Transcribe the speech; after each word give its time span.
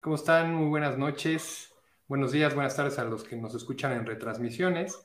¿Cómo 0.00 0.14
están? 0.14 0.54
Muy 0.54 0.68
buenas 0.68 0.96
noches. 0.96 1.74
Buenos 2.06 2.30
días, 2.30 2.54
buenas 2.54 2.76
tardes 2.76 3.00
a 3.00 3.04
los 3.04 3.24
que 3.24 3.36
nos 3.36 3.52
escuchan 3.56 3.90
en 3.92 4.06
retransmisiones. 4.06 5.04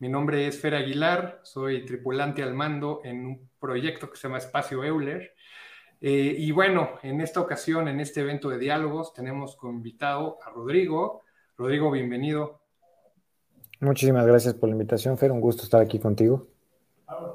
Mi 0.00 0.10
nombre 0.10 0.46
es 0.46 0.60
Fer 0.60 0.74
Aguilar, 0.74 1.40
soy 1.44 1.86
tripulante 1.86 2.42
al 2.42 2.52
mando 2.52 3.00
en 3.04 3.24
un 3.24 3.50
proyecto 3.58 4.10
que 4.10 4.18
se 4.18 4.28
llama 4.28 4.36
Espacio 4.36 4.84
Euler. 4.84 5.32
Eh, 5.98 6.34
y 6.36 6.52
bueno, 6.52 6.90
en 7.02 7.22
esta 7.22 7.40
ocasión, 7.40 7.88
en 7.88 8.00
este 8.00 8.20
evento 8.20 8.50
de 8.50 8.58
diálogos, 8.58 9.14
tenemos 9.14 9.56
como 9.56 9.72
invitado 9.72 10.38
a 10.44 10.50
Rodrigo. 10.50 11.22
Rodrigo, 11.56 11.90
bienvenido. 11.90 12.60
Muchísimas 13.80 14.26
gracias 14.26 14.52
por 14.52 14.68
la 14.68 14.74
invitación, 14.74 15.16
Fer. 15.16 15.32
Un 15.32 15.40
gusto 15.40 15.62
estar 15.62 15.80
aquí 15.80 15.98
contigo. 15.98 16.53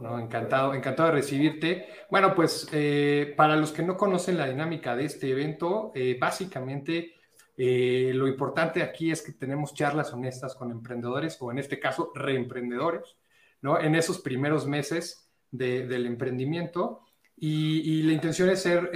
No, 0.02 0.20
encantado, 0.20 0.73
encantado 0.73 1.09
de 1.09 1.16
recibirte. 1.16 1.88
Bueno, 2.09 2.34
pues 2.34 2.68
eh, 2.71 3.34
para 3.36 3.55
los 3.55 3.71
que 3.71 3.84
no 3.84 3.98
conocen 3.98 4.38
la 4.38 4.48
dinámica 4.48 4.95
de 4.95 5.05
este 5.05 5.30
evento, 5.32 5.91
eh, 5.95 6.18
básicamente 6.20 7.16
eh, 7.57 8.12
lo 8.13 8.27
importante 8.27 8.81
aquí 8.81 9.12
es 9.12 9.21
que 9.21 9.34
tenemos 9.34 9.73
charlas 9.73 10.13
honestas 10.13 10.55
con 10.55 10.71
emprendedores 10.71 11.38
o 11.41 11.52
en 11.52 11.59
este 11.59 11.80
caso 11.80 12.12
reemprendedores, 12.16 13.18
¿no? 13.62 13.80
En 13.80 13.95
esos 13.95 14.20
primeros 14.20 14.66
meses 14.66 15.30
del 15.52 16.05
emprendimiento 16.05 17.02
y, 17.35 18.04
la 18.04 18.13
intención 18.13 18.49
es 18.49 18.62
ser 18.62 18.91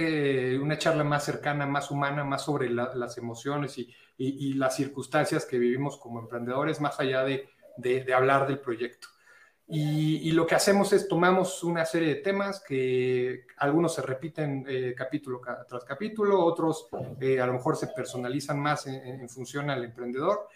una 0.60 0.78
charla 0.78 1.02
más 1.02 1.24
cercana, 1.24 1.66
más 1.66 1.90
humana, 1.90 2.24
más 2.24 2.44
sobre 2.44 2.70
las 2.70 3.18
emociones 3.18 3.76
y, 3.78 4.54
las 4.54 4.76
circunstancias 4.76 5.46
que 5.46 5.58
vivimos 5.58 5.98
como 5.98 6.20
emprendedores, 6.20 6.80
más 6.80 7.00
allá 7.00 7.24
de 7.24 8.14
hablar 8.14 8.46
del 8.46 8.60
proyecto. 8.60 9.08
Y, 9.66 10.30
lo 10.32 10.46
que 10.46 10.54
hacemos 10.54 10.92
es 10.92 11.08
tomamos 11.08 11.64
una 11.64 11.86
serie 11.86 12.08
de 12.08 12.14
temas 12.16 12.62
que 12.62 13.46
algunos 13.56 13.94
se 13.94 14.02
repiten 14.02 14.64
eh, 14.68 14.94
capítulo 14.96 15.40
tras 15.66 15.84
capítulo, 15.84 16.44
otros 16.44 16.88
eh, 17.20 17.40
a 17.40 17.46
lo 17.46 17.54
mejor 17.54 17.76
se 17.76 17.86
personalizan 17.88 18.60
más 18.60 18.86
en, 18.86 19.26
función 19.28 19.70
al 19.70 19.84
emprendedor 19.84 20.48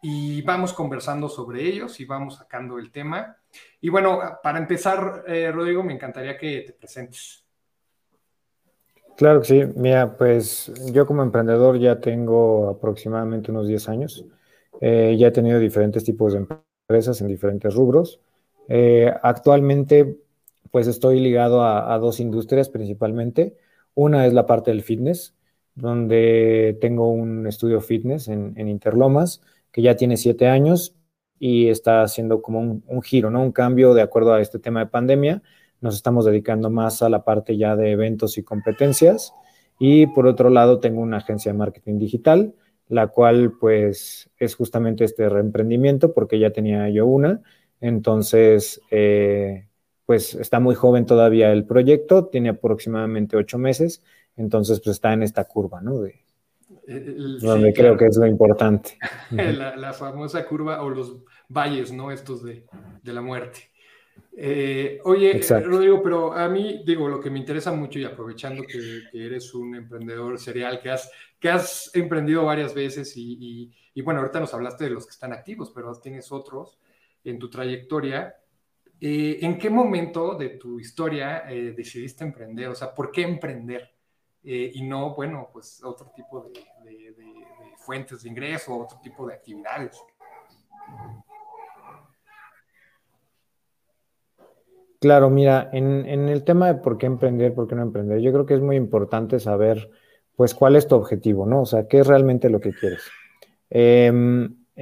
y 0.00 0.42
vamos 0.42 0.72
conversando 0.72 1.28
sobre 1.28 1.64
ellos 1.64 1.98
y 1.98 2.04
vamos 2.04 2.36
sacando 2.36 2.78
el 2.78 2.92
tema. 2.92 3.36
Y 3.80 3.88
bueno, 3.88 4.20
para 4.42 4.58
empezar, 4.58 5.24
eh, 5.26 5.50
Rodrigo, 5.50 5.82
me 5.82 5.94
encantaría 5.94 6.36
que 6.36 6.62
te 6.66 6.72
presentes. 6.72 7.44
Claro 9.16 9.40
que 9.40 9.46
sí. 9.46 9.64
Mira, 9.74 10.16
pues 10.16 10.72
yo 10.92 11.04
como 11.04 11.22
emprendedor 11.22 11.78
ya 11.78 12.00
tengo 12.00 12.70
aproximadamente 12.70 13.50
unos 13.50 13.66
10 13.66 13.88
años. 13.88 14.24
ya 14.80 15.26
he 15.26 15.30
tenido 15.32 15.58
diferentes 15.58 16.04
tipos 16.04 16.32
de 16.32 16.46
empresas 16.88 17.20
en 17.20 17.26
diferentes 17.26 17.74
rubros. 17.74 18.20
Eh, 18.68 19.12
actualmente, 19.22 20.18
pues 20.70 20.86
estoy 20.86 21.20
ligado 21.20 21.64
a, 21.64 21.98
dos 21.98 22.20
industrias 22.20 22.68
principalmente. 22.68 23.56
Una 23.94 24.26
es 24.26 24.32
la 24.32 24.46
parte 24.46 24.70
del 24.70 24.82
fitness, 24.82 25.34
donde 25.74 26.78
tengo 26.80 27.10
un 27.10 27.46
estudio 27.46 27.80
fitness 27.80 28.28
en, 28.28 28.68
Interlomas, 28.68 29.42
que 29.70 29.82
ya 29.82 29.96
tiene 29.96 30.16
siete 30.16 30.48
años 30.48 30.96
y 31.38 31.68
está 31.68 32.02
haciendo 32.02 32.40
como 32.40 32.82
un, 32.86 33.02
giro, 33.02 33.30
¿no? 33.30 33.42
Un 33.42 33.52
cambio 33.52 33.94
de 33.94 34.02
acuerdo 34.02 34.32
a 34.34 34.40
este 34.40 34.58
tema 34.58 34.80
de 34.80 34.86
pandemia. 34.86 35.42
Nos 35.80 35.96
estamos 35.96 36.24
dedicando 36.24 36.70
más 36.70 37.02
a 37.02 37.08
la 37.08 37.24
parte 37.24 37.56
ya 37.56 37.76
de 37.76 37.90
eventos 37.90 38.38
y 38.38 38.42
competencias. 38.42 39.34
Y 39.78 40.06
por 40.06 40.26
otro 40.26 40.48
lado, 40.48 40.78
tengo 40.78 41.00
una 41.02 41.18
agencia 41.18 41.52
de 41.52 41.58
marketing 41.58 41.98
digital, 41.98 42.54
la 42.88 43.08
cual 43.08 43.54
pues 43.60 44.30
es 44.38 44.54
justamente 44.54 45.04
este 45.04 45.28
reemprendimiento, 45.28 46.14
porque 46.14 46.38
ya 46.38 46.50
tenía 46.50 46.88
yo 46.88 47.06
una 47.06 47.42
entonces, 47.82 48.80
eh, 48.92 49.66
pues 50.06 50.36
está 50.36 50.60
muy 50.60 50.76
joven 50.76 51.04
todavía 51.04 51.52
el 51.52 51.66
proyecto, 51.66 52.26
tiene 52.26 52.50
aproximadamente 52.50 53.36
ocho 53.36 53.58
meses, 53.58 54.04
entonces 54.36 54.80
pues 54.80 54.94
está 54.94 55.12
en 55.12 55.24
esta 55.24 55.44
curva, 55.44 55.80
¿no? 55.82 56.00
De, 56.00 56.22
donde 56.86 57.72
creo 57.72 57.96
que 57.96 58.06
es 58.06 58.16
lo 58.16 58.26
importante. 58.26 58.98
La, 59.30 59.92
famosa 59.92 60.46
curva 60.46 60.82
o 60.82 60.90
los 60.90 61.16
valles, 61.48 61.92
¿no? 61.92 62.12
Estos 62.12 62.44
de, 62.44 62.64
la 63.02 63.20
muerte. 63.20 63.70
Eh, 64.36 65.00
oye, 65.02 65.40
Rodrigo, 65.64 66.02
pero 66.04 66.32
a 66.34 66.48
mí, 66.48 66.84
digo, 66.86 67.08
lo 67.08 67.20
que 67.20 67.30
me 67.30 67.40
interesa 67.40 67.72
mucho 67.72 67.98
y 67.98 68.04
aprovechando 68.04 68.62
que, 68.62 69.02
eres 69.12 69.54
un 69.54 69.74
emprendedor 69.74 70.38
serial, 70.38 70.80
que 70.80 70.90
has, 70.90 71.10
que 71.40 71.48
has 71.48 71.90
emprendido 71.94 72.44
varias 72.44 72.74
veces 72.74 73.16
y, 73.16 73.72
y, 73.92 74.02
bueno, 74.02 74.20
ahorita 74.20 74.38
nos 74.38 74.54
hablaste 74.54 74.84
de 74.84 74.90
los 74.90 75.04
que 75.04 75.10
están 75.12 75.32
activos, 75.32 75.72
pero 75.74 75.92
tienes 76.00 76.30
otros 76.30 76.78
en 77.24 77.38
tu 77.38 77.48
trayectoria, 77.48 78.36
eh, 79.04 79.38
¿en 79.44 79.58
qué 79.58 79.68
momento 79.68 80.36
de 80.36 80.50
tu 80.50 80.78
historia 80.78 81.50
eh, 81.50 81.74
decidiste 81.76 82.22
emprender? 82.22 82.68
O 82.68 82.74
sea, 82.76 82.94
¿por 82.94 83.10
qué 83.10 83.22
emprender? 83.22 83.90
Eh, 84.44 84.70
y 84.74 84.82
no, 84.82 85.14
bueno, 85.14 85.48
pues 85.52 85.82
otro 85.82 86.12
tipo 86.14 86.40
de, 86.42 87.04
fuentes 87.78 88.22
de 88.22 88.28
ingreso, 88.28 88.78
otro 88.78 89.00
tipo 89.02 89.26
de 89.26 89.34
actividades. 89.34 90.00
Claro, 95.00 95.30
mira, 95.30 95.68
en, 95.72 96.06
en, 96.06 96.28
el 96.28 96.44
tema 96.44 96.72
de 96.72 96.80
por 96.80 96.96
qué 96.96 97.06
emprender, 97.06 97.54
por 97.54 97.66
qué 97.66 97.74
no 97.74 97.82
emprender, 97.82 98.20
yo 98.20 98.32
creo 98.32 98.46
que 98.46 98.54
es 98.54 98.60
muy 98.60 98.76
importante 98.76 99.40
saber, 99.40 99.90
pues, 100.36 100.54
cuál 100.54 100.76
es 100.76 100.86
tu 100.86 100.94
objetivo, 100.94 101.44
¿no? 101.44 101.62
O 101.62 101.66
sea, 101.66 101.88
qué 101.88 101.98
es 101.98 102.06
realmente 102.06 102.48
lo 102.48 102.60
que 102.60 102.72
quieres. 102.72 103.02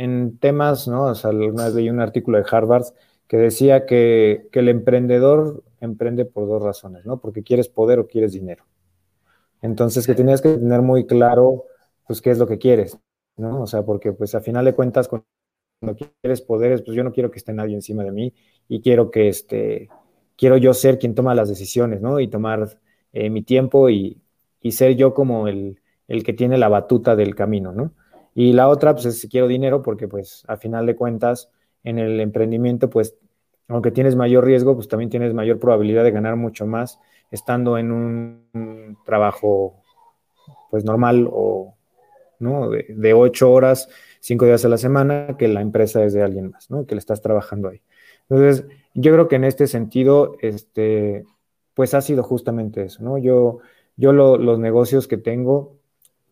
En 0.01 0.39
temas, 0.39 0.89
¿no? 0.89 1.05
O 1.09 1.15
sea, 1.15 1.29
una 1.31 1.67
vez 1.67 1.75
leí 1.75 1.91
un 1.91 2.01
artículo 2.01 2.39
de 2.39 2.47
Harvard 2.51 2.87
que 3.29 3.37
decía 3.37 3.85
que, 3.85 4.49
el 4.51 4.69
emprendedor 4.71 5.63
emprende 5.79 6.25
por 6.25 6.49
dos 6.49 6.63
razones, 6.63 7.05
¿no? 7.05 7.21
Porque 7.21 7.43
quieres 7.43 7.69
poder 7.69 7.99
o 7.99 8.07
quieres 8.09 8.33
dinero. 8.33 8.65
Entonces, 9.61 10.07
que 10.07 10.15
tenías 10.15 10.41
que 10.41 10.55
tener 10.57 10.81
muy 10.81 11.07
claro, 11.07 11.65
pues, 12.07 12.23
qué 12.23 12.31
es 12.31 12.39
lo 12.39 12.47
que 12.47 12.57
quieres, 12.57 12.99
¿no? 13.37 13.61
O 13.61 13.67
sea, 13.67 13.83
porque, 13.83 14.15
pues, 14.15 14.35
a 14.35 14.41
final 14.41 14.65
de 14.65 14.75
cuentas, 14.75 15.07
cuando 15.07 15.27
quieres 16.23 16.41
poderes, 16.41 16.81
pues 16.81 16.97
yo 16.97 17.05
no 17.05 17.13
quiero 17.13 17.31
que 17.31 17.39
esté 17.39 17.53
nadie 17.53 17.75
encima 17.75 18.03
de 18.03 18.13
mí 18.13 18.33
y 18.69 18.81
quiero 18.81 19.11
que, 19.11 19.29
este, 19.29 19.91
quiero 20.35 20.57
yo 20.57 20.73
ser 20.73 20.99
quien 20.99 21.15
toma 21.15 21.35
las 21.35 21.51
decisiones, 21.51 22.01
¿no? 22.01 22.21
Y 22.21 22.29
tomar 22.29 22.79
eh, 23.13 23.29
mi 23.29 23.43
tiempo 23.43 23.91
y, 23.91 24.23
y, 24.63 24.73
ser 24.73 24.97
yo 24.97 25.13
como 25.13 25.47
el, 25.47 25.79
el 26.09 26.25
que 26.25 26.33
tiene 26.33 26.57
la 26.57 26.71
batuta 26.71 27.17
del 27.17 27.35
camino, 27.35 27.73
¿no? 27.73 27.93
Y 28.35 28.53
la 28.53 28.69
otra, 28.69 28.95
pues 28.95 29.07
es 29.07 29.21
si 29.21 29.29
quiero 29.29 29.49
dinero, 29.49 29.83
porque 29.83 30.09
pues 30.09 30.45
a 30.47 30.57
final 30.57 30.87
de 30.87 30.97
cuentas 30.97 31.51
en 31.85 31.99
el 31.99 32.21
emprendimiento, 32.21 32.91
pues 32.91 33.17
aunque 33.69 33.91
tienes 33.91 34.17
mayor 34.17 34.45
riesgo, 34.45 34.75
pues 34.75 34.89
también 34.89 35.11
tienes 35.11 35.33
mayor 35.33 35.59
probabilidad 35.59 36.05
de 36.05 36.11
ganar 36.11 36.37
mucho 36.37 36.67
más 36.67 36.99
estando 37.31 37.79
en 37.79 37.93
un 37.93 38.99
trabajo 39.05 39.77
pues 40.71 40.85
normal 40.85 41.29
o 41.31 41.75
¿no? 42.41 42.71
de, 42.71 43.15
ocho 43.15 43.53
horas, 43.53 43.89
cinco 44.21 44.47
días 44.47 44.65
a 44.65 44.69
la 44.69 44.79
semana, 44.79 45.37
que 45.39 45.47
la 45.47 45.61
empresa 45.61 46.03
es 46.05 46.13
de 46.13 46.23
alguien 46.23 46.51
más, 46.51 46.71
¿no? 46.71 46.87
Que 46.87 46.95
le 46.95 46.99
estás 46.99 47.21
trabajando 47.21 47.69
ahí. 47.69 47.83
Entonces, 48.29 48.67
yo 48.95 49.13
creo 49.13 49.29
que 49.29 49.37
en 49.37 49.45
este 49.45 49.67
sentido, 49.67 50.37
este, 50.41 51.25
pues 51.75 51.95
ha 51.95 52.01
sido 52.01 52.23
justamente 52.23 52.85
eso, 52.85 53.03
¿no? 53.03 53.19
Yo, 53.19 53.59
yo 53.97 54.13
los 54.13 54.59
negocios 54.59 55.07
que 55.07 55.19
tengo, 55.19 55.77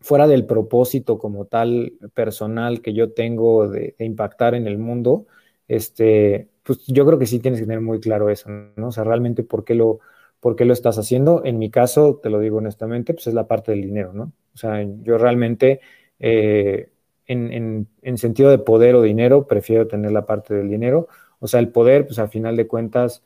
fuera 0.01 0.27
del 0.27 0.45
propósito 0.45 1.17
como 1.17 1.45
tal 1.45 1.93
personal 2.13 2.81
que 2.81 2.93
yo 2.93 3.11
tengo 3.13 3.67
de, 3.67 3.95
impactar 3.99 4.55
en 4.55 4.67
el 4.67 4.77
mundo, 4.77 5.27
este, 5.67 6.49
pues 6.63 6.85
yo 6.87 7.05
creo 7.05 7.19
que 7.19 7.25
sí 7.25 7.39
tienes 7.39 7.59
que 7.59 7.65
tener 7.65 7.81
muy 7.81 7.99
claro 7.99 8.29
eso, 8.29 8.49
¿no? 8.75 8.87
O 8.87 8.91
sea, 8.91 9.03
realmente 9.03 9.43
por 9.43 9.63
qué 9.65 9.75
lo, 9.75 9.99
por 10.39 10.55
qué 10.55 10.65
lo 10.65 10.73
estás 10.73 10.97
haciendo. 10.97 11.43
En 11.45 11.59
mi 11.59 11.69
caso, 11.69 12.19
te 12.21 12.29
lo 12.29 12.39
digo 12.39 12.57
honestamente, 12.57 13.13
pues 13.13 13.27
es 13.27 13.33
la 13.33 13.47
parte 13.47 13.71
del 13.71 13.81
dinero, 13.81 14.13
¿no? 14.13 14.33
O 14.53 14.57
sea, 14.57 14.81
yo 15.03 15.17
realmente, 15.17 15.81
eh, 16.19 16.89
en, 17.27 17.87
en, 18.01 18.17
sentido 18.17 18.49
de 18.49 18.57
poder 18.59 18.95
o 18.95 19.01
dinero, 19.01 19.47
prefiero 19.47 19.87
tener 19.87 20.11
la 20.11 20.25
parte 20.25 20.53
del 20.55 20.69
dinero. 20.69 21.07
O 21.39 21.47
sea, 21.47 21.59
el 21.59 21.69
poder, 21.69 22.05
pues 22.05 22.19
al 22.19 22.29
final 22.29 22.55
de 22.57 22.67
cuentas, 22.67 23.23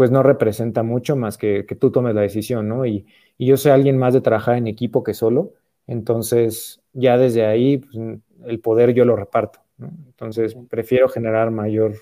pues 0.00 0.10
no 0.10 0.22
representa 0.22 0.82
mucho 0.82 1.14
más 1.14 1.36
que, 1.36 1.66
que 1.66 1.74
tú 1.74 1.90
tomes 1.90 2.14
la 2.14 2.22
decisión, 2.22 2.66
¿no? 2.66 2.86
Y, 2.86 3.04
y 3.36 3.44
yo 3.44 3.58
soy 3.58 3.72
alguien 3.72 3.98
más 3.98 4.14
de 4.14 4.22
trabajar 4.22 4.56
en 4.56 4.66
equipo 4.66 5.04
que 5.04 5.12
solo, 5.12 5.52
entonces 5.86 6.80
ya 6.94 7.18
desde 7.18 7.44
ahí 7.44 7.76
pues, 7.76 7.98
el 8.46 8.60
poder 8.60 8.94
yo 8.94 9.04
lo 9.04 9.14
reparto, 9.14 9.60
¿no? 9.76 9.90
Entonces 10.06 10.56
prefiero 10.70 11.10
generar 11.10 11.50
mayor 11.50 11.96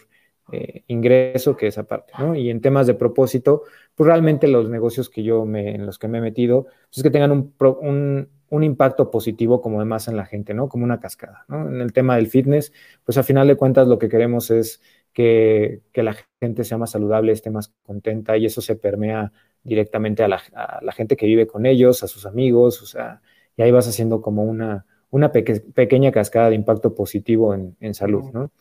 eh, 0.53 0.85
ingreso 0.87 1.57
que 1.57 1.67
esa 1.67 1.89
parte, 1.89 2.13
¿no? 2.21 2.37
Y 2.37 2.51
en 2.51 2.61
temas 2.61 2.87
de 2.87 2.95
propósito, 2.95 3.65
pues 3.97 4.07
realmente 4.07 4.47
los 4.47 4.71
negocios 4.71 5.11
que 5.11 5.25
yo 5.25 5.45
me, 5.45 5.75
en 5.75 5.85
los 5.85 5.99
que 5.99 6.07
me 6.07 6.19
he 6.19 6.21
metido, 6.21 6.67
pues 6.67 6.99
es 6.99 7.03
que 7.03 7.11
tengan 7.11 7.33
un, 7.33 7.53
un, 7.81 8.29
un 8.49 8.63
impacto 8.63 9.11
positivo 9.11 9.61
como 9.61 9.81
demás 9.81 10.07
en 10.07 10.17
la 10.17 10.25
gente, 10.25 10.55
¿no? 10.55 10.69
Como 10.69 10.85
una 10.85 11.01
cascada, 11.01 11.47
¿no? 11.49 11.69
En 11.69 11.81
el 11.81 11.93
tema 11.93 12.15
del 12.15 12.29
fitness, 12.29 12.73
pues 13.05 13.19
a 13.19 13.25
final 13.25 13.49
de 13.49 13.57
cuentas 13.57 13.89
lo 13.89 13.99
que 13.99 14.09
queremos 14.09 14.53
es 14.53 14.81
que, 15.19 15.83
que 15.93 16.05
la 16.05 16.15
gente 16.41 16.63
sea 16.63 16.79
más 16.79 16.93
saludable, 16.93 17.33
esté 17.33 17.51
más 17.51 17.75
contenta 17.83 18.37
y 18.37 18.47
eso 18.47 18.61
se 18.61 18.77
permea 18.77 19.33
directamente 19.65 20.23
a 20.23 20.29
la, 20.29 20.93
gente 20.93 21.17
que 21.17 21.27
vive 21.27 21.49
con 21.49 21.67
ellos, 21.67 22.05
a 22.05 22.07
sus 22.07 22.25
amigos, 22.25 22.81
o 22.83 22.87
sea, 22.87 23.21
y 23.57 23.63
ahí 23.63 23.73
vas 23.73 23.89
haciendo 23.89 24.23
como 24.23 24.45
una, 24.45 24.87
una 25.11 25.33
pequeña 25.33 26.13
cascada 26.13 26.51
de 26.51 26.55
impacto 26.55 26.95
positivo 26.95 27.53
en, 27.53 27.95
salud, 27.95 28.31
¿no? 28.33 28.53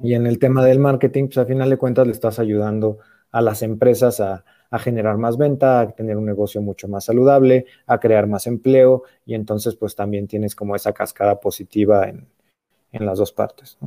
Y 0.00 0.14
en 0.14 0.28
el 0.28 0.38
tema 0.38 0.64
del 0.64 0.78
marketing, 0.78 1.24
pues 1.24 1.38
al 1.38 1.46
final 1.46 1.68
de 1.68 1.78
cuentas 1.78 2.06
le 2.06 2.12
estás 2.12 2.38
ayudando 2.38 2.98
a 3.32 3.40
las 3.42 3.62
empresas 3.62 4.20
a, 4.20 4.44
a 4.70 4.78
generar 4.78 5.16
más 5.16 5.36
venta, 5.36 5.80
a 5.80 5.90
tener 5.90 6.16
un 6.16 6.26
negocio 6.26 6.60
mucho 6.60 6.86
más 6.86 7.06
saludable, 7.06 7.66
a 7.86 7.98
crear 7.98 8.26
más 8.26 8.46
empleo 8.46 9.02
y 9.24 9.34
entonces 9.34 9.74
pues 9.74 9.96
también 9.96 10.28
tienes 10.28 10.54
como 10.54 10.76
esa 10.76 10.92
cascada 10.92 11.40
positiva 11.40 12.08
en, 12.08 12.28
las 12.92 13.18
dos 13.18 13.32
partes. 13.32 13.78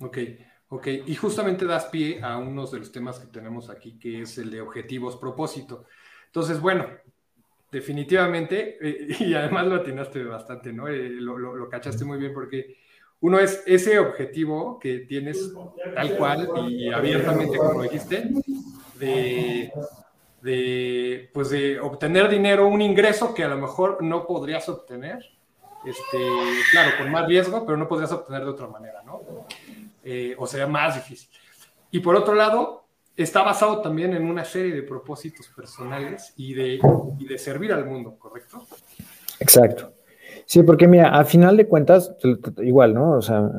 Ok, 0.00 0.18
ok. 0.68 0.86
Y 1.06 1.14
justamente 1.14 1.64
das 1.64 1.86
pie 1.86 2.20
a 2.22 2.38
uno 2.38 2.66
de 2.66 2.78
los 2.78 2.92
temas 2.92 3.18
que 3.18 3.26
tenemos 3.26 3.70
aquí, 3.70 3.98
que 3.98 4.22
es 4.22 4.38
el 4.38 4.50
de 4.50 4.60
objetivos 4.60 5.16
propósito. 5.16 5.84
Entonces, 6.26 6.60
bueno, 6.60 6.86
definitivamente, 7.70 8.78
eh, 8.80 9.16
y 9.20 9.34
además 9.34 9.66
lo 9.66 9.76
atinaste 9.76 10.24
bastante, 10.24 10.72
¿no? 10.72 10.88
Eh, 10.88 11.08
lo, 11.10 11.38
lo, 11.38 11.68
cachaste 11.68 12.04
muy 12.04 12.18
bien 12.18 12.32
porque 12.32 12.76
uno 13.20 13.38
es 13.38 13.62
ese 13.66 13.98
objetivo 13.98 14.78
que 14.78 15.00
tienes 15.00 15.52
tal 15.94 16.16
cual 16.16 16.48
y 16.68 16.92
abiertamente, 16.92 17.56
como 17.56 17.82
dijiste, 17.82 18.30
de, 18.98 19.72
de, 20.42 21.30
pues 21.32 21.50
de 21.50 21.80
obtener 21.80 22.28
dinero, 22.28 22.68
un 22.68 22.82
ingreso 22.82 23.34
que 23.34 23.44
a 23.44 23.48
lo 23.48 23.56
mejor 23.56 24.02
no 24.02 24.26
podrías 24.26 24.68
obtener, 24.68 25.24
este, 25.84 26.18
claro, 26.72 26.90
con 26.98 27.10
más 27.10 27.26
riesgo, 27.26 27.64
pero 27.64 27.78
no 27.78 27.88
podrías 27.88 28.12
obtener 28.12 28.44
de 28.44 28.50
otra 28.50 28.66
manera, 28.66 29.02
¿no? 29.02 29.20
Eh, 30.08 30.36
o 30.38 30.46
sea, 30.46 30.68
más 30.68 30.94
difícil. 30.94 31.28
Y 31.90 31.98
por 31.98 32.14
otro 32.14 32.36
lado, 32.36 32.84
está 33.16 33.42
basado 33.42 33.80
también 33.80 34.14
en 34.14 34.24
una 34.24 34.44
serie 34.44 34.72
de 34.72 34.84
propósitos 34.84 35.48
personales 35.48 36.32
y 36.36 36.54
de, 36.54 36.78
servir 37.38 37.72
al 37.72 37.86
mundo, 37.86 38.16
¿correcto? 38.16 38.64
Exacto. 39.40 39.94
Sí, 40.44 40.62
porque 40.62 40.86
mira, 40.86 41.08
a 41.08 41.24
final 41.24 41.56
de 41.56 41.66
cuentas, 41.66 42.14
igual, 42.58 42.94
¿no? 42.94 43.16
O 43.16 43.20
sea, 43.20 43.50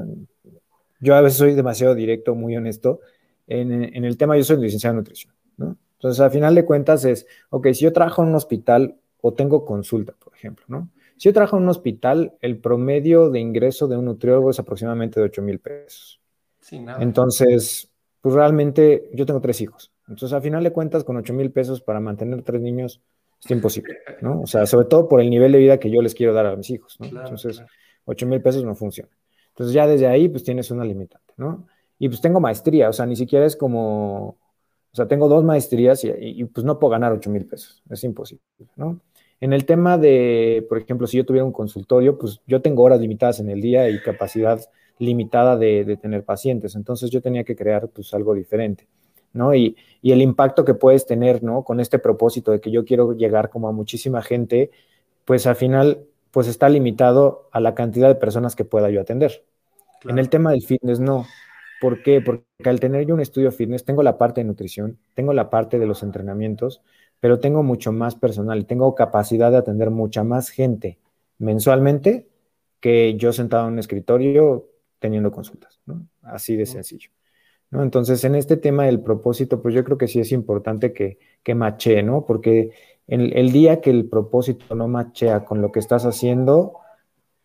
yo 1.02 1.16
a 1.16 1.22
veces 1.22 1.38
soy 1.38 1.54
demasiado 1.54 1.94
directo, 1.96 2.34
muy 2.34 2.56
honesto. 2.56 3.02
En, 3.46 4.06
el 4.06 4.18
tema, 4.18 4.38
yo 4.38 4.46
soy 4.46 4.56
licenciado 4.62 4.94
en 4.94 4.98
nutrición, 5.00 5.34
¿no? 5.58 5.76
Entonces, 5.98 6.22
a 6.22 6.30
final 6.30 6.56
de 6.56 6.64
cuentas 6.64 7.04
es, 7.04 7.28
ok, 7.50 7.68
si 7.74 7.84
yo 7.84 7.92
trabajo 7.92 8.24
en 8.24 8.30
un 8.30 8.36
hospital 8.36 8.96
o 9.20 9.34
tengo 9.34 9.66
consulta, 9.66 10.14
por 10.18 10.34
ejemplo, 10.34 10.64
¿no? 10.70 10.90
Si 11.18 11.28
yo 11.28 11.34
trabajo 11.34 11.58
en 11.58 11.64
un 11.64 11.70
hospital, 11.70 12.36
el 12.40 12.58
promedio 12.58 13.32
de 13.32 13.42
ingreso 13.42 13.90
de 13.90 13.98
un 13.98 14.06
nutriólogo 14.06 14.52
es 14.52 14.60
aproximadamente 14.60 15.20
de 15.20 15.26
8 15.26 15.42
mil 15.42 15.60
pesos. 15.60 16.22
Sí, 16.68 16.80
nada. 16.80 17.02
Entonces, 17.02 17.90
pues 18.20 18.36
realmente 18.36 19.10
yo 19.14 19.26
tengo 19.26 19.40
tres 19.40 19.62
hijos. 19.62 19.94
Entonces, 20.10 20.34
a 20.34 20.42
final 20.42 20.64
de 20.66 20.72
cuentas, 20.72 21.06
con 21.06 21.16
8 21.16 21.34
mil 21.34 21.50
pesos 21.50 21.82
para 21.82 22.02
mantener 22.02 22.42
tres 22.42 22.62
niños, 22.62 23.02
es 23.42 23.52
imposible, 23.52 24.00
¿no? 24.22 24.42
O 24.42 24.48
sea, 24.48 24.66
sobre 24.66 24.88
todo 24.88 25.08
por 25.08 25.22
el 25.22 25.30
nivel 25.30 25.54
de 25.54 25.60
vida 25.60 25.80
que 25.80 25.90
yo 25.90 26.02
les 26.02 26.14
quiero 26.14 26.34
dar 26.34 26.46
a 26.46 26.56
mis 26.58 26.70
hijos, 26.70 26.98
¿no? 27.00 27.08
Entonces, 27.08 27.64
8 28.04 28.26
mil 28.26 28.42
pesos 28.42 28.66
no 28.66 28.76
funciona. 28.76 29.10
Entonces, 29.50 29.74
ya 29.74 29.88
desde 29.88 30.08
ahí, 30.08 30.28
pues 30.28 30.44
tienes 30.44 30.70
una 30.70 30.84
limitante, 30.84 31.34
¿no? 31.38 31.68
Y 32.00 32.10
pues 32.10 32.20
tengo 32.20 32.42
maestría, 32.42 32.90
o 32.90 32.94
sea, 32.94 33.06
ni 33.06 33.16
siquiera 33.16 33.46
es 33.46 33.56
como, 33.56 34.28
o 34.28 34.96
sea, 34.96 35.08
tengo 35.08 35.30
dos 35.30 35.46
maestrías 35.46 36.04
y, 36.04 36.44
pues 36.46 36.66
no 36.66 36.80
puedo 36.80 36.92
ganar 36.92 37.14
8 37.14 37.30
mil 37.30 37.46
pesos, 37.46 37.82
es 37.90 38.04
imposible, 38.04 38.44
¿no? 38.76 39.00
En 39.40 39.54
el 39.54 39.66
tema 39.66 39.98
de, 39.98 40.66
por 40.68 40.80
ejemplo, 40.80 41.08
si 41.08 41.16
yo 41.16 41.26
tuviera 41.26 41.46
un 41.46 41.54
consultorio, 41.54 42.18
pues 42.18 42.42
yo 42.46 42.62
tengo 42.62 42.84
horas 42.84 43.00
limitadas 43.00 43.40
en 43.40 43.50
el 43.50 43.62
día 43.62 43.90
y 43.90 44.02
capacidad 44.02 44.60
limitada 45.00 45.58
de, 45.58 45.86
de 45.86 45.98
tener 45.98 46.24
pacientes, 46.24 46.76
entonces 46.76 47.10
yo 47.12 47.22
tenía 47.22 47.44
que 47.44 47.56
crear 47.56 47.88
pues 47.90 48.14
algo 48.14 48.34
diferente. 48.34 48.88
¿no? 49.34 49.56
Y, 49.56 49.78
el 50.04 50.22
impacto 50.22 50.64
que 50.64 50.74
puedes 50.74 51.06
tener, 51.06 51.44
¿no? 51.44 51.64
Con 51.64 51.80
este 51.82 52.00
propósito 52.00 52.52
de 52.52 52.62
que 52.62 52.72
yo 52.72 52.86
quiero 52.86 53.12
llegar 53.14 53.50
como 53.50 53.68
a 53.68 53.74
muchísima 53.74 54.22
gente, 54.22 54.72
pues 55.26 55.46
al 55.48 55.58
final, 55.58 56.06
pues 56.32 56.48
está 56.48 56.70
limitado 56.70 57.50
a 57.52 57.60
la 57.60 57.76
cantidad 57.76 58.08
de 58.08 58.16
personas 58.16 58.56
que 58.56 58.64
pueda 58.64 58.90
yo 58.90 59.02
atender. 59.02 59.44
En 60.06 60.18
el 60.18 60.30
tema 60.30 60.52
del 60.52 60.62
fitness, 60.64 61.00
no. 61.00 61.26
¿Por 61.82 62.04
qué? 62.04 62.22
Porque 62.22 62.46
al 62.70 62.80
tener 62.80 63.06
yo 63.06 63.16
un 63.16 63.20
estudio 63.20 63.52
fitness, 63.52 63.84
tengo 63.84 64.02
la 64.02 64.18
parte 64.18 64.42
de 64.42 64.46
nutrición, 64.46 64.98
tengo 65.14 65.34
la 65.34 65.50
parte 65.50 65.78
de 65.78 65.86
los 65.86 66.04
entrenamientos, 66.04 66.82
pero 67.20 67.40
tengo 67.40 67.64
mucho 67.64 67.92
más 67.92 68.16
personal, 68.16 68.66
tengo 68.66 68.96
capacidad 68.96 69.52
de 69.52 69.58
atender 69.58 69.90
mucha 69.90 70.24
más 70.24 70.50
gente 70.50 70.98
mensualmente 71.38 72.28
que 72.80 73.16
yo 73.18 73.34
sentado 73.34 73.68
en 73.68 73.74
un 73.74 73.80
escritorio 73.80 74.70
teniendo 75.00 75.32
consultas, 75.32 75.80
¿no? 75.86 76.08
Así 76.22 76.56
de 76.56 76.66
sencillo. 76.66 77.10
Entonces, 77.72 78.24
en 78.24 78.36
este 78.36 78.58
tema 78.58 78.86
del 78.86 79.02
propósito, 79.02 79.62
pues 79.62 79.76
yo 79.76 79.84
creo 79.84 79.98
que 79.98 80.08
sí 80.08 80.20
es 80.20 80.32
importante 80.32 80.94
que, 80.94 81.20
que 81.44 81.54
mache, 81.54 82.02
¿no? 82.02 82.26
Porque 82.26 82.72
el, 83.08 83.52
día 83.52 83.82
que 83.82 83.90
el 83.90 84.10
propósito 84.10 84.76
no 84.76 84.88
machea 84.88 85.46
con 85.46 85.62
lo 85.62 85.72
que 85.72 85.80
estás 85.80 86.06
haciendo, 86.06 86.80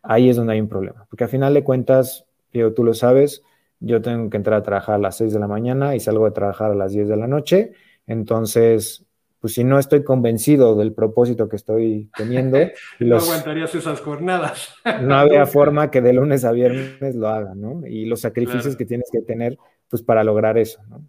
ahí 0.02 0.28
es 0.28 0.36
donde 0.36 0.54
hay 0.54 0.60
un 0.60 0.68
problema. 0.68 1.06
Porque 1.08 1.24
al 1.24 1.30
final 1.30 1.54
de 1.54 1.64
cuentas, 1.64 2.26
yo, 2.52 2.72
tú 2.74 2.84
lo 2.84 2.94
sabes, 2.94 3.42
yo 3.80 4.00
tengo 4.00 4.30
que 4.30 4.36
entrar 4.36 4.60
a 4.60 4.62
trabajar 4.62 4.96
a 4.96 4.98
las 4.98 5.16
6 5.16 5.32
de 5.32 5.40
la 5.40 5.48
mañana 5.48 5.96
y 5.96 6.00
salgo 6.00 6.24
de 6.24 6.32
trabajar 6.32 6.70
a 6.72 6.74
las 6.74 6.92
10 6.92 7.08
de 7.08 7.16
la 7.16 7.26
noche. 7.26 7.72
Entonces, 8.06 9.04
pues 9.42 9.54
si 9.54 9.64
no 9.64 9.80
estoy 9.80 10.04
convencido 10.04 10.76
del 10.76 10.92
propósito 10.92 11.48
que 11.48 11.56
estoy 11.56 12.08
teniendo. 12.16 12.58
no 13.00 13.16
aguantarías 13.16 13.74
esas 13.74 14.00
jornadas. 14.00 14.72
no 15.02 15.16
había 15.16 15.46
forma 15.46 15.90
que 15.90 16.00
de 16.00 16.12
lunes 16.12 16.44
a 16.44 16.52
viernes 16.52 17.16
lo 17.16 17.26
haga, 17.26 17.52
¿no? 17.56 17.84
Y 17.84 18.04
los 18.04 18.20
sacrificios 18.20 18.76
que 18.76 18.84
tienes 18.86 19.10
que 19.10 19.20
tener, 19.20 19.58
pues 19.88 20.00
para 20.00 20.22
lograr 20.22 20.58
eso, 20.58 20.80
¿no? 20.88 21.04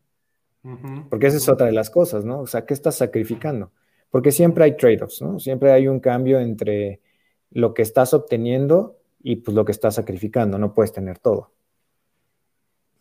Porque 1.09 1.27
esa 1.27 1.37
es 1.37 1.47
otra 1.47 1.67
de 1.67 1.73
las 1.73 1.91
cosas, 1.91 2.25
¿no? 2.25 2.39
O 2.39 2.47
sea, 2.47 2.65
¿qué 2.65 2.73
estás 2.73 2.95
sacrificando? 2.95 3.71
Porque 4.09 4.31
siempre 4.31 4.63
hay 4.63 4.77
trade-offs, 4.77 5.21
¿no? 5.21 5.37
Siempre 5.37 5.71
hay 5.71 5.87
un 5.87 5.99
cambio 5.99 6.39
entre 6.39 7.01
lo 7.51 7.75
que 7.75 7.83
estás 7.83 8.15
obteniendo 8.15 8.97
y 9.21 9.35
pues 9.35 9.53
lo 9.53 9.63
que 9.63 9.73
estás 9.73 9.93
sacrificando, 9.95 10.57
no 10.57 10.73
puedes 10.73 10.91
tener 10.91 11.19
todo. 11.19 11.51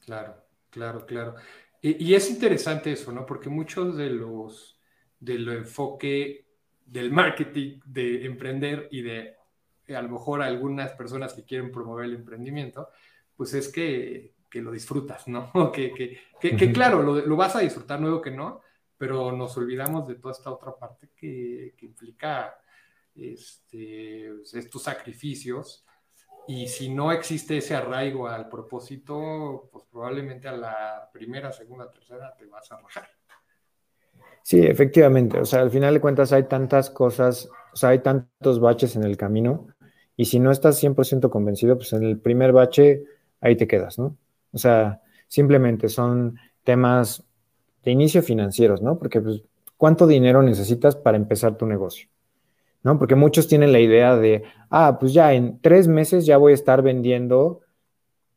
Claro, 0.04 0.34
claro, 0.68 1.06
claro. 1.06 1.36
Y, 1.80 2.04
y 2.04 2.14
es 2.16 2.28
interesante 2.28 2.92
eso, 2.92 3.12
¿no? 3.12 3.24
Porque 3.24 3.48
muchos 3.48 3.96
de 3.96 4.10
los 4.10 4.71
del 5.22 5.48
enfoque 5.48 6.44
del 6.84 7.12
marketing, 7.12 7.78
de 7.86 8.26
emprender 8.26 8.88
y 8.90 9.02
de 9.02 9.36
a 9.94 10.02
lo 10.02 10.08
mejor 10.08 10.42
algunas 10.42 10.92
personas 10.92 11.32
que 11.32 11.44
quieren 11.44 11.70
promover 11.70 12.06
el 12.06 12.14
emprendimiento, 12.14 12.88
pues 13.36 13.54
es 13.54 13.68
que, 13.68 14.34
lo 14.54 14.72
disfrutas, 14.72 15.28
¿no? 15.28 15.50
que, 15.72 15.92
que, 16.40 16.72
claro, 16.72 17.02
lo, 17.02 17.36
vas 17.36 17.56
a 17.56 17.60
disfrutar, 17.60 18.00
nuevo 18.00 18.20
que 18.20 18.30
no, 18.32 18.60
pero 18.98 19.32
nos 19.32 19.56
olvidamos 19.56 20.06
de 20.08 20.16
toda 20.16 20.32
esta 20.32 20.50
otra 20.50 20.74
parte 20.76 21.10
que, 21.16 21.74
implica 21.82 22.58
este, 23.14 24.28
estos 24.52 24.82
sacrificios. 24.82 25.86
Y 26.48 26.66
si 26.66 26.90
no 26.90 27.12
existe 27.12 27.58
ese 27.58 27.76
arraigo 27.76 28.26
al 28.26 28.48
propósito, 28.48 29.68
pues 29.70 29.84
probablemente 29.84 30.48
a 30.48 30.56
la 30.56 31.08
primera, 31.12 31.52
segunda, 31.52 31.88
tercera 31.88 32.34
te 32.36 32.46
vas 32.46 32.70
a 32.72 32.78
rajar. 32.78 33.08
Sí, 34.42 34.60
efectivamente. 34.60 35.38
O 35.40 35.44
sea, 35.44 35.60
al 35.62 35.70
final 35.70 35.94
de 35.94 36.00
cuentas 36.00 36.32
hay 36.32 36.44
tantas 36.44 36.90
cosas, 36.90 37.48
o 37.72 37.76
sea, 37.76 37.90
hay 37.90 38.00
tantos 38.00 38.60
baches 38.60 38.96
en 38.96 39.04
el 39.04 39.16
camino 39.16 39.68
y 40.16 40.26
si 40.26 40.38
no 40.40 40.50
estás 40.50 40.78
100% 40.78 41.30
convencido, 41.30 41.76
pues 41.76 41.92
en 41.92 42.02
el 42.04 42.18
primer 42.18 42.52
bache 42.52 43.04
ahí 43.40 43.56
te 43.56 43.66
quedas, 43.66 43.98
¿no? 43.98 44.16
O 44.52 44.58
sea, 44.58 45.00
simplemente 45.28 45.88
son 45.88 46.38
temas 46.64 47.24
de 47.84 47.92
inicio 47.92 48.22
financieros, 48.22 48.82
¿no? 48.82 48.98
Porque, 48.98 49.20
pues, 49.20 49.42
¿cuánto 49.76 50.06
dinero 50.06 50.42
necesitas 50.42 50.96
para 50.96 51.16
empezar 51.16 51.56
tu 51.56 51.66
negocio? 51.66 52.08
¿No? 52.84 52.98
Porque 52.98 53.16
muchos 53.16 53.48
tienen 53.48 53.72
la 53.72 53.80
idea 53.80 54.16
de, 54.16 54.44
ah, 54.70 54.98
pues 55.00 55.14
ya 55.14 55.34
en 55.34 55.60
tres 55.60 55.88
meses 55.88 56.26
ya 56.26 56.38
voy 56.38 56.52
a 56.52 56.56
estar 56.56 56.82
vendiendo 56.82 57.61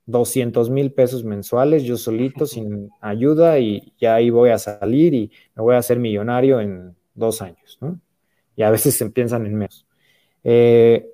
200 0.05 0.69
mil 0.69 0.91
pesos 0.91 1.23
mensuales 1.23 1.83
yo 1.83 1.97
solito, 1.97 2.45
sin 2.45 2.89
ayuda, 3.01 3.59
y 3.59 3.93
ya 3.99 4.15
ahí 4.15 4.29
voy 4.29 4.51
a 4.51 4.57
salir 4.59 5.13
y 5.13 5.31
me 5.55 5.63
voy 5.63 5.75
a 5.75 5.79
hacer 5.79 5.99
millonario 5.99 6.59
en 6.61 6.95
dos 7.15 7.41
años, 7.41 7.77
¿no? 7.81 7.99
Y 8.55 8.63
a 8.63 8.69
veces 8.69 8.95
se 8.97 9.09
piensan 9.11 9.45
en 9.45 9.55
menos. 9.55 9.85
Eh, 10.43 11.11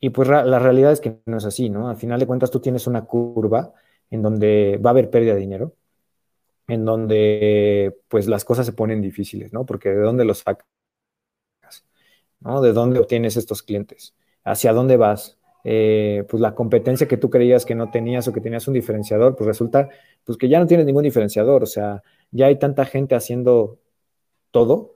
y 0.00 0.10
pues 0.10 0.28
la 0.28 0.58
realidad 0.58 0.92
es 0.92 1.00
que 1.00 1.18
no 1.24 1.38
es 1.38 1.46
así, 1.46 1.70
¿no? 1.70 1.88
Al 1.88 1.96
final 1.96 2.20
de 2.20 2.26
cuentas 2.26 2.50
tú 2.50 2.60
tienes 2.60 2.86
una 2.86 3.06
curva 3.06 3.72
en 4.10 4.22
donde 4.22 4.78
va 4.84 4.90
a 4.90 4.92
haber 4.92 5.10
pérdida 5.10 5.34
de 5.34 5.40
dinero, 5.40 5.74
en 6.68 6.84
donde 6.84 7.96
pues 8.08 8.26
las 8.26 8.44
cosas 8.44 8.66
se 8.66 8.72
ponen 8.72 9.02
difíciles, 9.02 9.52
¿no? 9.52 9.66
Porque 9.66 9.90
¿de 9.90 10.00
dónde 10.00 10.24
los 10.24 10.38
sacas? 10.38 10.66
¿No? 12.40 12.60
¿De 12.60 12.72
dónde 12.72 13.00
obtienes 13.00 13.36
estos 13.36 13.62
clientes? 13.62 14.14
¿Hacia 14.44 14.72
dónde 14.72 14.96
vas? 14.96 15.38
Eh, 15.66 16.24
pues 16.28 16.42
la 16.42 16.54
competencia 16.54 17.08
que 17.08 17.16
tú 17.16 17.30
creías 17.30 17.64
que 17.64 17.74
no 17.74 17.90
tenías 17.90 18.28
o 18.28 18.32
que 18.34 18.42
tenías 18.42 18.68
un 18.68 18.74
diferenciador, 18.74 19.34
pues 19.34 19.46
resulta 19.46 19.88
pues 20.22 20.36
que 20.36 20.48
ya 20.48 20.60
no 20.60 20.66
tienes 20.66 20.84
ningún 20.84 21.04
diferenciador, 21.04 21.62
o 21.62 21.66
sea, 21.66 22.02
ya 22.30 22.46
hay 22.46 22.58
tanta 22.58 22.84
gente 22.84 23.14
haciendo 23.14 23.78
todo 24.50 24.94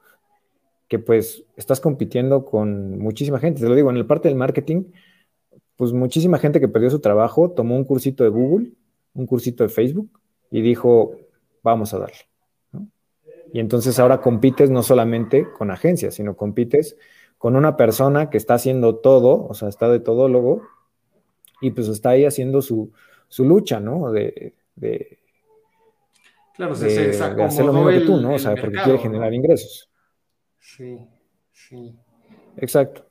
que 0.88 0.98
pues 0.98 1.44
estás 1.56 1.80
compitiendo 1.80 2.44
con 2.44 2.98
muchísima 2.98 3.38
gente. 3.38 3.60
Te 3.60 3.68
lo 3.68 3.74
digo, 3.74 3.90
en 3.90 3.96
el 3.96 4.06
parte 4.06 4.28
del 4.28 4.36
marketing, 4.36 4.84
pues 5.76 5.92
muchísima 5.92 6.38
gente 6.38 6.60
que 6.60 6.68
perdió 6.68 6.90
su 6.90 7.00
trabajo 7.00 7.50
tomó 7.50 7.76
un 7.76 7.84
cursito 7.84 8.24
de 8.24 8.30
Google, 8.30 8.72
un 9.14 9.26
cursito 9.26 9.62
de 9.62 9.68
Facebook 9.68 10.20
y 10.50 10.60
dijo, 10.60 11.12
vamos 11.62 11.94
a 11.94 11.98
darle. 11.98 12.28
Y 13.52 13.60
entonces 13.60 13.98
ahora 13.98 14.20
compites 14.20 14.70
no 14.70 14.82
solamente 14.82 15.46
con 15.56 15.70
agencias, 15.70 16.14
sino 16.14 16.36
compites 16.36 16.96
con 17.38 17.56
una 17.56 17.76
persona 17.76 18.30
que 18.30 18.36
está 18.36 18.54
haciendo 18.54 18.96
todo, 18.96 19.46
o 19.46 19.54
sea, 19.54 19.68
está 19.68 19.88
de 19.88 20.00
todólogo, 20.00 20.62
y 21.60 21.70
pues 21.70 21.88
está 21.88 22.10
ahí 22.10 22.24
haciendo 22.24 22.60
su, 22.62 22.92
lucha, 23.38 23.80
¿no? 23.80 24.12
De, 24.12 24.54
Claro, 26.54 26.74
se, 26.74 26.90
se 26.90 27.34
de 27.34 27.44
hacer 27.44 27.64
lo 27.64 27.72
mismo 27.72 27.88
que 27.88 28.00
tú, 28.00 28.20
¿no? 28.20 28.34
O 28.34 28.38
sea, 28.38 28.56
porque 28.56 28.78
quiere 28.82 28.98
generar 28.98 29.32
ingresos. 29.32 29.88
Sí, 30.58 30.98
sí. 31.52 31.94
Exacto. 32.56 33.06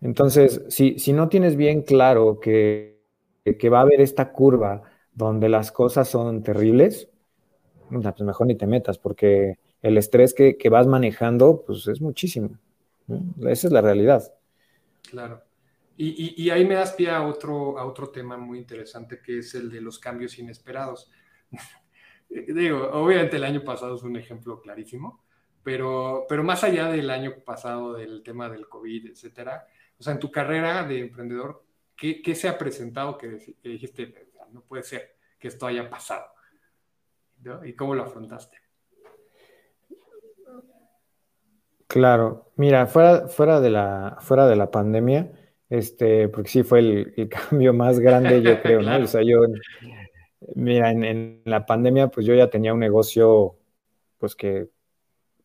Entonces, 0.00 0.62
si, 0.68 0.96
si 1.00 1.12
no 1.12 1.28
tienes 1.28 1.56
bien 1.56 1.82
claro 1.82 2.38
que, 2.38 3.00
que, 3.58 3.68
va 3.68 3.78
a 3.78 3.82
haber 3.82 4.00
esta 4.00 4.30
curva 4.30 4.82
donde 5.12 5.48
las 5.48 5.72
cosas 5.72 6.08
son 6.08 6.44
terribles, 6.44 7.08
pues 7.90 8.20
mejor 8.20 8.46
ni 8.46 8.54
te 8.54 8.68
metas, 8.68 8.96
porque 8.98 9.58
el 9.82 9.98
estrés 9.98 10.32
que, 10.32 10.56
que 10.56 10.68
vas 10.68 10.86
manejando, 10.86 11.64
pues 11.66 11.88
es 11.88 12.00
muchísimo. 12.00 12.50
Esa 13.48 13.66
es 13.66 13.72
la 13.72 13.80
realidad. 13.80 14.22
Claro. 15.02 15.42
Y, 15.96 16.42
y, 16.42 16.48
ahí 16.48 16.64
me 16.64 16.76
das 16.76 16.92
pie 16.92 17.10
a 17.10 17.26
otro, 17.26 17.78
a 17.78 17.84
otro 17.84 18.08
tema 18.08 18.38
muy 18.38 18.58
interesante, 18.58 19.20
que 19.20 19.40
es 19.40 19.54
el 19.54 19.70
de 19.70 19.82
los 19.82 19.98
cambios 19.98 20.38
inesperados. 20.38 21.10
Digo, 22.30 22.88
obviamente 22.92 23.36
el 23.36 23.44
año 23.44 23.62
pasado 23.62 23.96
es 23.96 24.02
un 24.02 24.16
ejemplo 24.16 24.60
clarísimo, 24.62 25.24
pero, 25.62 26.24
pero 26.26 26.42
más 26.42 26.64
allá 26.64 26.88
del 26.88 27.10
año 27.10 27.34
pasado, 27.44 27.94
del 27.94 28.22
tema 28.22 28.48
del 28.48 28.68
COVID, 28.68 29.10
etcétera, 29.10 29.66
o 29.98 30.02
sea, 30.02 30.14
en 30.14 30.20
tu 30.20 30.30
carrera 30.30 30.84
de 30.84 31.00
emprendedor, 31.00 31.66
¿qué, 31.94 32.22
qué 32.22 32.34
se 32.34 32.48
ha 32.48 32.56
presentado 32.56 33.18
que, 33.18 33.56
dijiste, 33.62 34.32
no 34.52 34.62
puede 34.62 34.84
ser 34.84 35.16
que 35.38 35.48
esto 35.48 35.66
haya 35.66 35.90
pasado? 35.90 36.26
¿Y 37.64 37.74
cómo 37.74 37.94
lo 37.94 38.04
afrontaste? 38.04 38.56
Claro, 41.90 42.52
mira, 42.54 42.86
fuera, 42.86 43.26
fuera, 43.26 43.60
de, 43.60 43.68
la, 43.68 44.16
fuera 44.20 44.46
de 44.46 44.54
la 44.54 44.70
pandemia, 44.70 45.32
este, 45.68 46.28
porque 46.28 46.48
sí 46.48 46.62
fue 46.62 46.78
el, 46.78 47.28
cambio 47.50 47.74
más 47.74 47.98
grande, 47.98 48.40
yo 48.42 48.62
creo, 48.62 48.80
¿no? 48.80 48.96
O 49.02 49.06
sea, 49.08 49.22
yo 49.22 49.40
Mira, 50.54 50.92
en, 50.92 51.42
la 51.44 51.66
pandemia, 51.66 52.06
pues 52.06 52.24
yo 52.26 52.34
ya 52.34 52.48
tenía 52.48 52.72
un 52.72 52.78
negocio, 52.78 53.56
pues 54.18 54.36
que, 54.36 54.68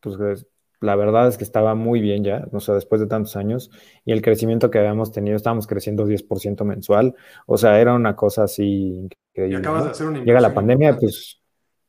pues 0.00 0.46
la 0.80 0.94
verdad 0.94 1.26
es 1.26 1.36
que 1.36 1.42
estaba 1.42 1.74
muy 1.74 2.00
bien 2.00 2.22
ya, 2.22 2.46
o 2.52 2.60
sea, 2.60 2.76
después 2.76 3.00
de 3.00 3.08
tantos 3.08 3.34
años, 3.34 3.72
y 4.04 4.12
el 4.12 4.22
crecimiento 4.22 4.70
que 4.70 4.78
habíamos 4.78 5.10
tenido, 5.10 5.34
estábamos 5.34 5.66
creciendo 5.66 6.06
10% 6.06 6.64
mensual, 6.64 7.16
o 7.46 7.58
sea, 7.58 7.80
era 7.80 7.92
una 7.92 8.14
cosa 8.14 8.44
así 8.44 9.08
increíble. 9.34 9.52
Y 9.52 9.54
acabas 9.56 9.84
de 9.84 9.90
hacer 9.90 10.06
una 10.06 10.22
Llega 10.22 10.40
la 10.40 10.54
pandemia, 10.54 10.96
pues... 10.96 11.40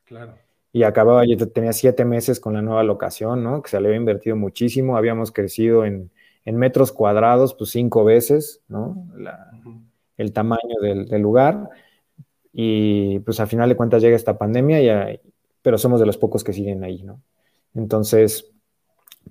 Claro. 0.02 0.34
Y 0.78 0.84
acababa, 0.84 1.24
yo 1.24 1.36
tenía 1.48 1.72
siete 1.72 2.04
meses 2.04 2.38
con 2.38 2.54
la 2.54 2.62
nueva 2.62 2.84
locación, 2.84 3.42
¿no? 3.42 3.62
Que 3.62 3.70
se 3.70 3.80
le 3.80 3.88
había 3.88 3.98
invertido 3.98 4.36
muchísimo, 4.36 4.96
habíamos 4.96 5.32
crecido 5.32 5.84
en, 5.84 6.10
metros 6.44 6.92
cuadrados, 6.92 7.52
pues 7.52 7.70
cinco 7.70 8.04
veces, 8.04 8.62
¿no? 8.68 9.06
El 10.16 10.32
tamaño 10.32 10.80
del, 10.80 11.06
del 11.06 11.20
lugar 11.20 11.68
y 12.52 13.18
pues 13.20 13.40
al 13.40 13.48
final 13.48 13.68
de 13.68 13.76
cuentas 13.76 14.02
llega 14.02 14.16
esta 14.16 14.38
pandemia, 14.38 14.80
y, 15.12 15.20
pero 15.62 15.78
somos 15.78 16.00
de 16.00 16.06
los 16.06 16.16
pocos 16.16 16.44
que 16.44 16.52
siguen 16.52 16.84
ahí, 16.84 17.02
¿no? 17.02 17.20
Entonces, 17.74 18.50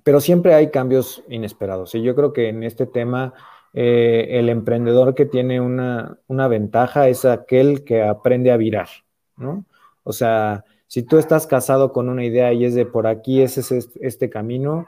pero 0.02 0.20
siempre 0.20 0.54
hay 0.54 0.70
cambios 0.70 1.22
inesperados. 1.28 1.94
Y 1.94 2.02
yo 2.02 2.14
creo 2.14 2.32
que 2.32 2.48
en 2.48 2.62
este 2.62 2.86
tema, 2.86 3.34
eh, 3.72 4.28
el 4.32 4.48
emprendedor 4.48 5.14
que 5.14 5.26
tiene 5.26 5.60
una, 5.60 6.18
una, 6.26 6.48
ventaja 6.48 7.08
es 7.08 7.24
aquel 7.24 7.84
que 7.84 8.02
aprende 8.02 8.50
a 8.50 8.56
virar, 8.56 8.88
¿no? 9.36 9.64
O 10.04 10.12
sea, 10.12 10.64
si 10.88 11.02
tú 11.02 11.18
estás 11.18 11.46
casado 11.46 11.92
con 11.92 12.08
una 12.08 12.24
idea 12.24 12.52
y 12.52 12.64
es 12.64 12.74
de 12.74 12.86
por 12.86 13.06
aquí, 13.06 13.42
ese 13.42 13.60
es 13.60 13.90
este 14.00 14.30
camino, 14.30 14.86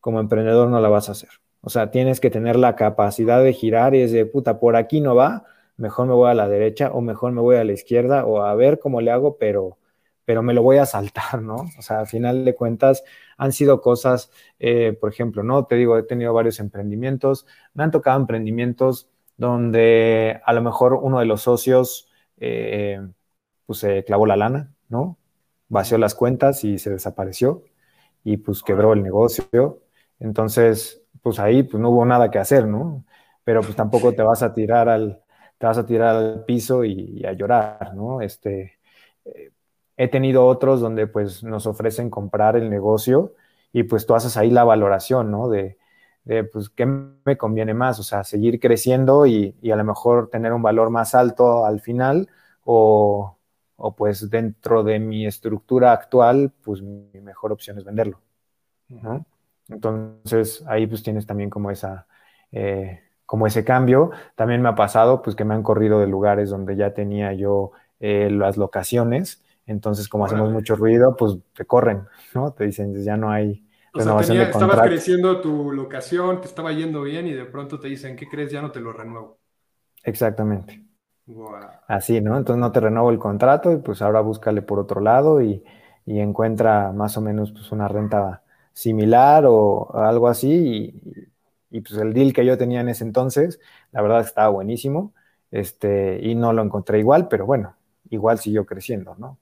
como 0.00 0.20
emprendedor 0.20 0.68
no 0.68 0.80
la 0.80 0.88
vas 0.88 1.08
a 1.08 1.12
hacer. 1.12 1.28
O 1.60 1.70
sea, 1.70 1.90
tienes 1.90 2.20
que 2.20 2.30
tener 2.30 2.56
la 2.56 2.76
capacidad 2.76 3.42
de 3.42 3.52
girar 3.52 3.94
y 3.94 4.00
es 4.02 4.12
de 4.12 4.24
puta, 4.26 4.60
por 4.60 4.76
aquí 4.76 5.00
no 5.00 5.14
va, 5.14 5.44
mejor 5.76 6.06
me 6.06 6.14
voy 6.14 6.30
a 6.30 6.34
la 6.34 6.48
derecha 6.48 6.90
o 6.92 7.00
mejor 7.00 7.32
me 7.32 7.40
voy 7.40 7.56
a 7.56 7.64
la 7.64 7.72
izquierda 7.72 8.24
o 8.24 8.42
a 8.42 8.54
ver 8.54 8.78
cómo 8.78 9.00
le 9.00 9.10
hago, 9.10 9.36
pero, 9.38 9.76
pero 10.24 10.42
me 10.42 10.54
lo 10.54 10.62
voy 10.62 10.78
a 10.78 10.86
saltar, 10.86 11.42
¿no? 11.42 11.56
O 11.78 11.82
sea, 11.82 12.00
al 12.00 12.06
final 12.06 12.44
de 12.44 12.54
cuentas 12.54 13.02
han 13.36 13.52
sido 13.52 13.80
cosas, 13.80 14.30
eh, 14.60 14.96
por 14.98 15.10
ejemplo, 15.10 15.42
¿no? 15.42 15.66
Te 15.66 15.74
digo, 15.74 15.98
he 15.98 16.04
tenido 16.04 16.32
varios 16.32 16.60
emprendimientos, 16.60 17.44
me 17.74 17.82
han 17.82 17.90
tocado 17.90 18.20
emprendimientos 18.20 19.08
donde 19.36 20.40
a 20.44 20.52
lo 20.52 20.62
mejor 20.62 20.94
uno 20.94 21.18
de 21.18 21.24
los 21.26 21.42
socios 21.42 22.08
eh, 22.38 23.00
pues 23.70 23.78
se 23.78 24.02
clavó 24.04 24.26
la 24.26 24.36
lana, 24.36 24.74
¿no? 24.88 25.16
Vació 25.68 25.96
las 25.96 26.16
cuentas 26.16 26.64
y 26.64 26.78
se 26.78 26.90
desapareció 26.90 27.62
y 28.24 28.38
pues 28.38 28.64
quebró 28.64 28.94
el 28.94 29.04
negocio. 29.04 29.80
Entonces, 30.18 31.04
pues 31.22 31.38
ahí 31.38 31.62
pues 31.62 31.80
no 31.80 31.90
hubo 31.90 32.04
nada 32.04 32.32
que 32.32 32.40
hacer, 32.40 32.66
¿no? 32.66 33.04
Pero 33.44 33.60
pues 33.60 33.76
tampoco 33.76 34.12
te 34.12 34.24
vas 34.24 34.42
a 34.42 34.52
tirar 34.54 34.88
al, 34.88 35.22
te 35.56 35.66
vas 35.66 35.78
a 35.78 35.86
tirar 35.86 36.16
al 36.16 36.44
piso 36.44 36.84
y, 36.84 37.24
a 37.24 37.32
llorar, 37.32 37.94
¿no? 37.94 38.22
Este, 38.22 38.80
eh, 39.24 39.52
he 39.96 40.08
tenido 40.08 40.46
otros 40.46 40.80
donde 40.80 41.06
pues 41.06 41.44
nos 41.44 41.68
ofrecen 41.68 42.10
comprar 42.10 42.56
el 42.56 42.70
negocio 42.70 43.36
y 43.72 43.84
pues 43.84 44.04
tú 44.04 44.16
haces 44.16 44.36
ahí 44.36 44.50
la 44.50 44.64
valoración, 44.64 45.30
¿no? 45.30 45.48
De, 45.48 45.78
pues 46.52 46.70
qué 46.70 46.86
me 46.86 47.36
conviene 47.36 47.74
más, 47.74 48.00
o 48.00 48.02
sea, 48.02 48.24
seguir 48.24 48.58
creciendo 48.58 49.26
y, 49.26 49.54
a 49.72 49.76
lo 49.76 49.84
mejor 49.84 50.28
tener 50.28 50.52
un 50.52 50.62
valor 50.62 50.90
más 50.90 51.14
alto 51.14 51.64
al 51.64 51.80
final 51.80 52.28
o, 52.64 53.36
pues 53.96 54.28
dentro 54.30 54.82
de 54.82 54.98
mi 54.98 55.26
estructura 55.26 55.92
actual, 55.92 56.52
pues 56.62 56.82
mi 56.82 57.20
mejor 57.20 57.52
opción 57.52 57.78
es 57.78 57.84
venderlo, 57.84 58.20
¿no? 58.88 59.24
Entonces 59.68 60.62
ahí 60.66 60.86
pues 60.86 61.02
tienes 61.02 61.26
también 61.26 61.50
como 61.50 61.70
esa... 61.70 62.06
Eh, 62.52 63.00
como 63.30 63.46
ese 63.46 63.64
cambio. 63.64 64.10
También 64.34 64.60
me 64.60 64.70
ha 64.70 64.74
pasado 64.74 65.22
pues 65.22 65.36
que 65.36 65.44
me 65.44 65.54
han 65.54 65.62
corrido 65.62 66.00
de 66.00 66.08
lugares 66.08 66.50
donde 66.50 66.74
ya 66.74 66.94
tenía 66.94 67.32
yo 67.32 67.70
eh, 68.00 68.28
las 68.28 68.56
locaciones. 68.56 69.40
Entonces, 69.66 70.08
como 70.08 70.24
hacemos 70.24 70.50
mucho 70.50 70.74
ruido, 70.74 71.14
pues 71.16 71.36
te 71.54 71.64
corren, 71.64 72.08
¿no? 72.34 72.50
Te 72.52 72.64
dicen, 72.64 72.92
ya 73.04 73.16
no 73.16 73.30
hay 73.30 73.64
renovación 73.94 74.36
de 74.36 74.50
contrato. 74.50 74.72
Estabas 74.72 74.88
creciendo 74.88 75.40
tu 75.40 75.70
locación, 75.70 76.40
te 76.40 76.48
estaba 76.48 76.72
yendo 76.72 77.02
bien 77.02 77.28
y 77.28 77.32
de 77.32 77.44
pronto 77.44 77.78
te 77.78 77.86
dicen, 77.86 78.16
¿qué 78.16 78.26
crees? 78.26 78.50
Ya 78.50 78.62
no 78.62 78.72
te 78.72 78.80
lo 78.80 78.92
renuevo. 78.92 79.38
Exactamente. 80.02 80.89
Así, 81.86 82.20
¿no? 82.20 82.36
Entonces 82.36 82.60
no 82.60 82.72
te 82.72 82.80
renuevo 82.80 83.10
el 83.10 83.18
contrato 83.18 83.72
y 83.72 83.78
pues 83.78 84.02
ahora 84.02 84.20
búscale 84.20 84.62
por 84.62 84.78
otro 84.78 85.00
lado 85.00 85.42
y, 85.42 85.62
encuentra 86.06 86.90
más 86.90 87.16
o 87.16 87.20
menos 87.20 87.52
pues 87.52 87.70
una 87.70 87.86
renta 87.86 88.42
similar 88.72 89.44
o 89.46 89.94
algo 89.94 90.26
así 90.26 90.50
y, 90.50 91.30
y 91.70 91.80
pues 91.82 92.00
el 92.00 92.12
deal 92.12 92.32
que 92.32 92.44
yo 92.44 92.58
tenía 92.58 92.80
en 92.80 92.88
ese 92.88 93.04
entonces, 93.04 93.60
la 93.92 94.02
verdad 94.02 94.20
estaba 94.20 94.48
buenísimo, 94.48 95.14
este, 95.50 96.20
y 96.22 96.34
no 96.34 96.52
lo 96.52 96.62
encontré 96.62 96.98
igual, 96.98 97.28
pero 97.28 97.46
bueno, 97.46 97.76
igual 98.10 98.38
siguió 98.38 98.66
creciendo, 98.66 99.14
¿no? 99.18 99.38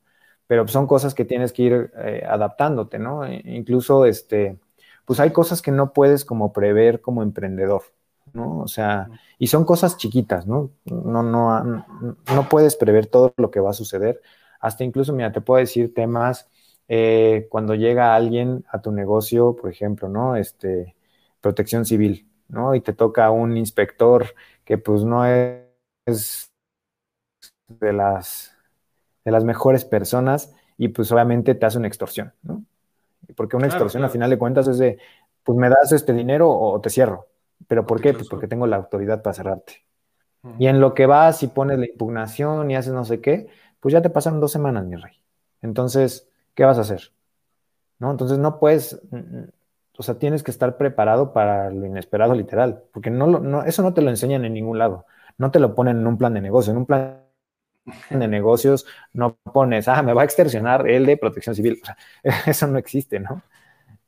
Pero 0.47 0.67
son 0.69 0.87
cosas 0.87 1.15
que 1.15 1.25
tienes 1.25 1.53
que 1.53 1.63
ir 1.63 1.93
eh, 1.99 2.25
adaptándote, 2.29 2.99
¿no? 2.99 3.25
E 3.25 3.43
incluso, 3.45 4.05
este, 4.07 4.59
pues 5.05 5.21
hay 5.21 5.31
cosas 5.31 5.63
que 5.63 5.71
no 5.73 5.93
puedes 5.93 6.25
como 6.25 6.53
prever 6.53 7.01
como 7.01 7.23
emprendedor, 7.23 7.83
¿no? 8.33 8.61
O 8.61 8.69
sea, 8.69 9.09
y 9.39 9.47
son 9.49 9.65
cosas 9.65 9.97
chiquitas, 9.97 10.47
¿no? 10.47 10.71
No, 10.85 11.23
no, 11.23 11.65
no 11.65 12.49
puedes 12.49 12.77
prever 12.77 13.07
todo 13.07 13.35
lo 13.37 13.51
que 13.51 13.61
va 13.61 13.71
a 13.71 13.73
suceder. 13.75 14.21
Hasta 14.61 14.85
incluso, 14.85 15.13
mira, 15.13 15.33
te 15.33 15.41
puedo 15.41 15.61
decir 15.61 15.95
temas 15.95 16.49
eh, 16.89 17.47
cuando 17.51 17.75
llega 17.75 18.15
alguien 18.15 18.65
a 18.71 18.81
tu 18.81 18.93
negocio, 18.93 19.55
por 19.57 19.71
ejemplo, 19.71 20.09
¿no? 20.09 20.37
Este, 20.37 20.97
protección 21.41 21.85
civil, 21.85 22.29
¿no? 22.49 22.75
Y 22.75 22.81
te 22.81 22.93
toca 22.95 23.31
un 23.31 23.57
inspector 23.57 24.27
que 24.65 24.79
pues 24.79 25.05
no 25.05 25.25
es 25.27 26.51
de 27.69 27.93
las, 27.93 28.57
de 29.25 29.31
las 29.31 29.45
mejores 29.45 29.85
personas 29.85 30.55
y 30.77 30.89
pues 30.89 31.13
obviamente 31.13 31.55
te 31.55 31.67
hace 31.67 31.79
una 31.79 31.89
extorsión, 31.89 32.33
¿no? 32.43 32.65
Porque 33.37 33.57
una 33.57 33.67
extorsión 33.67 34.05
al 34.05 34.11
final 34.11 34.31
de 34.31 34.39
cuentas 34.39 34.69
es 34.69 34.79
de, 34.79 34.99
pues 35.45 35.59
me 35.59 35.69
das 35.69 35.93
este 35.93 36.13
dinero 36.13 36.51
o 36.51 36.81
te 36.81 36.91
cierro. 36.91 37.27
¿Pero 37.67 37.87
por 37.87 38.01
qué? 38.01 38.15
Pues 38.15 38.29
porque 38.29 38.49
tengo 38.49 38.67
la 38.67 38.77
autoridad 38.77 39.23
para 39.23 39.35
cerrarte. 39.35 39.85
Y 40.59 40.69
en 40.69 40.81
lo 40.81 40.95
que 40.95 41.07
vas 41.07 41.43
y 41.43 41.49
pones 41.49 41.79
la 41.79 41.87
impugnación 41.87 42.71
y 42.71 42.77
haces 42.77 42.93
no 42.93 43.05
sé 43.05 43.21
qué, 43.21 43.49
pues 43.81 43.93
ya 43.93 44.03
te 44.03 44.11
pasaron 44.11 44.41
dos 44.41 44.53
semanas, 44.53 44.85
mi 44.87 44.97
rey. 44.97 45.15
Entonces, 45.63 46.29
¿qué 46.55 46.65
vas 46.65 46.79
a 46.79 46.83
hacer? 46.83 47.13
¿No? 47.99 48.11
Entonces 48.11 48.39
no 48.39 48.59
puedes, 48.61 49.01
o 49.97 50.03
sea, 50.03 50.19
tienes 50.19 50.43
que 50.43 50.51
estar 50.51 50.77
preparado 50.77 51.33
para 51.33 51.71
lo 51.71 51.87
inesperado 51.87 52.35
literal, 52.35 52.85
porque 52.93 53.11
no, 53.11 53.27
no, 53.27 53.65
eso 53.65 53.83
no 53.83 53.93
te 53.95 54.01
lo 54.01 54.11
enseñan 54.11 54.45
en 54.45 54.55
ningún 54.55 54.79
lado. 54.79 55.07
No 55.39 55.51
te 55.51 55.59
lo 55.59 55.75
ponen 55.75 55.99
en 55.99 56.07
un 56.07 56.19
plan 56.19 56.35
de 56.35 56.41
negocio. 56.41 56.73
En 56.73 56.79
un 56.79 56.87
plan 56.87 57.23
de 58.11 58.29
negocios 58.29 58.87
no 59.13 59.37
pones, 59.37 59.89
ah, 59.89 60.03
me 60.03 60.13
va 60.13 60.23
a 60.23 60.25
extorsionar 60.25 60.89
el 60.89 61.07
de 61.07 61.17
protección 61.17 61.55
civil. 61.55 61.81
O 61.83 61.87
sea, 61.87 61.97
eso 62.47 62.67
no 62.67 62.79
existe, 62.79 63.21
¿no? 63.21 63.43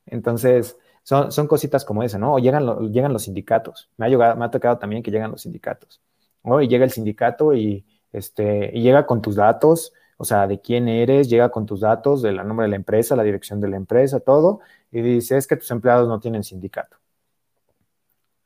Entonces, 0.07 0.76
son, 1.11 1.47
cositas 1.49 1.85
como 1.85 2.02
esa, 2.02 2.19
¿no? 2.19 2.35
O 2.35 2.38
llegan, 2.38 2.93
llegan 2.93 3.12
los 3.12 3.25
sindicatos. 3.25 3.90
Me 3.97 4.07
ha, 4.07 4.09
llegado, 4.09 4.37
me 4.37 4.45
ha 4.45 4.50
tocado 4.50 4.79
también 4.79 5.02
que 5.02 5.11
llegan 5.11 5.33
los 5.33 5.43
sindicatos. 5.43 6.00
O 6.43 6.61
llega 6.61 6.85
el 6.85 6.93
sindicato 6.93 7.52
y, 7.55 7.85
este, 8.12 8.71
y 8.73 8.83
llega 8.83 9.07
con 9.07 9.21
tus 9.21 9.37
datos, 9.37 9.93
o 10.17 10.25
sea, 10.25 10.47
de 10.47 10.61
quién 10.61 10.88
eres, 10.88 11.29
llega 11.29 11.50
con 11.50 11.67
tus 11.67 11.81
datos, 11.81 12.23
del 12.23 12.37
nombre 12.37 12.64
de 12.64 12.71
la 12.71 12.76
empresa, 12.76 13.17
la 13.17 13.25
dirección 13.25 13.61
de 13.61 13.69
la 13.69 13.76
empresa, 13.76 14.21
todo, 14.21 14.61
y 14.93 15.00
dice, 15.02 15.37
es 15.37 15.47
que 15.47 15.57
tus 15.57 15.71
empleados 15.73 16.09
no 16.09 16.21
tienen 16.21 16.45
sindicato. 16.45 16.97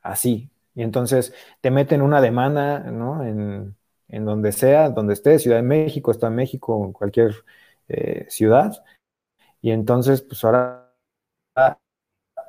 Así. 0.01 0.49
Y 0.75 0.83
entonces 0.83 1.33
te 1.61 1.71
meten 1.71 2.01
una 2.01 2.21
demanda, 2.21 2.79
¿no? 2.79 3.23
En, 3.23 3.75
en 4.09 4.25
donde 4.25 4.51
sea, 4.51 4.89
donde 4.89 5.13
esté, 5.13 5.39
Ciudad 5.39 5.57
de 5.57 5.63
México, 5.63 6.11
Estado 6.11 6.31
de 6.31 6.37
México, 6.37 6.91
cualquier 6.93 7.33
eh, 7.87 8.25
ciudad. 8.29 8.83
Y 9.61 9.71
entonces, 9.71 10.21
pues 10.21 10.43
ahora 10.43 10.84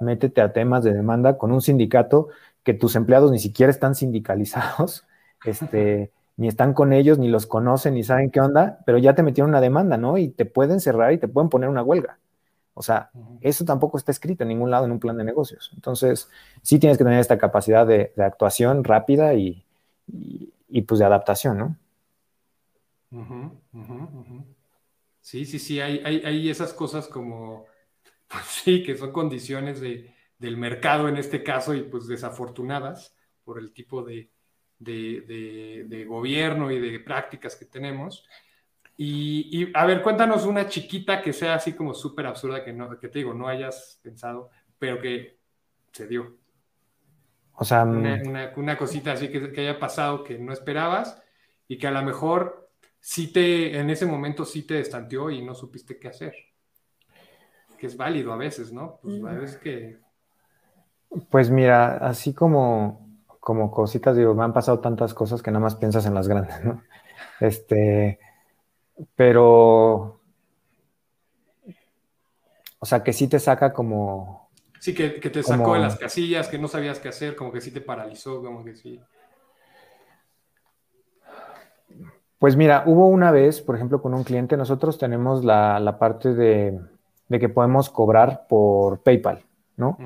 métete 0.01 0.41
a 0.41 0.53
temas 0.53 0.85
de 0.85 0.93
demanda 0.93 1.39
con 1.39 1.53
un 1.53 1.61
sindicato 1.61 2.29
que 2.63 2.75
tus 2.75 2.97
empleados 2.97 3.31
ni 3.31 3.39
siquiera 3.39 3.71
están 3.71 3.95
sindicalizados, 3.95 5.05
este, 5.45 6.11
ni 6.37 6.49
están 6.49 6.75
con 6.75 6.93
ellos, 6.93 7.19
ni 7.19 7.29
los 7.29 7.47
conocen, 7.47 7.95
ni 7.95 8.05
saben 8.05 8.31
qué 8.31 8.41
onda, 8.41 8.81
pero 8.85 8.99
ya 8.99 9.15
te 9.15 9.23
metieron 9.23 9.51
una 9.51 9.61
demanda, 9.61 9.97
¿no? 9.97 10.19
Y 10.19 10.29
te 10.29 10.45
pueden 10.45 10.81
cerrar 10.81 11.13
y 11.13 11.19
te 11.19 11.29
pueden 11.29 11.49
poner 11.49 11.69
una 11.69 11.83
huelga. 11.83 12.19
O 12.79 12.83
sea, 12.83 13.11
eso 13.41 13.65
tampoco 13.65 13.97
está 13.97 14.13
escrito 14.13 14.45
en 14.45 14.49
ningún 14.49 14.71
lado 14.71 14.85
en 14.85 14.93
un 14.93 15.01
plan 15.01 15.17
de 15.17 15.25
negocios. 15.25 15.71
Entonces, 15.75 16.29
sí 16.61 16.79
tienes 16.79 16.99
que 16.99 17.05
tener 17.05 17.19
esta 17.19 17.39
capacidad 17.39 17.87
de, 17.87 18.13
actuación 18.19 18.85
rápida 18.85 19.33
y, 19.33 19.65
pues 20.87 20.99
de 20.99 21.07
adaptación, 21.07 21.57
¿no? 21.57 21.77
Sí, 25.23 25.47
sí, 25.47 25.59
sí, 25.59 25.81
hay, 25.81 26.01
hay, 26.05 26.51
esas 26.51 26.75
cosas 26.75 27.09
como, 27.09 27.65
pues 28.37 28.47
sí, 28.65 28.83
que 28.83 28.97
son 28.97 29.13
condiciones 29.13 29.81
de, 29.81 30.15
del 30.39 30.57
mercado 30.57 31.09
en 31.09 31.17
este 31.17 31.43
caso 31.43 31.75
y 31.75 31.83
pues 31.83 32.07
desafortunadas 32.07 33.17
por 33.45 33.59
el 33.59 33.73
tipo 33.73 34.03
de, 34.03 34.31
de, 34.79 36.05
gobierno 36.07 36.71
y 36.71 36.79
de 36.79 37.01
prácticas 37.01 37.57
que 37.57 37.65
tenemos. 37.65 38.27
Y, 38.99 39.71
a 39.75 39.85
ver, 39.85 40.03
cuéntanos 40.03 40.47
una 40.47 40.69
chiquita 40.69 41.21
que 41.21 41.33
sea 41.33 41.55
así 41.55 41.75
como 41.75 41.93
súper 41.93 42.27
absurda, 42.27 42.65
que, 42.65 42.73
no, 42.73 42.99
que 42.99 43.09
te 43.09 43.19
digo, 43.19 43.35
no 43.35 43.47
hayas 43.47 44.01
pensado, 44.03 44.51
pero 44.79 45.01
que 45.01 45.39
se 45.93 46.07
dio. 46.07 46.39
O 47.53 47.65
sea, 47.65 47.85
una, 47.85 48.17
mm, 48.17 48.59
una, 48.59 48.79
cosita 48.79 49.13
así 49.13 49.29
que, 49.29 49.53
que, 49.53 49.61
haya 49.61 49.79
pasado 49.79 50.25
que 50.25 50.39
no 50.39 50.53
esperabas 50.53 51.23
y 51.69 51.79
que 51.79 51.87
a 51.87 51.91
lo 51.91 52.03
mejor 52.03 52.71
sí 52.99 53.33
te, 53.33 53.79
en 53.79 53.91
ese 53.91 54.07
momento 54.07 54.45
sí 54.45 54.63
te 54.63 54.75
destanteó 54.75 55.31
y 55.31 55.43
no 55.43 55.55
supiste 55.55 55.99
qué 55.99 56.09
hacer. 56.09 56.35
Que 57.79 57.87
es 57.87 57.97
válido 57.97 58.33
a 58.33 58.37
veces, 58.37 58.73
¿no? 58.73 58.99
Pues 59.03 59.23
a 59.23 59.33
veces 59.33 59.57
que... 59.59 59.99
Pues 61.31 61.51
mira, 61.51 61.99
así 61.99 62.35
como, 62.35 63.07
como 63.41 63.71
cositas, 63.71 64.17
digo, 64.17 64.35
me 64.35 64.45
han 64.45 64.53
pasado 64.53 64.81
tantas 64.81 65.15
cosas 65.15 65.43
que 65.43 65.51
nada 65.51 65.63
más 65.63 65.77
piensas 65.77 66.05
en 66.07 66.15
las 66.15 66.29
grandes, 66.29 66.65
¿no? 66.65 66.83
Este, 67.41 68.19
pero, 69.15 70.21
o 72.79 72.87
sea, 72.87 73.03
que 73.03 73.13
sí 73.13 73.29
te 73.29 73.39
saca 73.39 73.73
como... 73.73 74.51
Sí, 74.81 74.95
que, 74.95 75.09
te 75.09 75.43
sacó 75.43 75.75
de 75.75 75.81
las 75.81 75.97
casillas, 75.97 76.49
que 76.49 76.59
no 76.59 76.69
sabías 76.69 77.01
qué 77.01 77.09
hacer, 77.09 77.35
como 77.35 77.51
que 77.51 77.61
sí 77.61 77.73
te 77.73 77.81
paralizó, 77.81 78.43
como 78.43 78.65
que 78.65 78.77
sí. 78.77 79.01
Pues 82.39 82.55
mira, 82.55 82.85
hubo 82.87 83.09
una 83.09 83.31
vez, 83.31 83.61
por 83.61 83.75
ejemplo, 83.75 84.01
con 84.01 84.15
un 84.15 84.23
cliente, 84.23 84.57
nosotros 84.57 84.99
tenemos 84.99 85.45
la, 85.45 85.97
parte 85.99 86.35
de, 86.35 86.79
que 87.29 87.49
podemos 87.49 87.91
cobrar 87.91 88.47
por 88.49 89.03
PayPal, 89.03 89.45
¿no? 89.77 89.99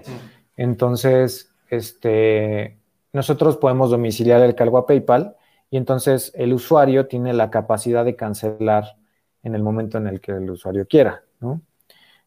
Entonces, 0.56 1.54
este, 1.68 2.78
nosotros 3.12 3.56
podemos 3.56 3.90
domiciliar 3.90 4.42
el 4.42 4.54
cargo 4.54 4.78
a 4.78 4.86
PayPal 4.86 5.36
y 5.70 5.76
entonces 5.76 6.32
el 6.34 6.52
usuario 6.52 7.06
tiene 7.06 7.32
la 7.32 7.50
capacidad 7.50 8.04
de 8.04 8.16
cancelar 8.16 8.96
en 9.42 9.54
el 9.54 9.62
momento 9.62 9.98
en 9.98 10.06
el 10.06 10.20
que 10.20 10.32
el 10.32 10.50
usuario 10.50 10.86
quiera, 10.86 11.22
¿no? 11.40 11.62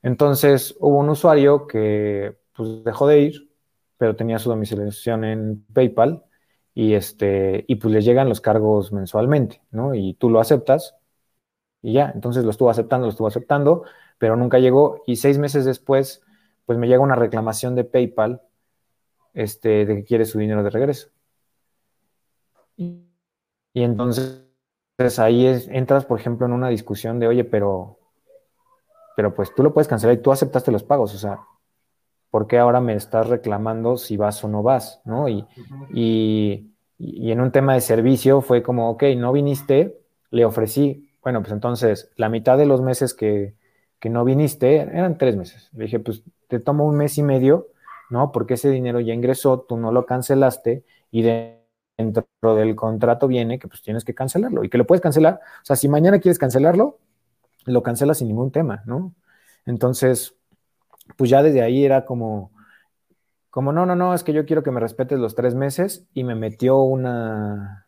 Entonces 0.02 0.76
hubo 0.80 0.98
un 0.98 1.10
usuario 1.10 1.68
que 1.68 2.38
pues 2.56 2.84
dejó 2.84 3.08
de 3.08 3.22
ir, 3.22 3.50
pero 3.98 4.16
tenía 4.16 4.40
su 4.40 4.50
domiciliación 4.50 5.24
en 5.24 5.66
PayPal 5.74 6.24
y 6.74 6.94
este 6.94 7.66
y 7.68 7.76
pues 7.76 7.94
le 7.94 8.02
llegan 8.02 8.30
los 8.30 8.42
cargos 8.42 8.92
mensualmente, 8.92 9.62
¿no? 9.72 9.94
Y 9.96 10.16
tú 10.16 10.30
lo 10.30 10.40
aceptas 10.40 10.96
y 11.82 11.94
ya, 11.94 12.12
entonces 12.14 12.44
lo 12.44 12.52
estuvo 12.52 12.70
aceptando, 12.70 13.08
lo 13.08 13.12
estuvo 13.12 13.28
aceptando, 13.28 13.84
pero 14.18 14.36
nunca 14.36 14.60
llegó 14.60 15.02
y 15.06 15.18
seis 15.18 15.38
meses 15.38 15.66
después 15.66 16.22
pues 16.66 16.78
me 16.78 16.88
llega 16.88 17.02
una 17.02 17.16
reclamación 17.16 17.76
de 17.76 17.84
PayPal 17.84 18.42
este, 19.34 19.86
de 19.86 19.96
que 19.96 20.04
quiere 20.04 20.26
su 20.26 20.40
dinero 20.40 20.64
de 20.64 20.70
regreso. 20.70 21.10
Y 22.78 23.82
entonces 23.82 24.44
ahí 25.18 25.46
entras, 25.70 26.06
por 26.06 26.20
ejemplo, 26.20 26.46
en 26.46 26.54
una 26.54 26.70
discusión 26.70 27.20
de, 27.20 27.28
oye, 27.28 27.44
pero, 27.44 27.98
pero 29.16 29.34
pues 29.34 29.54
tú 29.56 29.64
lo 29.64 29.74
puedes 29.74 29.88
cancelar 29.88 30.16
y 30.16 30.22
tú 30.22 30.32
aceptaste 30.32 30.72
los 30.72 30.84
pagos, 30.84 31.14
o 31.16 31.18
sea, 31.18 31.40
¿por 32.30 32.48
qué 32.48 32.60
ahora 32.60 32.80
me 32.80 32.94
estás 32.94 33.28
reclamando 33.28 33.98
si 33.98 34.18
vas 34.18 34.44
o 34.44 34.48
no 34.48 34.64
vas? 34.64 35.02
¿no? 35.06 35.28
Y, 35.28 35.46
y, 35.92 36.72
en 37.32 37.42
un 37.42 37.52
tema 37.52 37.74
de 37.74 37.82
servicio 37.82 38.42
fue 38.42 38.64
como, 38.64 38.90
ok, 38.92 39.04
no 39.18 39.34
viniste, 39.34 40.00
le 40.30 40.46
ofrecí, 40.46 41.10
bueno, 41.22 41.42
pues 41.42 41.52
entonces 41.52 42.12
la 42.16 42.30
mitad 42.30 42.58
de 42.58 42.66
los 42.66 42.82
meses 42.82 43.14
que, 43.14 43.56
que 44.04 44.10
no 44.10 44.26
viniste 44.26 44.76
eran 44.76 45.18
tres 45.18 45.38
meses. 45.38 45.70
Le 45.72 45.86
dije, 45.86 45.98
pues 45.98 46.24
te 46.50 46.60
tomo 46.60 46.86
un 46.86 46.98
mes 46.98 47.18
y 47.18 47.24
medio, 47.24 47.70
¿no? 48.10 48.34
Porque 48.34 48.56
ese 48.56 48.70
dinero 48.70 49.00
ya 49.00 49.14
ingresó, 49.14 49.62
tú 49.62 49.78
no 49.78 49.94
lo 49.94 50.06
cancelaste 50.06 50.84
y 51.10 51.22
de 51.22 51.64
dentro 51.98 52.26
del 52.42 52.76
contrato 52.76 53.30
viene 53.30 53.60
que 53.60 53.70
pues 53.70 53.82
tienes 53.82 54.04
que 54.04 54.14
cancelarlo 54.14 54.66
y 54.66 54.70
que 54.70 54.78
lo 54.78 54.86
puedes 54.86 55.02
cancelar. 55.02 55.36
O 55.62 55.66
sea, 55.66 55.78
si 55.78 55.88
mañana 55.88 56.20
quieres 56.20 56.38
cancelarlo, 56.38 57.00
lo 57.64 57.82
cancelas 57.82 58.18
sin 58.18 58.28
ningún 58.28 58.52
tema, 58.52 58.84
¿no? 58.86 59.14
Entonces, 59.66 60.36
pues 61.16 61.30
ya 61.30 61.42
desde 61.42 61.62
ahí 61.62 61.86
era 61.86 62.04
como, 62.04 62.52
como 63.52 63.72
no, 63.72 63.86
no, 63.86 63.96
no, 63.96 64.14
es 64.14 64.26
que 64.26 64.34
yo 64.34 64.46
quiero 64.46 64.64
que 64.64 64.72
me 64.72 64.82
respetes 64.82 65.18
los 65.18 65.34
tres 65.34 65.56
meses 65.56 66.06
y 66.14 66.26
me 66.26 66.36
metió 66.36 66.80
una, 66.80 67.88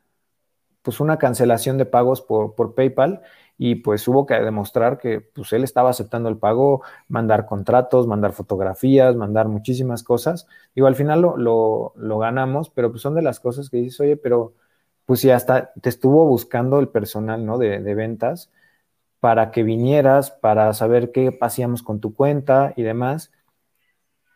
pues 0.82 1.02
una 1.02 1.18
cancelación 1.18 1.78
de 1.78 1.86
pagos 1.86 2.22
por, 2.22 2.56
por 2.56 2.74
PayPal 2.74 3.22
y 3.58 3.76
pues 3.76 4.08
hubo 4.08 4.26
que 4.26 4.36
demostrar 4.36 4.98
que 4.98 5.22
pues 5.22 5.54
él 5.54 5.64
estaba 5.64 5.90
aceptando 5.90 6.28
el 6.30 6.38
pago, 6.38 6.82
mandar 7.08 7.46
contratos, 7.46 8.08
mandar 8.08 8.34
fotografías, 8.34 9.16
mandar 9.16 9.48
muchísimas 9.48 10.04
cosas. 10.04 10.48
Digo, 10.76 10.88
al 10.88 10.96
final 10.96 11.22
lo, 11.22 11.94
lo, 11.96 12.18
ganamos, 12.20 12.70
pero 12.70 12.92
pues 12.92 13.02
son 13.02 13.16
de 13.16 13.22
las 13.22 13.40
cosas 13.40 13.70
que 13.70 13.78
dices, 13.78 14.00
oye, 14.02 14.18
pero 14.18 14.54
pues 15.06 15.22
si 15.22 15.32
hasta 15.32 15.72
te 15.82 15.90
estuvo 15.90 16.26
buscando 16.26 16.80
el 16.80 16.90
personal, 16.90 17.46
¿no? 17.46 17.58
De, 17.58 17.80
ventas 17.96 18.52
para 19.20 19.52
que 19.52 19.64
vinieras, 19.64 20.32
para 20.32 20.74
saber 20.74 21.12
qué 21.12 21.38
hacíamos 21.42 21.84
con 21.84 22.00
tu 22.00 22.14
cuenta 22.16 22.74
y 22.76 22.84
demás. 22.84 23.32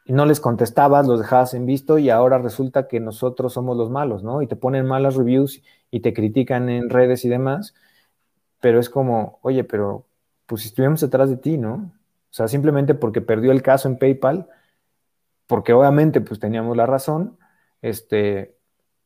Y 0.05 0.13
no 0.13 0.25
les 0.25 0.39
contestabas, 0.39 1.07
los 1.07 1.19
dejabas 1.19 1.53
en 1.53 1.65
visto 1.65 1.99
y 1.99 2.09
ahora 2.09 2.39
resulta 2.39 2.87
que 2.87 2.99
nosotros 2.99 3.53
somos 3.53 3.77
los 3.77 3.91
malos, 3.91 4.23
¿no? 4.23 4.41
Y 4.41 4.47
te 4.47 4.55
ponen 4.55 4.87
malas 4.87 5.15
reviews 5.15 5.61
y 5.91 5.99
te 5.99 6.13
critican 6.13 6.69
en 6.69 6.89
redes 6.89 7.25
y 7.25 7.29
demás 7.29 7.75
pero 8.59 8.79
es 8.79 8.89
como, 8.89 9.39
oye, 9.41 9.63
pero 9.63 10.05
pues 10.45 10.63
si 10.63 10.67
estuvimos 10.69 11.01
detrás 11.01 11.29
de 11.29 11.37
ti, 11.37 11.57
¿no? 11.57 11.73
O 11.73 12.31
sea, 12.33 12.47
simplemente 12.47 12.93
porque 12.93 13.21
perdió 13.21 13.51
el 13.51 13.61
caso 13.61 13.87
en 13.87 13.97
PayPal, 13.97 14.47
porque 15.47 15.73
obviamente 15.73 16.21
pues 16.21 16.39
teníamos 16.39 16.77
la 16.77 16.85
razón, 16.85 17.37
este, 17.81 18.55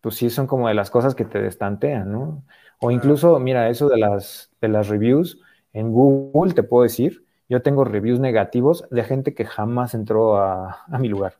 pues 0.02 0.16
sí 0.16 0.30
son 0.30 0.48
como 0.48 0.68
de 0.68 0.74
las 0.74 0.90
cosas 0.92 1.16
que 1.16 1.26
te 1.26 1.42
destantean, 1.42 2.12
¿no? 2.12 2.44
O 2.80 2.92
incluso, 2.92 3.40
mira, 3.40 3.70
eso 3.70 3.88
de 3.88 3.98
las, 3.98 4.52
de 4.60 4.68
las 4.68 4.90
reviews, 4.90 5.40
en 5.72 5.94
Google 5.94 6.54
te 6.54 6.64
puedo 6.64 6.84
decir, 6.84 7.26
yo 7.48 7.62
tengo 7.62 7.86
reviews 7.86 8.20
negativos 8.20 8.86
de 8.90 9.04
gente 9.04 9.34
que 9.34 9.46
jamás 9.46 9.94
entró 9.94 10.38
a, 10.38 10.86
mi 11.00 11.08
lugar. 11.08 11.38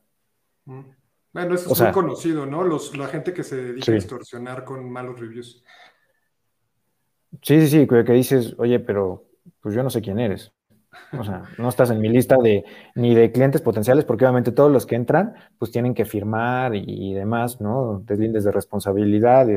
Mm. 0.64 0.80
Bueno, 1.34 1.56
eso 1.56 1.72
es 1.72 1.80
muy 1.80 1.90
conocido, 1.92 2.46
¿no? 2.46 2.62
Los, 2.62 2.96
la 2.96 3.08
gente 3.08 3.34
que 3.34 3.42
se 3.42 3.56
dedica 3.56 3.92
a 3.92 3.96
extorsionar 3.96 4.64
con 4.64 4.88
malos 4.88 5.18
reviews. 5.18 5.64
Sí, 7.42 7.60
sí, 7.60 7.68
sí, 7.68 7.86
que 7.86 8.12
dices, 8.12 8.54
oye, 8.58 8.80
pero 8.80 9.24
pues 9.60 9.74
yo 9.74 9.82
no 9.82 9.90
sé 9.90 10.00
quién 10.00 10.18
eres. 10.18 10.52
O 11.12 11.24
sea, 11.24 11.44
no 11.58 11.68
estás 11.68 11.90
en 11.90 12.00
mi 12.00 12.08
lista 12.08 12.36
de 12.36 12.64
ni 12.94 13.14
de 13.14 13.32
clientes 13.32 13.60
potenciales, 13.60 14.04
porque 14.04 14.24
obviamente 14.24 14.52
todos 14.52 14.70
los 14.70 14.86
que 14.86 14.94
entran, 14.94 15.34
pues 15.58 15.70
tienen 15.70 15.94
que 15.94 16.04
firmar 16.04 16.74
y, 16.74 17.14
demás, 17.14 17.60
¿no? 17.60 18.02
Deslindes 18.04 18.44
de 18.44 18.52
responsabilidad, 18.52 19.48
y, 19.48 19.56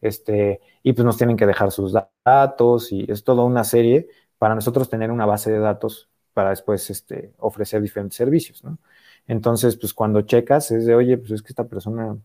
este, 0.00 0.60
y 0.82 0.92
pues 0.92 1.04
nos 1.04 1.16
tienen 1.16 1.36
que 1.36 1.46
dejar 1.46 1.70
sus 1.70 1.94
datos, 2.24 2.92
y 2.92 3.06
es 3.08 3.24
toda 3.24 3.44
una 3.44 3.64
serie 3.64 4.08
para 4.38 4.54
nosotros 4.54 4.88
tener 4.88 5.10
una 5.10 5.26
base 5.26 5.52
de 5.52 5.58
datos 5.58 6.08
para 6.34 6.50
después 6.50 6.88
este, 6.90 7.32
ofrecer 7.38 7.80
diferentes 7.82 8.16
servicios, 8.16 8.64
¿no? 8.64 8.78
Entonces, 9.28 9.76
pues 9.76 9.94
cuando 9.94 10.22
checas 10.22 10.70
es 10.72 10.84
de, 10.86 10.94
oye, 10.94 11.16
pues 11.18 11.30
es 11.32 11.42
que 11.42 11.48
esta 11.50 11.64
persona, 11.64 12.16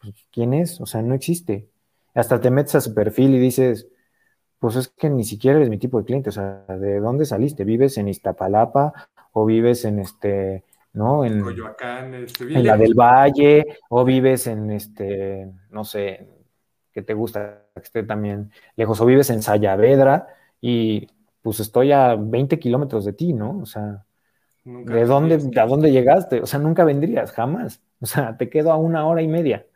pues, 0.00 0.14
¿quién 0.30 0.54
es? 0.54 0.80
O 0.80 0.86
sea, 0.86 1.02
no 1.02 1.14
existe. 1.14 1.68
Hasta 2.14 2.40
te 2.40 2.50
metes 2.50 2.76
a 2.76 2.80
su 2.80 2.94
perfil 2.94 3.34
y 3.34 3.38
dices, 3.40 3.88
pues 4.64 4.76
es 4.76 4.88
que 4.88 5.10
ni 5.10 5.24
siquiera 5.24 5.58
eres 5.58 5.68
mi 5.68 5.76
tipo 5.76 5.98
de 5.98 6.06
cliente, 6.06 6.30
o 6.30 6.32
sea, 6.32 6.64
¿de 6.66 6.98
dónde 6.98 7.26
saliste? 7.26 7.64
¿Vives 7.64 7.98
en 7.98 8.08
Iztapalapa 8.08 8.94
o 9.32 9.44
vives 9.44 9.84
en 9.84 9.98
este, 9.98 10.64
¿no? 10.94 11.22
En, 11.22 11.42
Coyoacán, 11.42 12.14
este, 12.14 12.44
en 12.44 12.64
la 12.64 12.78
del 12.78 12.94
Valle, 12.94 13.66
o 13.90 14.06
vives 14.06 14.46
en 14.46 14.70
este, 14.70 15.52
no 15.68 15.84
sé, 15.84 16.26
que 16.90 17.02
te 17.02 17.12
gusta 17.12 17.66
que 17.74 17.82
esté 17.82 18.04
también 18.04 18.52
lejos, 18.74 18.98
o 19.02 19.04
vives 19.04 19.28
en 19.28 19.42
Sayavedra 19.42 20.28
y 20.62 21.08
pues 21.42 21.60
estoy 21.60 21.92
a 21.92 22.16
20 22.16 22.58
kilómetros 22.58 23.04
de 23.04 23.12
ti, 23.12 23.34
¿no? 23.34 23.58
O 23.60 23.66
sea, 23.66 24.06
¿de 24.64 25.04
dónde, 25.04 25.60
a 25.60 25.66
dónde 25.66 25.92
llegaste? 25.92 26.40
O 26.40 26.46
sea, 26.46 26.58
nunca 26.58 26.84
vendrías, 26.84 27.32
jamás. 27.32 27.82
O 28.00 28.06
sea, 28.06 28.38
te 28.38 28.48
quedo 28.48 28.72
a 28.72 28.78
una 28.78 29.06
hora 29.06 29.20
y 29.20 29.28
media. 29.28 29.66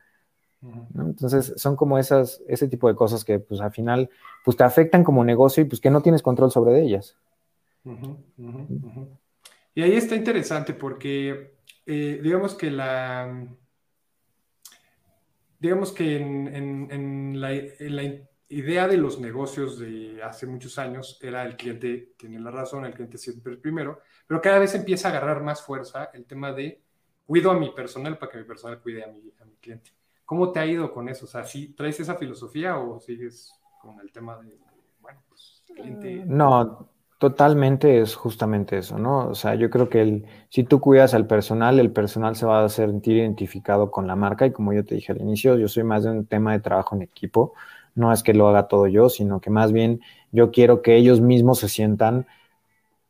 Entonces, 0.96 1.54
son 1.56 1.76
como 1.76 1.98
esas, 1.98 2.42
ese 2.48 2.68
tipo 2.68 2.88
de 2.88 2.96
cosas 2.96 3.24
que, 3.24 3.38
pues, 3.38 3.60
al 3.60 3.72
final, 3.72 4.10
pues, 4.44 4.56
te 4.56 4.64
afectan 4.64 5.04
como 5.04 5.24
negocio 5.24 5.62
y, 5.62 5.66
pues, 5.66 5.80
que 5.80 5.90
no 5.90 6.00
tienes 6.00 6.22
control 6.22 6.50
sobre 6.50 6.82
ellas. 6.82 7.16
Y 9.74 9.82
ahí 9.82 9.92
está 9.94 10.16
interesante 10.16 10.74
porque, 10.74 11.54
eh, 11.86 12.20
digamos 12.22 12.54
que 12.54 12.70
la, 12.70 13.46
digamos 15.58 15.92
que 15.92 16.16
en, 16.16 17.40
la, 17.40 17.52
idea 18.50 18.88
de 18.88 18.96
los 18.96 19.20
negocios 19.20 19.78
de 19.78 20.22
hace 20.22 20.46
muchos 20.46 20.78
años 20.78 21.18
era 21.20 21.44
el 21.44 21.54
cliente 21.54 22.14
tiene 22.16 22.40
la 22.40 22.50
razón, 22.50 22.86
el 22.86 22.94
cliente 22.94 23.18
siempre 23.18 23.52
es 23.52 23.58
primero, 23.58 24.00
pero 24.26 24.40
cada 24.40 24.58
vez 24.58 24.74
empieza 24.74 25.08
a 25.08 25.10
agarrar 25.10 25.42
más 25.42 25.60
fuerza 25.60 26.10
el 26.14 26.24
tema 26.24 26.52
de 26.52 26.80
cuido 27.26 27.50
a 27.50 27.58
mi 27.58 27.70
personal 27.72 28.16
para 28.16 28.32
que 28.32 28.38
mi 28.38 28.44
personal 28.44 28.80
cuide 28.80 29.04
a 29.04 29.08
mi, 29.08 29.30
a 29.38 29.44
mi 29.44 29.54
cliente. 29.56 29.97
¿Cómo 30.28 30.52
te 30.52 30.60
ha 30.60 30.66
ido 30.66 30.92
con 30.92 31.08
eso? 31.08 31.24
O 31.24 31.28
sea, 31.28 31.44
¿sí 31.44 31.68
traes 31.68 31.98
esa 32.00 32.14
filosofía 32.16 32.76
o 32.76 33.00
sigues 33.00 33.50
con 33.80 33.98
el 33.98 34.12
tema 34.12 34.36
de, 34.36 34.58
bueno, 35.00 35.20
pues, 35.26 35.62
cliente? 35.74 36.22
No, 36.26 36.86
totalmente 37.16 38.02
es 38.02 38.14
justamente 38.14 38.76
eso, 38.76 38.98
¿no? 38.98 39.28
O 39.28 39.34
sea, 39.34 39.54
yo 39.54 39.70
creo 39.70 39.88
que 39.88 40.02
el, 40.02 40.26
si 40.50 40.64
tú 40.64 40.80
cuidas 40.80 41.14
al 41.14 41.26
personal, 41.26 41.80
el 41.80 41.92
personal 41.92 42.36
se 42.36 42.44
va 42.44 42.62
a 42.62 42.68
sentir 42.68 43.16
identificado 43.16 43.90
con 43.90 44.06
la 44.06 44.16
marca 44.16 44.44
y 44.44 44.52
como 44.52 44.74
yo 44.74 44.84
te 44.84 44.96
dije 44.96 45.12
al 45.12 45.22
inicio, 45.22 45.56
yo 45.56 45.66
soy 45.66 45.84
más 45.84 46.04
de 46.04 46.10
un 46.10 46.26
tema 46.26 46.52
de 46.52 46.60
trabajo 46.60 46.94
en 46.94 47.00
equipo, 47.00 47.54
no 47.94 48.12
es 48.12 48.22
que 48.22 48.34
lo 48.34 48.48
haga 48.48 48.68
todo 48.68 48.86
yo, 48.86 49.08
sino 49.08 49.40
que 49.40 49.48
más 49.48 49.72
bien 49.72 50.02
yo 50.30 50.50
quiero 50.50 50.82
que 50.82 50.96
ellos 50.96 51.22
mismos 51.22 51.60
se 51.60 51.70
sientan 51.70 52.26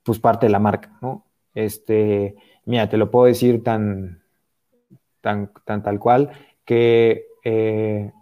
pues 0.04 0.20
parte 0.20 0.46
de 0.46 0.52
la 0.52 0.60
marca, 0.60 0.96
¿no? 1.02 1.24
Este, 1.52 2.36
mira, 2.64 2.88
te 2.88 2.96
lo 2.96 3.10
puedo 3.10 3.26
decir 3.26 3.64
tan, 3.64 4.22
tan, 5.20 5.50
tan 5.64 5.82
tal 5.82 5.98
cual, 5.98 6.30
que 6.68 7.28
eh, 7.44 8.12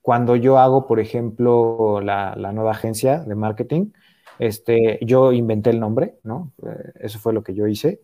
cuando 0.00 0.34
yo 0.34 0.56
hago, 0.58 0.86
por 0.86 0.98
ejemplo, 0.98 2.00
la, 2.00 2.34
nueva 2.34 2.70
agencia 2.70 3.18
de 3.18 3.34
marketing, 3.34 3.90
este, 4.38 4.98
yo 5.02 5.30
inventé 5.32 5.68
el 5.68 5.78
nombre, 5.78 6.16
¿no? 6.22 6.52
Eh, 6.66 6.92
eso 7.00 7.18
fue 7.18 7.34
lo 7.34 7.42
que 7.42 7.52
yo 7.52 7.66
hice, 7.66 8.00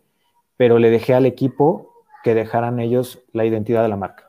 pero 0.59 0.79
le 0.79 0.91
dejé 0.91 1.15
al 1.15 1.25
equipo 1.25 1.95
que 2.23 2.35
dejaran 2.35 2.81
ellos 2.81 3.21
la 3.33 3.47
identidad 3.47 3.81
de 3.81 3.89
la 3.89 3.97
marca. 3.97 4.29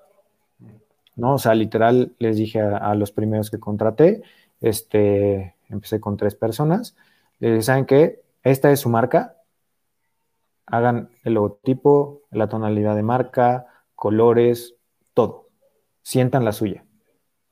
¿no? 1.17 1.33
O 1.33 1.37
sea, 1.39 1.53
literal 1.55 2.13
les 2.19 2.37
dije 2.37 2.61
a, 2.61 2.95
los 2.95 3.11
primeros 3.11 3.51
que 3.51 3.59
contraté, 3.59 4.23
este, 4.61 5.55
empecé 5.67 5.99
con 5.99 6.15
tres 6.15 6.35
personas, 6.35 6.95
les 7.39 7.51
dije, 7.51 7.63
¿saben 7.63 7.85
qué? 7.85 8.21
Esta 8.43 8.71
es 8.71 8.79
su 8.79 8.87
marca, 8.87 9.35
hagan 10.65 11.09
el 11.25 11.33
logotipo, 11.33 12.21
la 12.31 12.47
tonalidad 12.47 12.95
de 12.95 13.03
marca, 13.03 13.67
colores, 13.95 14.75
todo 15.13 15.48
sientan 16.09 16.43
la 16.43 16.53
suya. 16.53 16.83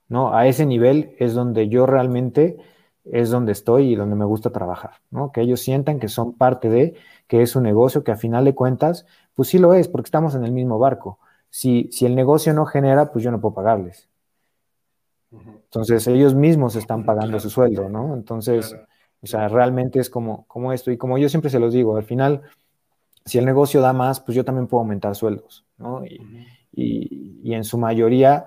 ¿no? 0.10 0.34
A 0.34 0.48
ese 0.48 0.66
nivel 0.66 1.16
es 1.20 1.36
donde 1.36 1.70
yo 1.70 1.86
realmente 1.86 2.58
es 3.04 3.30
donde 3.30 3.52
estoy 3.52 3.94
y 3.94 3.96
donde 3.96 4.16
me 4.16 4.26
gusta 4.26 4.50
trabajar, 4.50 4.96
¿no? 5.12 5.32
Que 5.32 5.42
ellos 5.42 5.62
sientan 5.62 6.00
que 6.00 6.10
son 6.10 6.34
parte 6.34 6.70
de, 6.70 6.96
que 7.28 7.42
es 7.42 7.56
un 7.56 7.64
negocio 7.64 8.04
que 8.04 8.12
a 8.12 8.18
final 8.18 8.44
de 8.46 8.56
cuentas, 8.56 9.06
pues 9.36 9.50
sí 9.50 9.60
lo 9.60 9.74
es, 9.74 9.88
porque 9.88 10.08
estamos 10.08 10.36
en 10.36 10.44
el 10.44 10.52
mismo 10.52 10.80
barco. 10.80 11.20
Si, 11.50 11.88
si 11.92 12.06
el 12.06 12.16
negocio 12.16 12.54
no 12.54 12.66
genera, 12.66 13.12
pues 13.12 13.24
yo 13.24 13.32
no 13.32 13.40
puedo 13.40 13.54
pagarles. 13.54 14.10
Entonces 15.32 16.08
ellos 16.08 16.36
mismos 16.36 16.76
están 16.76 17.06
pagando 17.06 17.40
su 17.40 17.50
sueldo, 17.50 17.88
¿no? 17.88 18.14
Entonces, 18.14 18.76
o 19.22 19.28
sea, 19.28 19.48
realmente 19.48 20.00
es 20.00 20.10
como, 20.10 20.46
como 20.48 20.74
esto. 20.74 20.92
Y 20.92 20.98
como 20.98 21.18
yo 21.18 21.30
siempre 21.30 21.52
se 21.52 21.60
los 21.60 21.74
digo, 21.74 21.96
al 21.96 22.04
final, 22.04 22.42
si 23.24 23.38
el 23.38 23.46
negocio 23.46 23.80
da 23.80 23.94
más, 23.94 24.20
pues 24.20 24.36
yo 24.36 24.44
también 24.44 24.68
puedo 24.68 24.82
aumentar 24.82 25.16
sueldos, 25.16 25.66
¿no? 25.78 26.06
Y, 26.06 26.20
y, 26.78 27.54
en 27.54 27.64
su 27.64 27.78
mayoría, 27.78 28.46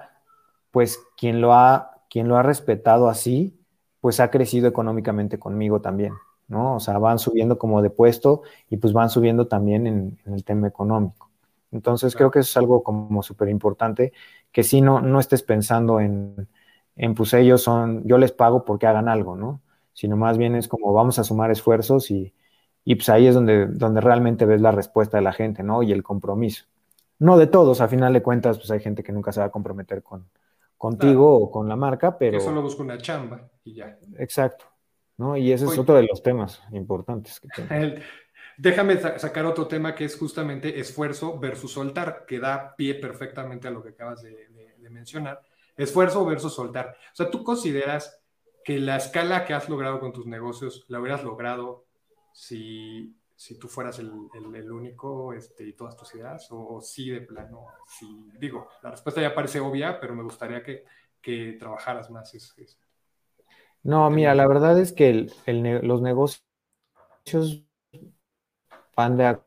pues 0.70 1.00
quien 1.16 1.40
lo, 1.40 1.52
ha, 1.52 2.02
quien 2.08 2.28
lo 2.28 2.36
ha 2.36 2.42
respetado 2.42 3.08
así, 3.08 3.58
pues 4.00 4.20
ha 4.20 4.30
crecido 4.30 4.68
económicamente 4.68 5.38
conmigo 5.38 5.80
también, 5.80 6.14
¿no? 6.48 6.76
O 6.76 6.80
sea, 6.80 6.98
van 6.98 7.18
subiendo 7.18 7.58
como 7.58 7.82
de 7.82 7.90
puesto 7.90 8.42
y 8.68 8.76
pues 8.76 8.92
van 8.92 9.10
subiendo 9.10 9.48
también 9.48 9.86
en, 9.86 10.18
el 10.26 10.44
tema 10.44 10.68
económico. 10.68 11.30
Entonces 11.72 12.14
creo 12.16 12.30
que 12.30 12.40
eso 12.40 12.50
es 12.50 12.56
algo 12.56 12.82
como 12.82 13.22
súper 13.22 13.48
importante, 13.48 14.12
que 14.52 14.62
si 14.62 14.80
no, 14.80 15.00
no 15.00 15.20
estés 15.20 15.42
pensando 15.42 16.00
en, 16.00 16.48
en, 16.96 17.14
pues 17.14 17.32
ellos 17.34 17.62
son, 17.62 18.04
yo 18.04 18.18
les 18.18 18.32
pago 18.32 18.64
porque 18.64 18.86
hagan 18.86 19.08
algo, 19.08 19.36
¿no? 19.36 19.60
Sino 19.92 20.16
más 20.16 20.38
bien 20.38 20.54
es 20.54 20.68
como 20.68 20.92
vamos 20.92 21.18
a 21.18 21.24
sumar 21.24 21.50
esfuerzos 21.50 22.10
y, 22.10 22.34
y 22.84 22.96
pues 22.96 23.08
ahí 23.08 23.26
es 23.26 23.34
donde, 23.34 23.66
donde 23.66 24.00
realmente 24.00 24.46
ves 24.46 24.60
la 24.60 24.72
respuesta 24.72 25.16
de 25.18 25.22
la 25.22 25.32
gente, 25.32 25.62
¿no? 25.62 25.82
Y 25.82 25.92
el 25.92 26.02
compromiso. 26.02 26.66
No 27.20 27.38
de 27.38 27.46
todos, 27.46 27.80
a 27.80 27.88
final 27.88 28.12
de 28.12 28.22
cuentas, 28.22 28.58
pues 28.58 28.70
hay 28.70 28.80
gente 28.80 29.02
que 29.02 29.12
nunca 29.12 29.30
se 29.30 29.40
va 29.40 29.46
a 29.46 29.50
comprometer 29.50 30.02
con, 30.02 30.28
contigo 30.76 31.34
o 31.34 31.50
con 31.50 31.68
la 31.68 31.76
marca, 31.76 32.18
pero... 32.18 32.38
Que 32.38 32.44
solo 32.44 32.62
busca 32.62 32.82
una 32.82 32.98
chamba 32.98 33.48
y 33.62 33.74
ya. 33.74 33.98
Exacto, 34.18 34.64
¿no? 35.18 35.36
Y 35.36 35.52
ese 35.52 35.66
es 35.66 35.78
otro 35.78 35.94
de 35.94 36.04
los 36.04 36.22
temas 36.22 36.62
importantes 36.72 37.38
que 37.38 37.48
tengo. 37.48 38.00
Déjame 38.56 38.98
sacar 38.98 39.46
otro 39.46 39.66
tema 39.66 39.94
que 39.94 40.04
es 40.04 40.18
justamente 40.18 40.80
esfuerzo 40.80 41.38
versus 41.38 41.72
soltar, 41.72 42.24
que 42.26 42.40
da 42.40 42.74
pie 42.74 42.94
perfectamente 42.94 43.68
a 43.68 43.70
lo 43.70 43.82
que 43.82 43.90
acabas 43.90 44.22
de, 44.22 44.48
de 44.78 44.90
mencionar. 44.90 45.40
Esfuerzo 45.76 46.24
versus 46.24 46.54
soltar. 46.54 46.96
O 47.12 47.16
sea, 47.16 47.30
¿tú 47.30 47.44
consideras 47.44 48.20
que 48.64 48.78
la 48.78 48.96
escala 48.96 49.44
que 49.44 49.54
has 49.54 49.68
logrado 49.68 50.00
con 50.00 50.12
tus 50.12 50.26
negocios 50.26 50.84
la 50.88 51.00
hubieras 51.00 51.24
logrado 51.24 51.84
si 52.32 53.16
si 53.40 53.58
tú 53.58 53.68
fueras 53.68 53.98
el, 53.98 54.12
el, 54.34 54.70
único 54.70 55.32
este, 55.32 55.66
y 55.66 55.72
todas 55.72 55.96
tus 55.96 56.14
ideas, 56.14 56.46
o, 56.50 56.78
sí 56.82 57.08
de 57.08 57.22
plano, 57.22 57.68
sí, 57.86 58.28
digo, 58.38 58.68
la 58.82 58.90
respuesta 58.90 59.22
ya 59.22 59.34
parece 59.34 59.60
obvia, 59.60 59.98
pero 59.98 60.14
me 60.14 60.22
gustaría 60.22 60.62
que, 60.62 60.84
que 61.22 61.56
trabajaras 61.58 62.10
más. 62.10 62.30
no, 63.82 64.10
mira, 64.10 64.34
la 64.34 64.46
verdad 64.46 64.78
es 64.78 64.92
que 64.92 65.26
los 65.46 66.02
negocios 66.02 66.44
van 68.94 69.16
de 69.16 69.38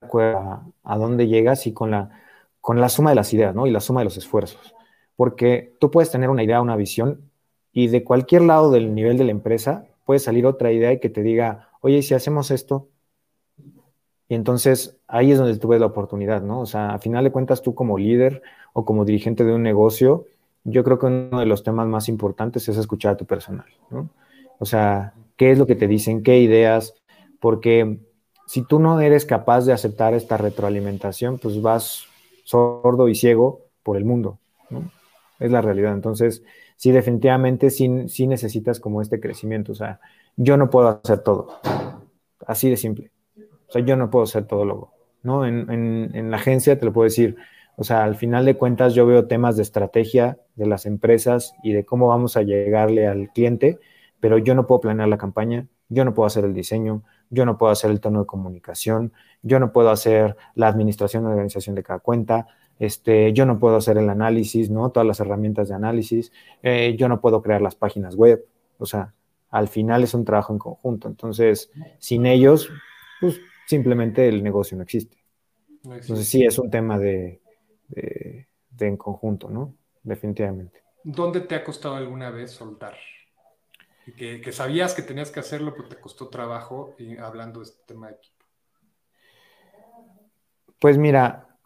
acuerdo 0.00 0.38
a, 0.40 0.66
a, 0.82 0.98
dónde 0.98 1.28
llegas 1.28 1.68
y 1.68 1.72
con 1.72 1.92
la, 1.92 2.10
con 2.60 2.80
la 2.80 2.88
suma 2.88 3.10
de 3.10 3.16
las 3.16 3.32
ideas, 3.32 3.54
¿no? 3.54 3.68
Y 3.68 3.70
la 3.70 3.78
suma 3.78 4.00
de 4.00 4.06
los 4.06 4.16
esfuerzos. 4.16 4.74
Porque 5.14 5.76
tú 5.78 5.92
puedes 5.92 6.10
tener 6.10 6.28
una 6.28 6.42
idea, 6.42 6.60
una 6.60 6.74
visión, 6.74 7.30
y 7.70 7.86
de 7.86 8.02
cualquier 8.02 8.42
lado 8.42 8.72
del 8.72 8.96
nivel 8.96 9.16
de 9.16 9.24
la 9.26 9.30
empresa 9.30 9.86
puede 10.04 10.18
salir 10.18 10.44
otra 10.44 10.72
idea 10.72 10.92
y 10.92 10.98
que 10.98 11.08
te 11.08 11.22
diga, 11.22 11.70
oye, 11.82 12.02
si 12.02 12.12
hacemos 12.12 12.50
esto, 12.50 12.88
y 14.28 14.34
entonces 14.34 14.96
ahí 15.06 15.32
es 15.32 15.38
donde 15.38 15.56
tú 15.58 15.68
ves 15.68 15.80
la 15.80 15.86
oportunidad, 15.86 16.42
¿no? 16.42 16.60
O 16.60 16.66
sea, 16.66 16.90
a 16.90 16.98
final 16.98 17.24
de 17.24 17.30
cuentas 17.32 17.62
tú 17.62 17.74
como 17.74 17.98
líder 17.98 18.42
o 18.72 18.84
como 18.84 19.04
dirigente 19.04 19.44
de 19.44 19.54
un 19.54 19.62
negocio, 19.62 20.26
yo 20.64 20.82
creo 20.82 20.98
que 20.98 21.06
uno 21.06 21.38
de 21.38 21.46
los 21.46 21.62
temas 21.62 21.86
más 21.86 22.08
importantes 22.08 22.68
es 22.68 22.76
escuchar 22.76 23.12
a 23.12 23.16
tu 23.16 23.24
personal, 23.24 23.66
¿no? 23.90 24.10
O 24.58 24.64
sea, 24.64 25.14
¿qué 25.36 25.52
es 25.52 25.58
lo 25.58 25.66
que 25.66 25.76
te 25.76 25.86
dicen? 25.86 26.22
¿Qué 26.22 26.40
ideas? 26.40 26.94
Porque 27.40 28.00
si 28.46 28.62
tú 28.62 28.80
no 28.80 29.00
eres 29.00 29.26
capaz 29.26 29.64
de 29.64 29.72
aceptar 29.72 30.14
esta 30.14 30.36
retroalimentación, 30.36 31.38
pues 31.38 31.62
vas 31.62 32.04
sordo 32.44 33.08
y 33.08 33.14
ciego 33.14 33.60
por 33.82 33.96
el 33.96 34.04
mundo, 34.04 34.38
¿no? 34.70 34.90
Es 35.38 35.52
la 35.52 35.60
realidad. 35.60 35.92
Entonces, 35.92 36.42
sí, 36.76 36.90
definitivamente 36.90 37.70
sí, 37.70 38.08
sí 38.08 38.26
necesitas 38.26 38.80
como 38.80 39.02
este 39.02 39.20
crecimiento. 39.20 39.72
O 39.72 39.74
sea, 39.74 40.00
yo 40.36 40.56
no 40.56 40.68
puedo 40.68 41.00
hacer 41.04 41.20
todo. 41.20 41.60
Así 42.46 42.70
de 42.70 42.76
simple. 42.76 43.10
O 43.68 43.72
sea, 43.72 43.82
yo 43.82 43.96
no 43.96 44.10
puedo 44.10 44.26
ser 44.26 44.46
todólogo, 44.46 44.92
¿no? 45.22 45.46
En, 45.46 45.70
en, 45.70 46.30
la 46.30 46.36
agencia 46.36 46.78
te 46.78 46.84
lo 46.84 46.92
puedo 46.92 47.04
decir. 47.04 47.36
O 47.76 47.84
sea, 47.84 48.04
al 48.04 48.14
final 48.14 48.44
de 48.44 48.56
cuentas 48.56 48.94
yo 48.94 49.06
veo 49.06 49.26
temas 49.26 49.56
de 49.56 49.62
estrategia 49.62 50.38
de 50.54 50.66
las 50.66 50.86
empresas 50.86 51.54
y 51.62 51.72
de 51.72 51.84
cómo 51.84 52.08
vamos 52.08 52.36
a 52.36 52.42
llegarle 52.42 53.06
al 53.06 53.30
cliente, 53.30 53.78
pero 54.20 54.38
yo 54.38 54.54
no 54.54 54.66
puedo 54.66 54.80
planear 54.80 55.08
la 55.08 55.18
campaña, 55.18 55.66
yo 55.88 56.04
no 56.04 56.14
puedo 56.14 56.26
hacer 56.26 56.44
el 56.44 56.54
diseño, 56.54 57.02
yo 57.28 57.44
no 57.44 57.58
puedo 57.58 57.72
hacer 57.72 57.90
el 57.90 58.00
tono 58.00 58.20
de 58.20 58.26
comunicación, 58.26 59.12
yo 59.42 59.60
no 59.60 59.72
puedo 59.72 59.90
hacer 59.90 60.36
la 60.54 60.68
administración 60.68 61.24
y 61.24 61.26
organización 61.26 61.74
de 61.74 61.82
cada 61.82 61.98
cuenta, 61.98 62.46
este, 62.78 63.32
yo 63.32 63.46
no 63.46 63.58
puedo 63.58 63.76
hacer 63.76 63.98
el 63.98 64.08
análisis, 64.08 64.70
¿no? 64.70 64.90
Todas 64.90 65.06
las 65.06 65.20
herramientas 65.20 65.68
de 65.68 65.74
análisis, 65.74 66.32
eh, 66.62 66.94
yo 66.98 67.08
no 67.08 67.20
puedo 67.20 67.42
crear 67.42 67.60
las 67.60 67.74
páginas 67.74 68.16
web, 68.16 68.46
o 68.78 68.86
sea, 68.86 69.12
al 69.50 69.68
final 69.68 70.02
es 70.02 70.14
un 70.14 70.24
trabajo 70.24 70.52
en 70.52 70.58
conjunto. 70.58 71.08
Entonces, 71.08 71.70
sin 71.98 72.26
ellos, 72.26 72.70
pues 73.20 73.40
simplemente 73.66 74.28
el 74.28 74.42
negocio 74.42 74.76
no 74.76 74.82
existe. 74.82 75.18
Entonces 75.84 76.26
sí, 76.28 76.44
es 76.44 76.58
un 76.58 76.70
tema 76.70 76.98
de, 76.98 77.40
en 78.78 78.96
conjunto, 78.96 79.48
¿no? 79.48 79.74
Definitivamente. 80.02 80.82
¿Dónde 81.04 81.40
te 81.40 81.54
ha 81.54 81.62
costado 81.62 81.96
alguna 81.96 82.30
vez 82.30 82.50
soltar? 82.50 82.96
Que, 84.16 84.40
que, 84.40 84.52
sabías 84.52 84.94
que 84.94 85.02
tenías 85.02 85.30
que 85.30 85.40
hacerlo, 85.40 85.74
pero 85.76 85.88
te 85.88 85.96
costó 85.96 86.28
trabajo 86.28 86.94
y 86.98 87.16
hablando 87.16 87.60
de 87.60 87.66
este 87.66 87.82
tema 87.86 88.08
de 88.08 88.14
equipo. 88.14 88.44
Pues 90.78 90.96
mira, 90.96 91.58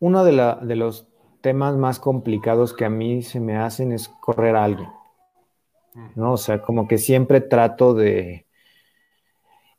uno 0.00 0.24
de, 0.24 0.56
de 0.62 0.76
los 0.76 1.08
temas 1.40 1.76
más 1.76 2.00
complicados 2.00 2.74
que 2.74 2.84
a 2.84 2.90
mí 2.90 3.22
se 3.22 3.38
me 3.38 3.56
hacen 3.56 3.92
es 3.92 4.08
correr 4.08 4.56
a 4.56 4.64
alguien. 4.64 4.88
¿no? 6.14 6.32
O 6.32 6.36
sea, 6.36 6.60
como 6.62 6.88
que 6.88 6.98
siempre 6.98 7.40
trato 7.40 7.94
de, 7.94 8.43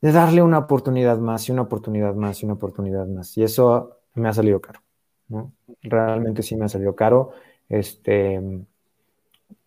de 0.06 0.12
darle 0.12 0.44
una 0.44 0.60
oportunidad 0.60 1.18
más 1.18 1.50
y 1.50 1.52
una 1.52 1.64
oportunidad 1.64 2.14
más 2.14 2.40
y 2.40 2.46
una 2.46 2.54
oportunidad 2.54 3.08
más. 3.08 3.36
Y 3.40 3.44
eso 3.44 4.02
me 4.14 4.30
ha 4.30 4.34
salido 4.34 4.62
caro, 4.62 4.82
¿no? 5.30 5.52
Realmente 5.82 6.44
sí 6.44 6.56
me 6.56 6.66
ha 6.66 6.70
salido 6.70 6.96
caro. 6.96 7.32
Este, 7.68 8.40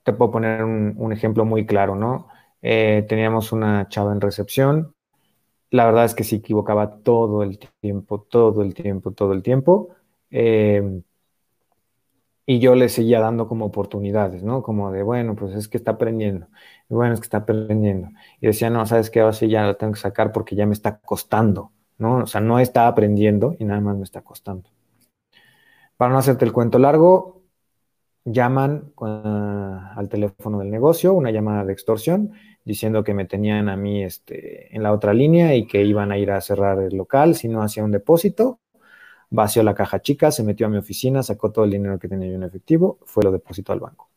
te 0.04 0.12
puedo 0.12 0.30
poner 0.30 0.62
un, 0.62 1.12
ejemplo 1.12 1.44
muy 1.44 1.66
claro, 1.66 1.96
¿no? 1.96 2.28
Eh, 2.62 3.04
teníamos 3.08 3.50
una 3.50 3.88
chava 3.88 4.12
en 4.12 4.20
recepción, 4.20 4.94
la 5.70 5.86
verdad 5.86 6.04
es 6.04 6.14
que 6.14 6.22
se 6.22 6.36
equivocaba 6.36 6.98
todo 7.02 7.42
el 7.42 7.58
tiempo, 7.80 8.20
todo 8.20 8.62
el 8.62 8.74
tiempo, 8.74 9.10
todo 9.10 9.32
el 9.32 9.42
tiempo. 9.42 9.88
Eh, 10.30 11.02
y 12.50 12.60
yo 12.60 12.74
le 12.74 12.88
seguía 12.88 13.20
dando 13.20 13.46
como 13.46 13.66
oportunidades, 13.66 14.42
¿no? 14.42 14.62
Como 14.62 14.90
de, 14.90 15.02
bueno, 15.02 15.36
pues 15.36 15.54
es 15.54 15.68
que 15.68 15.76
está 15.76 15.92
aprendiendo, 15.92 16.46
bueno, 16.88 17.12
es 17.12 17.20
que 17.20 17.26
está 17.26 17.38
aprendiendo. 17.38 18.08
Y 18.40 18.46
decía, 18.46 18.70
no, 18.70 18.86
¿sabes 18.86 19.10
qué? 19.10 19.20
Ahora 19.20 19.34
sí 19.34 19.48
ya 19.50 19.66
lo 19.66 19.76
tengo 19.76 19.92
que 19.92 20.00
sacar 20.00 20.32
porque 20.32 20.56
ya 20.56 20.64
me 20.64 20.72
está 20.72 20.98
costando, 20.98 21.72
¿no? 21.98 22.20
O 22.20 22.26
sea, 22.26 22.40
no 22.40 22.58
está 22.58 22.88
aprendiendo 22.88 23.54
y 23.58 23.66
nada 23.66 23.82
más 23.82 23.98
me 23.98 24.04
está 24.04 24.22
costando. 24.22 24.70
Para 25.98 26.10
no 26.10 26.18
hacerte 26.18 26.46
el 26.46 26.54
cuento 26.54 26.78
largo, 26.78 27.42
llaman 28.24 28.94
ah, 29.02 29.92
al 29.94 30.08
teléfono 30.08 30.60
del 30.60 30.70
negocio, 30.70 31.12
una 31.12 31.30
llamada 31.30 31.66
de 31.66 31.74
extorsión, 31.74 32.32
diciendo 32.64 33.04
que 33.04 33.12
me 33.12 33.26
tenían 33.26 33.68
a 33.68 33.76
mí 33.76 34.02
este, 34.02 34.74
en 34.74 34.82
la 34.82 34.94
otra 34.94 35.12
línea 35.12 35.54
y 35.54 35.66
que 35.66 35.84
iban 35.84 36.12
a 36.12 36.16
ir 36.16 36.30
a 36.30 36.40
cerrar 36.40 36.80
el 36.80 36.96
local 36.96 37.34
si 37.34 37.46
no 37.46 37.62
hacía 37.62 37.84
un 37.84 37.90
depósito. 37.90 38.58
Vació 39.30 39.62
la 39.62 39.74
caja 39.74 40.00
chica, 40.00 40.30
se 40.30 40.42
metió 40.42 40.66
a 40.66 40.70
mi 40.70 40.78
oficina, 40.78 41.22
sacó 41.22 41.52
todo 41.52 41.64
el 41.64 41.70
dinero 41.70 41.98
que 41.98 42.08
tenía 42.08 42.28
yo 42.28 42.36
en 42.36 42.44
efectivo, 42.44 42.98
fue 43.04 43.24
lo 43.24 43.32
depositó 43.32 43.72
al 43.72 43.80
banco. 43.80 44.08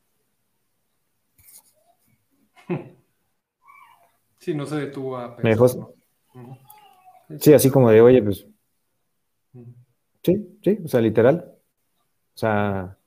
Sí, 4.39 4.55
no 4.55 4.65
se 4.65 4.75
detuvo 4.77 5.17
a 5.17 5.35
pensar. 5.35 5.69
Sí, 7.39 7.53
así 7.53 7.69
como 7.69 7.91
de, 7.91 8.01
oye, 8.01 8.23
pues. 8.23 8.47
Sí, 10.23 10.59
sí, 10.63 10.79
o 10.83 10.87
sea, 10.87 11.01
literal. 11.01 11.53
O 12.35 12.37
sea, 12.37 12.97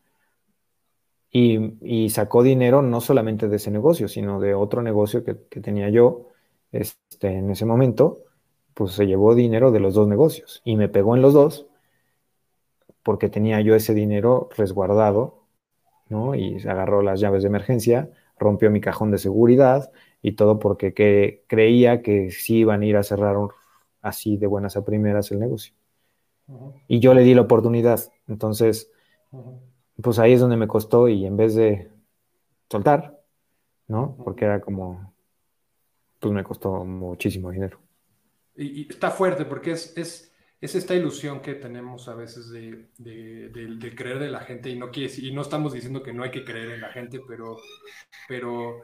y, 1.36 2.10
sacó 2.10 2.44
dinero 2.44 2.80
no 2.80 3.00
solamente 3.00 3.48
de 3.48 3.56
ese 3.56 3.72
negocio, 3.72 4.06
sino 4.06 4.38
de 4.38 4.54
otro 4.54 4.82
negocio 4.82 5.24
que, 5.24 5.34
tenía 5.34 5.90
yo 5.90 6.28
este, 6.70 7.28
en 7.28 7.50
ese 7.50 7.66
momento, 7.66 8.18
pues 8.72 8.92
se 8.92 9.06
llevó 9.06 9.34
dinero 9.34 9.72
de 9.72 9.80
los 9.80 9.94
dos 9.94 10.06
negocios 10.06 10.62
y 10.64 10.76
me 10.76 10.88
pegó 10.88 11.16
en 11.16 11.22
los 11.22 11.34
dos 11.34 11.66
porque 13.04 13.28
tenía 13.28 13.60
yo 13.60 13.76
ese 13.76 13.94
dinero 13.94 14.48
resguardado, 14.56 15.44
¿no? 16.08 16.34
Y 16.34 16.56
agarró 16.66 17.02
las 17.02 17.20
llaves 17.20 17.42
de 17.42 17.48
emergencia, 17.48 18.10
rompió 18.38 18.70
mi 18.70 18.80
cajón 18.80 19.10
de 19.12 19.18
seguridad 19.18 19.92
y 20.22 20.32
todo 20.32 20.58
porque 20.58 20.94
que, 20.94 21.44
creía 21.46 22.02
que 22.02 22.30
sí 22.30 22.56
iban 22.58 22.82
a 22.82 22.86
ir 22.86 22.96
a 22.96 23.02
cerrar 23.02 23.36
así 24.02 24.36
de 24.36 24.46
buenas 24.46 24.76
a 24.76 24.84
primeras 24.84 25.30
el 25.30 25.38
negocio. 25.38 25.74
Y 26.88 26.98
yo 26.98 27.14
le 27.14 27.22
di 27.22 27.34
la 27.34 27.42
oportunidad. 27.42 28.00
Entonces, 28.26 28.90
pues 30.02 30.18
ahí 30.18 30.32
es 30.32 30.40
donde 30.40 30.56
me 30.56 30.66
costó 30.66 31.08
y 31.08 31.26
en 31.26 31.36
vez 31.36 31.54
de 31.54 31.90
soltar, 32.70 33.20
¿no? 33.86 34.16
Porque 34.24 34.44
era 34.44 34.60
como, 34.60 35.14
pues 36.20 36.32
me 36.34 36.44
costó 36.44 36.84
muchísimo 36.84 37.50
dinero. 37.50 37.78
Y, 38.56 38.90
está 38.90 39.10
fuerte 39.10 39.44
porque 39.44 39.72
es, 39.72 39.96
es, 39.96 40.33
es, 40.64 40.74
esta 40.74 40.94
ilusión 40.94 41.40
que 41.40 41.54
tenemos 41.54 42.08
a 42.08 42.14
veces 42.14 42.50
de, 42.50 42.88
de, 42.98 43.94
creer 43.94 44.18
de 44.18 44.30
la 44.30 44.40
gente 44.40 44.70
y 44.70 44.78
no, 44.78 44.90
y 44.94 45.32
no 45.32 45.42
estamos 45.42 45.72
diciendo 45.72 46.02
que 46.02 46.12
no 46.12 46.22
hay 46.22 46.30
que 46.30 46.44
creer 46.44 46.70
en 46.70 46.80
la 46.80 46.90
gente, 46.90 47.20
pero, 47.26 47.56
pero, 48.28 48.80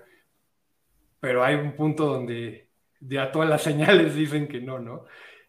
pero 1.19 1.45
hay 1.45 1.57
un 1.57 1.75
punto 1.75 2.07
donde 2.07 2.69
ya 3.01 3.33
todas 3.33 3.49
las 3.49 3.62
señales 3.64 4.14
dicen 4.14 4.49
que 4.49 4.61
no, 4.61 4.79
¿no? 4.79 5.05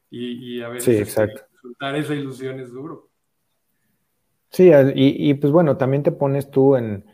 Y, 0.10 0.58
y 0.58 0.62
a 0.62 0.70
veces 0.70 0.96
sí, 0.96 1.02
exacto. 1.02 1.42
soltar 1.62 1.96
esa 1.96 2.14
ilusión 2.14 2.60
es 2.60 2.72
duro. 2.72 3.12
Sí, 4.52 4.70
y, 4.96 5.34
pues 5.36 5.54
bueno, 5.54 5.78
también 5.78 6.04
te 6.04 6.12
pones 6.12 6.52
tú 6.52 6.76
en, 6.76 7.06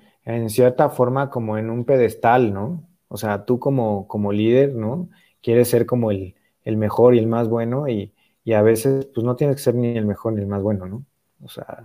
cierta 0.50 0.90
forma 0.90 1.30
como 1.30 1.58
en 1.60 1.70
un 1.70 1.86
pedestal, 1.86 2.52
¿no? 2.52 2.90
O 3.10 3.18
sea, 3.18 3.46
tú 3.46 3.60
como, 3.60 4.08
como 4.08 4.32
líder, 4.34 4.74
¿no? 4.74 5.10
Quieres 5.42 5.70
ser 5.70 5.86
como 5.86 6.10
el, 6.10 6.34
mejor 6.66 7.14
y 7.14 7.20
el 7.20 7.28
más 7.28 7.48
bueno 7.48 7.88
y, 7.88 8.12
a 8.54 8.62
veces 8.62 9.06
pues 9.08 9.26
no 9.26 9.36
tienes 9.36 9.58
que 9.58 9.62
ser 9.62 9.76
ni 9.76 9.98
el 9.98 10.06
mejor 10.06 10.34
ni 10.34 10.42
el 10.42 10.48
más 10.48 10.62
bueno, 10.62 10.86
¿no? 10.86 11.04
O 11.44 11.50
sea, 11.50 11.84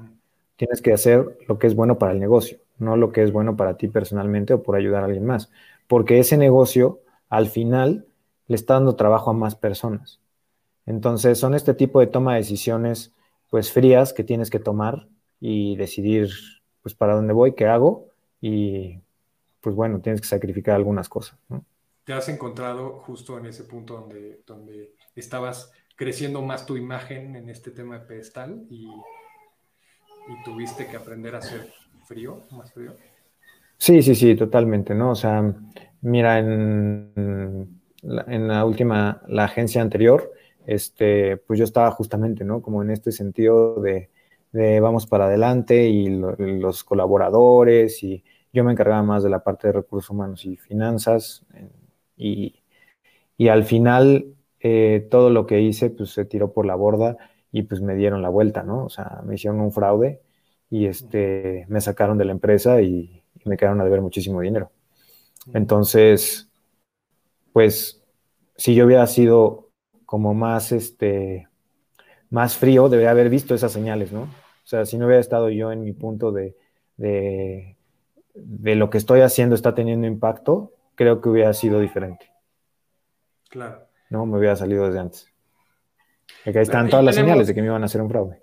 tienes 0.57 0.81
que 0.81 0.93
hacer 0.93 1.39
lo 1.49 1.59
que 1.59 1.67
es 1.67 1.75
bueno 1.75 1.99
para 1.99 2.13
el 2.13 2.21
negocio, 2.21 2.59
no 2.79 2.97
lo 2.97 3.13
que 3.13 3.23
es 3.23 3.33
bueno 3.33 3.57
para 3.57 3.77
ti 3.77 3.89
personalmente 3.89 4.55
o 4.55 4.63
por 4.63 4.77
ayudar 4.77 5.03
a 5.03 5.07
alguien 5.07 5.27
más, 5.27 5.51
porque 5.89 6.19
ese 6.19 6.37
negocio 6.37 7.01
al 7.29 7.49
final 7.49 8.07
le 8.47 8.57
está 8.57 8.75
dando 8.75 8.95
trabajo 8.97 9.31
a 9.31 9.35
más 9.35 9.57
personas. 9.57 10.21
Entonces 10.87 11.39
son 11.39 11.55
este 11.55 11.75
tipo 11.75 12.01
de 12.01 12.07
toma 12.07 12.35
de 12.35 12.41
decisiones 12.41 13.13
pues 13.51 13.73
frías 13.73 14.13
que 14.13 14.25
tienes 14.25 14.51
que 14.51 14.59
tomar 14.59 15.09
y 15.41 15.77
decidir 15.77 16.31
pues 16.83 16.95
para 16.95 17.15
dónde 17.15 17.33
voy, 17.33 17.55
qué 17.55 17.67
hago 17.67 18.07
y 18.41 18.99
pues 19.61 19.75
bueno, 19.77 20.01
tienes 20.01 20.21
que 20.21 20.27
sacrificar 20.27 20.75
algunas 20.75 21.09
cosas. 21.09 21.39
Te 22.05 22.13
has 22.13 22.29
encontrado 22.29 23.01
justo 23.07 23.39
en 23.39 23.47
ese 23.47 23.65
punto 23.65 23.95
donde, 23.95 24.43
donde 24.47 24.95
estabas 25.15 25.73
creciendo 26.03 26.43
más 26.43 26.67
tu 26.67 26.77
imagen 26.77 27.37
en 27.37 27.49
este 27.49 27.71
tema 27.71 27.99
de 27.99 28.07
pedestal 28.07 28.67
y, 28.71 28.87
y 28.87 30.45
tuviste 30.45 30.87
que 30.87 30.97
aprender 30.97 31.35
a 31.35 31.43
ser 31.43 31.73
frío, 32.07 32.45
más 32.51 32.73
frío. 32.73 32.97
Sí, 33.79 34.03
sí, 34.03 34.15
sí, 34.15 34.35
totalmente, 34.35 34.95
¿no? 34.95 35.11
O 35.11 35.15
sea, 35.15 35.55
mira, 36.01 36.39
en 36.39 37.83
en 38.03 38.49
la 38.49 38.65
última, 38.65 39.23
la 39.29 39.45
agencia 39.45 39.81
anterior, 39.81 40.33
este, 40.67 41.37
pues 41.37 41.59
yo 41.59 41.65
estaba 41.65 41.91
justamente, 41.93 42.45
¿no? 42.45 42.61
Como 42.61 42.83
en 42.83 42.91
este 42.91 43.13
sentido 43.13 43.81
de, 43.81 44.11
de 44.53 44.81
vamos 44.81 45.07
para 45.07 45.27
adelante 45.27 45.89
y 45.89 46.09
los 46.09 46.85
colaboradores 46.85 48.03
y 48.03 48.25
yo 48.53 48.65
me 48.65 48.73
encargaba 48.73 49.03
más 49.03 49.23
de 49.23 49.31
la 49.31 49.43
parte 49.43 49.69
de 49.69 49.75
recursos 49.75 50.11
humanos 50.11 50.45
y 50.45 50.57
finanzas 50.57 51.45
y, 52.17 52.57
al 53.49 53.65
final 53.65 54.27
eh, 54.63 55.07
todo 55.11 55.31
lo 55.31 55.47
que 55.47 55.61
hice 55.61 55.91
pues 55.91 56.11
se 56.11 56.25
tiró 56.25 56.53
por 56.53 56.67
la 56.67 56.77
borda 56.77 57.17
y 57.51 57.63
pues 57.63 57.81
me 57.81 57.95
dieron 57.95 58.23
la 58.23 58.29
vuelta, 58.29 58.63
¿no? 58.63 58.85
O 58.85 58.89
sea, 58.89 59.21
me 59.25 59.35
hicieron 59.35 59.61
un 59.61 59.73
fraude 59.73 60.23
y 60.71 60.87
este, 60.87 61.67
me 61.69 61.81
sacaron 61.81 62.17
de 62.17 62.25
la 62.25 62.33
empresa 62.33 62.81
y, 62.81 63.19
me 63.45 63.57
quedaron 63.57 63.81
a 63.81 63.85
deber 63.85 64.01
muchísimo 64.01 64.41
dinero. 64.41 64.71
Entonces, 65.53 66.49
pues 67.53 68.01
si 68.57 68.77
yo 68.77 68.87
hubiera 68.87 69.05
sido 69.09 69.71
como 70.07 70.33
más, 70.33 70.71
este, 70.71 71.49
más 72.31 72.57
frío, 72.57 72.89
debería 72.89 73.11
haber 73.11 73.29
visto 73.31 73.53
esas 73.53 73.73
señales, 73.73 74.13
¿no? 74.13 74.23
O 74.23 74.67
sea, 74.67 74.87
si 74.87 74.97
no 74.97 75.07
hubiera 75.07 75.21
estado 75.21 75.51
yo 75.51 75.73
en 75.73 75.83
mi 75.83 75.93
punto 75.93 76.31
de, 76.31 76.55
de, 76.97 77.77
lo 78.77 78.91
que 78.91 78.99
estoy 78.99 79.23
haciendo 79.23 79.57
está 79.57 79.75
teniendo 79.75 80.07
impacto, 80.07 80.73
creo 80.95 81.21
que 81.21 81.29
hubiera 81.31 81.53
sido 81.53 81.81
diferente. 81.81 82.31
Claro. 83.49 83.82
No, 84.13 84.27
me 84.27 84.37
hubiera 84.37 84.55
salido 84.55 84.87
desde 84.87 85.01
antes. 85.01 85.33
Ahí 86.45 86.53
están 86.55 86.91
todas 86.91 87.03
las 87.03 87.15
señales 87.15 87.47
de 87.47 87.55
que 87.55 87.63
me 87.63 87.69
iban 87.69 87.83
a 87.83 87.87
hacer 87.87 88.03
un 88.03 88.11
fraude. 88.11 88.43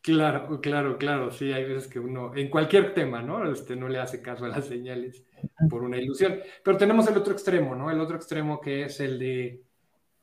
Claro, 0.00 0.58
claro, 0.62 0.96
claro. 0.96 1.30
Sí, 1.30 1.52
hay 1.52 1.64
veces 1.64 1.86
que 1.86 2.00
uno, 2.00 2.34
en 2.34 2.48
cualquier 2.48 2.94
tema, 2.94 3.20
¿no? 3.20 3.52
Este, 3.52 3.76
no 3.76 3.88
le 3.88 3.98
hace 3.98 4.22
caso 4.22 4.46
a 4.46 4.48
las 4.48 4.64
señales 4.66 5.22
por 5.68 5.82
una 5.82 5.98
ilusión. 5.98 6.40
Pero 6.64 6.78
tenemos 6.78 7.06
el 7.08 7.16
otro 7.18 7.34
extremo, 7.34 7.74
¿no? 7.74 7.90
El 7.90 8.00
otro 8.00 8.16
extremo 8.16 8.58
que 8.58 8.84
es 8.84 9.00
el 9.00 9.18
de, 9.18 9.62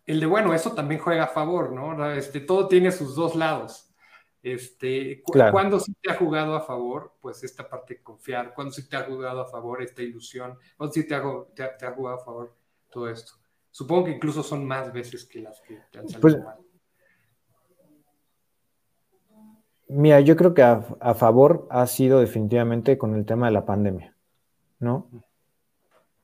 el 0.08 0.20
de, 0.20 0.26
bueno, 0.26 0.56
eso 0.56 0.72
también 0.72 1.00
juega 1.00 1.26
a 1.26 1.28
favor, 1.28 1.72
¿no? 1.72 2.12
Este, 2.12 2.40
todo 2.40 2.68
tiene 2.68 2.92
sus 2.92 3.16
dos 3.16 3.36
lados. 3.36 3.94
Este, 4.42 5.22
¿Cuándo 5.24 5.80
sí 5.80 5.94
te 6.02 6.12
ha 6.12 6.16
jugado 6.16 6.56
a 6.56 6.62
favor? 6.62 7.14
Pues 7.22 7.44
esta 7.44 7.70
parte 7.70 7.94
de 7.94 8.02
confiar. 8.02 8.56
¿Cuándo 8.56 8.74
sí 8.74 8.90
te 8.90 8.98
ha 8.98 9.04
jugado 9.04 9.42
a 9.42 9.48
favor 9.48 9.84
esta 9.84 10.02
ilusión? 10.02 10.58
¿Cuándo 10.76 10.94
sí 10.94 11.08
te 11.08 11.14
ha, 11.14 11.22
jugado 11.22 12.16
a 12.16 12.26
favor 12.26 12.56
todo 12.90 13.08
esto? 13.08 13.39
Supongo 13.72 14.06
que 14.06 14.12
incluso 14.12 14.44
son 14.44 14.66
más 14.66 14.92
veces 14.92 15.26
que 15.26 15.42
las 15.42 15.62
que 15.62 15.80
te 15.92 16.00
han 16.00 16.08
salido 16.08 16.22
pues, 16.22 16.44
mal. 16.44 16.58
Mira, 19.90 20.20
yo 20.20 20.36
creo 20.36 20.54
que 20.54 20.62
a, 20.62 20.82
favor 21.16 21.68
ha 21.72 21.88
sido 21.88 22.20
definitivamente 22.20 23.00
con 23.00 23.16
el 23.16 23.26
tema 23.26 23.48
de 23.48 23.54
la 23.54 23.66
pandemia, 23.66 24.16
¿no? 24.80 25.10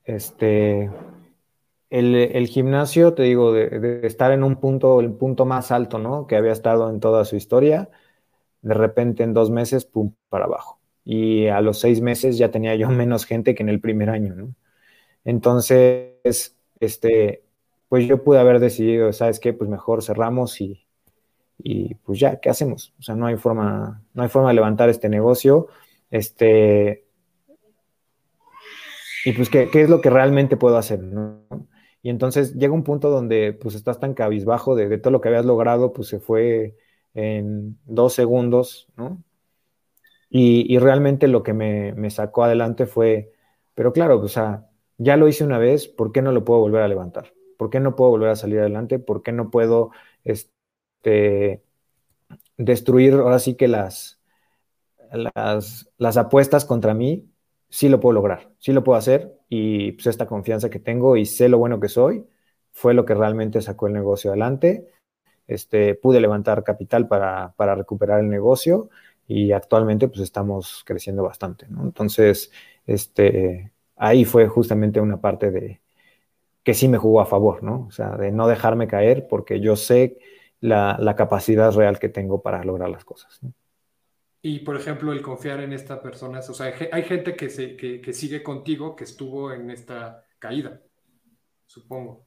Este, 0.03 0.91
el, 1.89 2.47
gimnasio, 2.47 3.15
te 3.15 3.23
digo, 3.23 3.53
de, 3.53 3.69
de, 3.79 4.05
estar 4.05 4.31
en 4.31 4.43
un 4.43 4.57
punto, 4.57 4.99
el 4.99 5.13
punto 5.13 5.45
más 5.45 5.71
alto, 5.71 5.97
¿no? 5.97 6.27
Que 6.27 6.35
había 6.35 6.51
estado 6.51 6.91
en 6.91 6.99
toda 6.99 7.25
su 7.25 7.37
historia, 7.37 7.89
de 8.61 8.73
repente 8.75 9.23
en 9.23 9.33
dos 9.33 9.49
meses, 9.49 9.85
pum, 9.85 10.13
para 10.29 10.45
abajo. 10.45 10.79
Y 11.03 11.47
a 11.47 11.59
los 11.61 11.79
seis 11.79 12.01
meses 12.01 12.37
ya 12.37 12.51
tenía 12.51 12.75
yo 12.75 12.89
menos 12.91 13.25
gente 13.25 13.55
que 13.55 13.63
en 13.63 13.69
el 13.69 13.81
primer 13.81 14.11
año, 14.11 14.35
¿no? 14.35 14.53
Entonces, 15.23 16.54
este, 16.85 17.43
pues 17.89 18.07
yo 18.07 18.23
pude 18.23 18.39
haber 18.39 18.59
decidido, 18.59 19.11
¿sabes 19.13 19.39
qué? 19.39 19.53
Pues 19.53 19.69
mejor 19.69 20.03
cerramos 20.03 20.61
y, 20.61 20.85
y 21.57 21.95
pues 21.95 22.19
ya, 22.19 22.39
¿qué 22.39 22.49
hacemos? 22.49 22.93
O 22.99 23.03
sea, 23.03 23.15
no 23.15 23.27
hay 23.27 23.37
forma, 23.37 24.03
no 24.13 24.23
hay 24.23 24.29
forma 24.29 24.49
de 24.49 24.55
levantar 24.55 24.89
este 24.89 25.09
negocio. 25.09 25.67
Este, 26.11 27.05
y 29.25 29.31
pues, 29.33 29.49
¿qué, 29.49 29.69
qué 29.71 29.81
es 29.81 29.89
lo 29.89 30.01
que 30.01 30.09
realmente 30.09 30.57
puedo 30.57 30.77
hacer? 30.77 31.01
¿no? 31.01 31.41
Y 32.03 32.09
entonces 32.11 32.53
llega 32.53 32.73
un 32.73 32.83
punto 32.83 33.09
donde 33.09 33.53
pues 33.53 33.73
estás 33.73 33.99
tan 33.99 34.13
cabizbajo 34.13 34.75
de, 34.75 34.87
de 34.87 34.99
todo 34.99 35.11
lo 35.11 35.21
que 35.21 35.29
habías 35.29 35.45
logrado, 35.45 35.91
pues 35.91 36.07
se 36.07 36.19
fue 36.19 36.75
en 37.15 37.79
dos 37.85 38.13
segundos, 38.13 38.87
¿no? 38.95 39.23
Y, 40.29 40.77
realmente 40.79 41.27
lo 41.27 41.43
que 41.43 41.53
me, 41.53 41.93
me, 41.93 42.09
sacó 42.09 42.43
adelante 42.43 42.85
fue, 42.85 43.31
pero 43.73 43.93
claro, 43.93 44.19
o 44.19 44.27
sea, 44.27 44.64
ya 44.97 45.17
lo 45.17 45.27
hice 45.27 45.43
una 45.43 45.57
vez, 45.59 45.87
¿por 45.87 46.11
qué 46.11 46.21
no 46.21 46.31
lo 46.31 46.45
puedo 46.45 46.61
volver 46.61 46.81
a 46.83 46.87
levantar? 46.87 47.33
¿Por 47.57 47.69
qué 47.69 47.79
no 47.79 47.95
puedo 47.95 48.11
volver 48.11 48.29
a 48.29 48.35
salir 48.35 48.59
adelante? 48.59 48.99
¿Por 48.99 49.23
qué 49.23 49.31
no 49.31 49.49
puedo 49.51 49.91
este, 50.23 51.63
destruir 52.57 53.13
ahora 53.15 53.39
sí 53.39 53.55
que 53.55 53.67
las, 53.67 54.19
las, 55.11 55.89
las 55.97 56.17
apuestas 56.17 56.65
contra 56.65 56.93
mí? 56.93 57.29
Sí 57.69 57.89
lo 57.89 57.99
puedo 57.99 58.13
lograr, 58.13 58.51
sí 58.59 58.71
lo 58.73 58.83
puedo 58.83 58.97
hacer 58.97 59.37
y 59.49 59.93
pues 59.93 60.07
esta 60.07 60.27
confianza 60.27 60.69
que 60.69 60.79
tengo 60.79 61.17
y 61.17 61.25
sé 61.25 61.49
lo 61.49 61.57
bueno 61.57 61.79
que 61.79 61.89
soy 61.89 62.25
fue 62.71 62.93
lo 62.93 63.05
que 63.05 63.13
realmente 63.15 63.61
sacó 63.61 63.87
el 63.87 63.93
negocio 63.93 64.31
adelante. 64.31 64.87
Este, 65.47 65.95
pude 65.95 66.19
levantar 66.21 66.63
capital 66.63 67.07
para, 67.07 67.53
para 67.57 67.75
recuperar 67.75 68.19
el 68.21 68.29
negocio 68.29 68.89
y 69.27 69.51
actualmente 69.51 70.07
pues 70.07 70.21
estamos 70.21 70.83
creciendo 70.85 71.23
bastante. 71.23 71.65
Entonces, 71.67 72.51
este, 72.87 73.71
ahí 73.95 74.25
fue 74.25 74.47
justamente 74.47 74.99
una 74.99 75.21
parte 75.21 75.51
de 75.51 75.81
que 76.63 76.73
sí 76.73 76.87
me 76.87 76.97
jugó 76.97 77.21
a 77.21 77.25
favor, 77.25 77.63
¿no? 77.63 77.85
O 77.87 77.91
sea, 77.91 78.17
de 78.17 78.31
no 78.31 78.47
dejarme 78.47 78.87
caer 78.87 79.27
porque 79.27 79.59
yo 79.59 79.75
sé 79.75 80.17
la, 80.59 80.97
la 80.99 81.15
capacidad 81.15 81.71
real 81.73 81.99
que 81.99 82.09
tengo 82.09 82.41
para 82.41 82.63
lograr 82.63 82.89
las 82.89 83.05
cosas. 83.05 83.39
Y, 84.41 84.59
por 84.59 84.75
ejemplo, 84.75 85.11
el 85.11 85.21
confiar 85.21 85.59
en 85.61 85.73
esta 85.73 86.01
persona, 86.01 86.39
o 86.39 86.53
sea, 86.53 86.73
hay 86.91 87.03
gente 87.03 87.35
que, 87.35 87.49
se, 87.49 87.75
que, 87.75 87.99
que 87.99 88.13
sigue 88.13 88.43
contigo 88.43 88.95
que 88.95 89.03
estuvo 89.03 89.51
en 89.51 89.71
esta 89.71 90.23
caída, 90.37 90.81
supongo. 91.65 92.25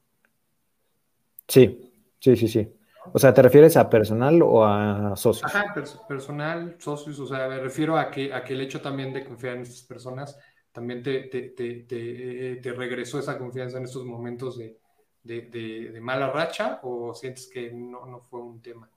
Sí, 1.47 1.93
sí, 2.19 2.35
sí, 2.35 2.47
sí. 2.47 2.73
O 3.13 3.19
sea, 3.19 3.33
¿te 3.33 3.41
refieres 3.41 3.77
a 3.77 3.89
personal 3.89 4.41
o 4.41 4.65
a 4.65 5.15
socios? 5.15 5.53
Ajá, 5.53 5.73
personal, 6.07 6.75
socios, 6.79 7.19
o 7.19 7.25
sea, 7.25 7.47
me 7.47 7.59
refiero 7.59 7.97
a 7.97 8.11
que, 8.11 8.33
a 8.33 8.43
que 8.43 8.53
el 8.53 8.61
hecho 8.61 8.81
también 8.81 9.13
de 9.13 9.23
confiar 9.23 9.55
en 9.55 9.61
estas 9.61 9.81
personas 9.83 10.37
también 10.79 11.03
te, 11.03 11.21
te, 11.23 11.49
te, 11.49 12.55
te 12.61 12.73
regresó 12.73 13.19
esa 13.19 13.37
confianza 13.37 13.77
en 13.77 13.83
estos 13.83 14.05
momentos 14.05 14.57
de, 14.57 14.79
de 15.23 15.99
mala 16.01 16.31
racha 16.31 16.79
o 16.83 17.13
sientes 17.13 17.47
que 17.47 17.71
no, 17.71 18.05
no, 18.05 18.21
fue 18.21 18.41
un 18.41 18.61
tema? 18.61 18.89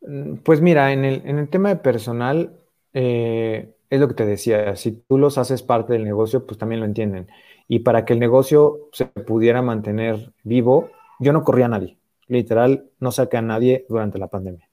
Mm, 0.00 0.36
pues 0.36 0.60
mira, 0.60 0.92
en 0.92 1.04
el, 1.04 1.22
en 1.24 1.38
el 1.38 1.48
tema 1.48 1.70
de 1.70 1.76
personal, 1.76 2.58
eh, 2.92 3.74
es 3.88 4.00
lo 4.00 4.08
que 4.08 4.14
te 4.14 4.26
decía, 4.26 4.76
si 4.76 4.92
tú 4.92 5.18
los 5.18 5.38
haces 5.38 5.62
parte 5.62 5.94
del 5.94 6.04
negocio, 6.04 6.46
pues 6.46 6.58
también 6.58 6.80
lo 6.80 6.86
entienden. 6.86 7.28
Y 7.68 7.80
para 7.80 8.04
que 8.04 8.12
el 8.12 8.18
negocio 8.18 8.88
se 8.92 9.06
pudiera 9.06 9.62
mantener 9.62 10.32
vivo, 10.42 10.90
yo 11.20 11.32
no 11.32 11.42
corría 11.42 11.66
a 11.66 11.70
nadie 11.70 11.98
literal 12.28 12.90
no 13.00 13.10
saqué 13.10 13.38
a 13.38 13.42
nadie 13.42 13.86
durante 13.88 14.18
la 14.18 14.28
pandemia. 14.28 14.68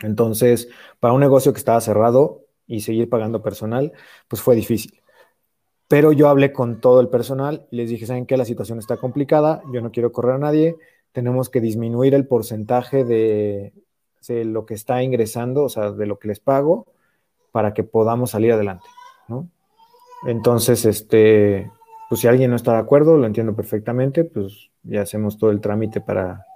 Entonces, 0.00 0.68
para 0.98 1.12
un 1.12 1.20
negocio 1.20 1.52
que 1.52 1.58
estaba 1.58 1.80
cerrado 1.80 2.41
y 2.72 2.80
seguir 2.80 3.08
pagando 3.10 3.42
personal, 3.42 3.92
pues 4.28 4.40
fue 4.40 4.56
difícil. 4.56 5.02
Pero 5.88 6.12
yo 6.12 6.28
hablé 6.28 6.52
con 6.52 6.80
todo 6.80 7.00
el 7.00 7.08
personal 7.08 7.66
y 7.70 7.76
les 7.76 7.90
dije, 7.90 8.06
¿saben 8.06 8.24
qué? 8.24 8.38
La 8.38 8.46
situación 8.46 8.78
está 8.78 8.96
complicada, 8.96 9.62
yo 9.74 9.82
no 9.82 9.92
quiero 9.92 10.10
correr 10.10 10.36
a 10.36 10.38
nadie, 10.38 10.76
tenemos 11.12 11.50
que 11.50 11.60
disminuir 11.60 12.14
el 12.14 12.26
porcentaje 12.26 13.04
de, 13.04 13.74
lo 14.44 14.64
que 14.64 14.72
está 14.72 15.02
ingresando, 15.02 15.64
o 15.64 15.68
sea, 15.68 15.92
de 15.92 16.06
lo 16.06 16.18
que 16.18 16.28
les 16.28 16.40
pago, 16.40 16.86
para 17.50 17.74
que 17.74 17.84
podamos 17.84 18.30
salir 18.30 18.52
adelante, 18.52 18.86
¿no? 19.28 19.48
Entonces, 20.26 20.86
este, 20.86 21.70
pues 22.08 22.22
si 22.22 22.28
alguien 22.28 22.50
no 22.50 22.56
está 22.56 22.72
de 22.72 22.78
acuerdo, 22.78 23.18
lo 23.18 23.26
entiendo 23.26 23.54
perfectamente, 23.54 24.24
pues 24.24 24.70
ya 24.84 25.02
hacemos 25.02 25.36
todo 25.36 25.50
el 25.50 25.60
trámite 25.60 26.00
para, 26.00 26.46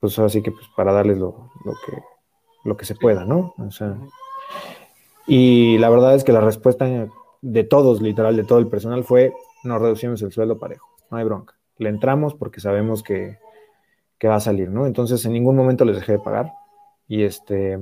pues 0.00 0.18
así 0.18 0.42
que 0.42 0.50
pues 0.50 0.66
para 0.76 0.92
darles 0.92 1.18
lo, 1.18 1.50
que, 1.86 1.92
lo 2.64 2.76
que 2.76 2.84
se 2.84 2.96
pueda, 2.96 3.24
¿no? 3.24 3.54
O 3.58 3.70
sea, 3.70 3.96
y 5.32 5.78
la 5.78 5.88
verdad 5.90 6.16
es 6.16 6.24
que 6.24 6.32
la 6.32 6.40
respuesta 6.40 6.88
de 7.40 7.64
todos, 7.64 8.02
literal, 8.02 8.36
de 8.36 8.42
todo 8.42 8.58
el 8.58 8.66
personal 8.66 9.04
fue, 9.04 9.32
nos 9.62 9.80
reducimos 9.80 10.20
el 10.22 10.32
sueldo 10.32 10.58
parejo, 10.58 10.88
no 11.08 11.18
hay 11.18 11.24
bronca. 11.24 11.54
Le 11.78 11.88
entramos 11.88 12.34
porque 12.34 12.58
sabemos 12.58 13.04
que, 13.04 13.38
que 14.18 14.26
va 14.26 14.34
a 14.34 14.40
salir, 14.40 14.70
¿no? 14.70 14.86
Entonces 14.86 15.24
en 15.24 15.32
ningún 15.32 15.54
momento 15.54 15.84
les 15.84 15.94
dejé 15.94 16.12
de 16.14 16.18
pagar 16.18 16.52
y 17.06 17.22
este, 17.22 17.78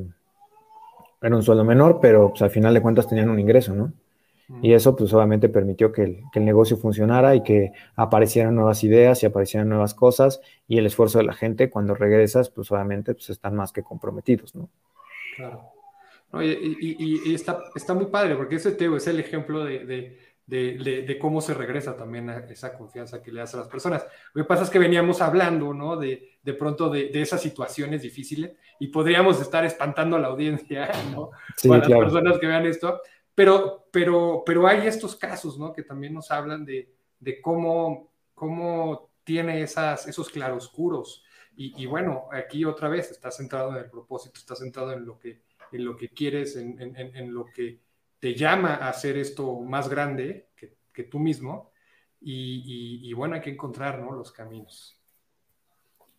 era 1.23 1.37
un 1.37 1.43
sueldo 1.43 1.65
menor, 1.65 2.01
pero 2.03 2.29
pues 2.29 2.43
al 2.43 2.51
final 2.51 2.75
de 2.75 2.83
cuentas 2.83 3.09
tenían 3.09 3.31
un 3.31 3.41
ingreso, 3.41 3.75
¿no? 3.75 3.95
Y 4.61 4.75
eso 4.75 4.95
pues 4.95 5.11
obviamente 5.15 5.49
permitió 5.49 5.91
que 5.91 6.03
el, 6.03 6.23
que 6.31 6.41
el, 6.41 6.45
negocio 6.45 6.77
funcionara 6.77 7.35
y 7.35 7.43
que 7.43 7.73
aparecieran 7.97 8.55
nuevas 8.55 8.85
ideas 8.85 9.23
y 9.23 9.27
aparecieran 9.27 9.71
nuevas 9.71 9.95
cosas 9.95 10.43
y 10.67 10.77
el 10.77 10.85
esfuerzo 10.85 11.17
de 11.17 11.25
la 11.25 11.33
gente 11.33 11.71
cuando 11.71 11.95
regresas 11.95 12.51
pues 12.51 12.71
obviamente 12.71 13.15
pues 13.15 13.31
están 13.31 13.57
más 13.57 13.73
que 13.73 13.83
comprometidos, 13.83 14.55
¿no? 14.55 14.69
Claro. 15.35 15.78
Y, 16.35 17.31
y, 17.31 17.35
está, 17.35 17.64
está, 17.75 17.95
muy 17.95 18.07
padre 18.07 18.37
porque 18.37 18.57
ese 18.57 18.73
Teo 18.73 18.97
es 18.97 19.07
el 19.07 19.19
ejemplo 19.19 19.64
de, 19.64 19.87
de, 19.87 20.19
de, 20.47 21.03
de, 21.07 21.19
cómo 21.19 21.41
se 21.41 21.55
regresa 21.55 21.97
también 21.97 22.29
a 22.29 22.38
esa 22.51 22.77
confianza 22.77 23.23
que 23.23 23.33
le 23.33 23.41
das 23.41 23.55
a 23.55 23.59
las 23.59 23.69
personas. 23.69 24.07
Lo 24.35 24.43
que 24.43 24.49
pasa 24.49 24.64
es 24.64 24.71
que 24.71 24.79
veníamos 24.79 25.23
hablando, 25.23 25.73
¿no? 25.73 25.97
De, 25.97 26.38
de 26.43 26.55
pronto 26.55 26.91
de, 26.91 27.11
esas 27.14 27.41
situaciones 27.41 28.03
difíciles 28.03 28.53
y 28.79 28.88
podríamos 28.88 29.41
estar 29.41 29.64
espantando 29.64 30.17
a 30.17 30.21
la 30.21 30.29
audiencia, 30.29 30.91
¿no? 31.12 31.31
Sí, 31.57 31.73
a 31.73 31.79
las 31.79 31.88
personas 31.88 32.38
que 32.38 32.47
vean 32.47 32.67
esto 32.67 33.01
pero, 33.38 33.87
pero, 33.93 34.43
pero 34.45 34.67
hay 34.67 34.88
estos 34.88 35.14
casos, 35.14 35.61
¿no? 35.61 35.73
Que 35.73 35.85
también 35.85 36.12
nos 36.12 36.33
hablan 36.33 36.64
de, 36.64 36.93
de 37.21 37.41
cómo, 37.41 38.11
cómo 38.35 39.12
tiene 39.23 39.62
esas, 39.62 40.09
esos 40.09 40.29
claroscuros. 40.29 41.23
Y, 41.55 41.81
y, 41.81 41.87
bueno, 41.87 42.25
aquí 42.33 42.64
otra 42.64 42.88
vez 42.88 43.12
está 43.12 43.31
centrado 43.31 43.71
en 43.71 43.77
el 43.77 43.88
propósito, 43.88 44.41
está 44.41 44.57
centrado 44.57 44.93
en 44.93 45.07
lo 45.07 45.21
que, 45.21 45.41
en 45.73 45.85
lo 45.85 45.97
que 45.97 46.09
quieres, 46.09 46.57
en, 46.57 46.79
en, 46.81 47.33
lo 47.33 47.47
que 47.47 47.81
te 48.19 48.35
llama 48.35 48.75
a 48.75 48.89
hacer 48.89 49.17
esto 49.17 49.61
más 49.61 49.89
grande 49.89 50.49
que, 50.57 50.75
que 50.93 51.05
tú 51.05 51.19
mismo. 51.19 51.73
Y, 52.21 53.03
y, 53.05 53.09
y, 53.09 53.13
bueno, 53.13 53.37
hay 53.37 53.41
que 53.41 53.51
encontrar 53.51 54.01
¿no? 54.01 54.13
los 54.13 54.33
caminos. 54.33 54.99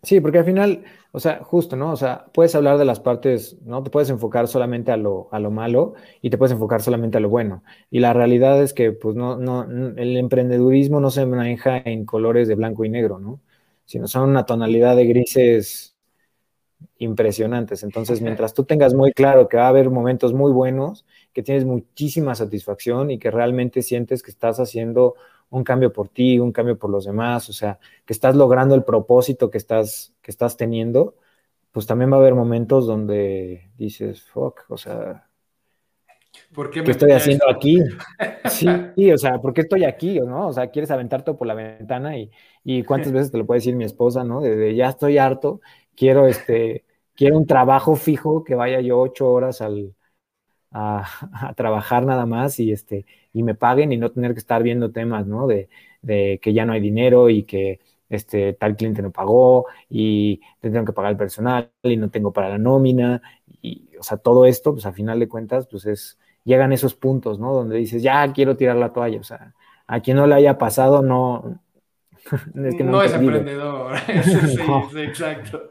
Sí, 0.01 0.21
porque 0.21 0.37
al 0.37 0.45
final, 0.45 0.85
o 1.11 1.19
sea, 1.19 1.43
justo, 1.43 1.75
¿no? 1.75 1.91
O 1.91 1.97
sea, 1.97 2.27
puedes 2.33 2.55
hablar 2.55 2.77
de 2.77 2.85
las 2.85 3.01
partes, 3.01 3.57
¿no? 3.65 3.83
Te 3.83 3.89
puedes 3.89 4.09
enfocar 4.09 4.47
solamente 4.47 4.93
a 4.93 4.97
lo, 4.97 5.27
a 5.31 5.39
lo 5.39 5.51
malo 5.51 5.93
y 6.21 6.29
te 6.29 6.37
puedes 6.37 6.53
enfocar 6.53 6.81
solamente 6.81 7.17
a 7.17 7.19
lo 7.19 7.27
bueno. 7.27 7.63
Y 7.91 7.99
la 7.99 8.13
realidad 8.13 8.63
es 8.63 8.73
que, 8.73 8.93
pues, 8.93 9.17
no, 9.17 9.35
no, 9.35 9.63
el 9.63 10.15
emprendedurismo 10.15 11.01
no 11.01 11.11
se 11.11 11.25
maneja 11.25 11.79
en 11.79 12.05
colores 12.05 12.47
de 12.47 12.55
blanco 12.55 12.85
y 12.85 12.89
negro, 12.89 13.19
¿no? 13.19 13.41
Sino 13.85 14.07
son 14.07 14.29
una 14.29 14.45
tonalidad 14.45 14.95
de 14.95 15.05
grises 15.05 15.88
impresionantes. 16.97 17.83
Entonces, 17.83 18.21
mientras 18.21 18.53
tú 18.53 18.63
tengas 18.63 18.93
muy 18.93 19.11
claro 19.13 19.47
que 19.47 19.57
va 19.57 19.65
a 19.65 19.69
haber 19.69 19.89
momentos 19.89 20.33
muy 20.33 20.51
buenos, 20.51 21.05
que 21.33 21.43
tienes 21.43 21.65
muchísima 21.65 22.35
satisfacción 22.35 23.11
y 23.11 23.19
que 23.19 23.31
realmente 23.31 23.81
sientes 23.81 24.21
que 24.21 24.31
estás 24.31 24.59
haciendo 24.59 25.15
un 25.49 25.63
cambio 25.63 25.91
por 25.91 26.09
ti, 26.09 26.39
un 26.39 26.51
cambio 26.51 26.77
por 26.77 26.89
los 26.89 27.05
demás, 27.05 27.49
o 27.49 27.53
sea, 27.53 27.79
que 28.05 28.13
estás 28.13 28.35
logrando 28.35 28.75
el 28.75 28.83
propósito 28.83 29.49
que 29.49 29.57
estás, 29.57 30.13
que 30.21 30.31
estás 30.31 30.57
teniendo, 30.57 31.15
pues 31.71 31.85
también 31.87 32.11
va 32.11 32.17
a 32.17 32.19
haber 32.19 32.35
momentos 32.35 32.85
donde 32.85 33.71
dices, 33.77 34.21
fuck, 34.21 34.65
o 34.69 34.77
sea, 34.77 35.29
¿Por 36.53 36.69
qué, 36.71 36.79
estoy 36.79 37.11
haciendo 37.11 37.49
aquí? 37.49 37.79
Sí, 38.49 39.11
o 39.11 39.17
sea, 39.17 39.39
¿por 39.39 39.53
qué 39.53 39.61
estoy 39.61 39.83
aquí? 39.83 40.19
¿no? 40.19 40.47
O 40.47 40.53
sea, 40.53 40.67
quieres 40.67 40.89
aventarte 40.89 41.33
por 41.33 41.47
la 41.47 41.53
ventana 41.53 42.17
y, 42.17 42.31
y 42.63 42.83
cuántas 42.83 43.11
veces 43.13 43.31
te 43.31 43.37
lo 43.37 43.45
puede 43.45 43.59
decir 43.59 43.75
mi 43.75 43.83
esposa, 43.83 44.23
¿no? 44.23 44.41
De, 44.41 44.75
ya 44.75 44.89
estoy 44.89 45.17
harto, 45.17 45.61
quiero 45.99 46.27
este, 46.27 46.85
quiero 47.13 47.37
un 47.37 47.45
trabajo 47.45 47.97
fijo 47.97 48.45
que 48.45 48.55
vaya 48.55 48.79
yo 48.79 48.99
ocho 48.99 49.29
horas 49.29 49.61
al, 49.61 49.95
a, 50.71 51.53
trabajar 51.57 52.05
nada 52.05 52.25
más 52.25 52.59
y, 52.59 52.71
este, 52.71 53.05
y 53.33 53.43
me 53.43 53.53
paguen 53.55 53.91
y 53.91 53.97
no 53.97 54.11
tener 54.11 54.33
que 54.33 54.39
estar 54.39 54.63
viendo 54.63 54.91
temas, 54.91 55.27
¿no? 55.27 55.45
De, 55.45 55.67
de 56.01 56.39
que 56.41 56.53
ya 56.53 56.65
no 56.65 56.71
hay 56.71 56.79
dinero 56.79 57.29
y 57.29 57.43
que 57.43 57.81
este, 58.07 58.53
tal 58.53 58.77
cliente 58.77 59.01
no 59.01 59.11
pagó 59.11 59.65
y 59.89 60.41
tengo 60.61 60.85
que 60.85 60.93
pagar 60.93 61.11
el 61.11 61.17
personal 61.17 61.69
y 61.83 61.97
no 61.97 62.09
tengo 62.09 62.31
para 62.31 62.49
la 62.49 62.57
nómina 62.57 63.21
y, 63.61 63.89
o 63.99 64.03
sea, 64.03 64.17
todo 64.17 64.45
esto, 64.45 64.71
pues 64.71 64.85
a 64.85 64.93
final 64.93 65.19
de 65.19 65.27
cuentas, 65.27 65.67
pues 65.69 65.85
es, 65.85 66.17
llegan 66.45 66.71
esos 66.71 66.95
puntos, 66.95 67.39
¿no? 67.39 67.53
Donde 67.53 67.75
dices, 67.75 68.01
ya 68.01 68.31
quiero 68.31 68.55
tirar 68.55 68.77
la 68.77 68.93
toalla, 68.93 69.19
o 69.19 69.23
sea, 69.23 69.53
a 69.85 69.99
quien 69.99 70.15
no 70.15 70.27
le 70.27 70.35
haya 70.35 70.57
pasado, 70.57 71.01
no... 71.01 71.61
es 72.55 72.75
que 72.75 72.83
no, 72.85 73.03
es 73.03 73.13
emprendedor, 73.13 73.97
sí, 74.23 75.01
exacto. 75.01 75.69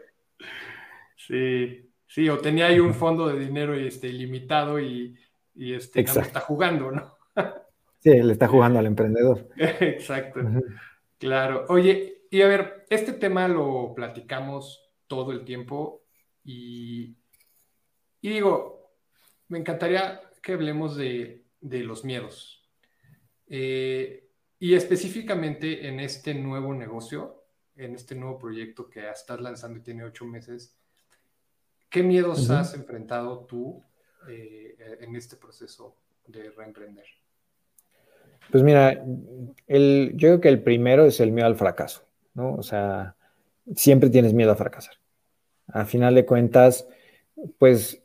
Sí. 1.28 1.84
Sí, 2.06 2.26
o 2.30 2.38
tenía 2.38 2.66
ahí 2.66 2.80
un 2.80 2.94
fondo 2.94 3.28
de 3.28 3.38
dinero 3.38 3.74
este, 3.74 4.08
ilimitado 4.08 4.80
y, 4.80 5.14
y 5.54 5.74
este, 5.74 6.00
está 6.00 6.40
jugando, 6.40 6.90
¿no? 6.90 7.18
sí, 7.98 8.22
le 8.22 8.32
está 8.32 8.48
jugando 8.48 8.78
al 8.78 8.86
emprendedor. 8.86 9.46
Exacto. 9.56 10.40
Claro. 11.18 11.66
Oye, 11.68 12.22
y 12.30 12.40
a 12.40 12.48
ver, 12.48 12.86
este 12.88 13.12
tema 13.12 13.46
lo 13.46 13.92
platicamos 13.94 14.90
todo 15.06 15.32
el 15.32 15.44
tiempo 15.44 16.06
y, 16.42 17.18
y 18.22 18.28
digo, 18.30 18.94
me 19.48 19.58
encantaría 19.58 20.22
que 20.42 20.54
hablemos 20.54 20.96
de, 20.96 21.44
de 21.60 21.80
los 21.80 22.06
miedos. 22.06 22.66
Eh, 23.48 24.30
y 24.58 24.74
específicamente 24.74 25.88
en 25.88 26.00
este 26.00 26.32
nuevo 26.32 26.72
negocio, 26.72 27.44
en 27.76 27.94
este 27.94 28.14
nuevo 28.14 28.38
proyecto 28.38 28.88
que 28.88 29.08
estás 29.10 29.40
lanzando 29.40 29.78
y 29.78 29.82
tiene 29.82 30.04
ocho 30.04 30.24
meses, 30.24 30.78
¿Qué 31.90 32.02
miedos 32.02 32.50
has 32.50 32.74
enfrentado 32.74 33.46
tú 33.46 33.82
eh, 34.28 34.76
en 35.00 35.16
este 35.16 35.36
proceso 35.36 35.96
de 36.26 36.50
reemprender? 36.50 37.06
Pues 38.50 38.62
mira, 38.62 39.04
el, 39.66 40.12
yo 40.14 40.28
creo 40.28 40.40
que 40.40 40.48
el 40.48 40.62
primero 40.62 41.04
es 41.04 41.20
el 41.20 41.32
miedo 41.32 41.46
al 41.46 41.56
fracaso, 41.56 42.02
¿no? 42.34 42.54
O 42.54 42.62
sea, 42.62 43.16
siempre 43.74 44.10
tienes 44.10 44.32
miedo 44.32 44.52
a 44.52 44.56
fracasar. 44.56 44.94
A 45.68 45.84
final 45.84 46.14
de 46.14 46.24
cuentas, 46.24 46.86
pues 47.58 48.02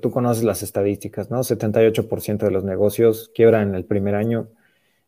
tú 0.00 0.10
conoces 0.10 0.44
las 0.44 0.62
estadísticas, 0.62 1.30
¿no? 1.30 1.40
78% 1.40 2.38
de 2.38 2.50
los 2.50 2.64
negocios 2.64 3.30
quiebran 3.34 3.68
en 3.68 3.74
el 3.74 3.84
primer 3.84 4.14
año, 4.14 4.48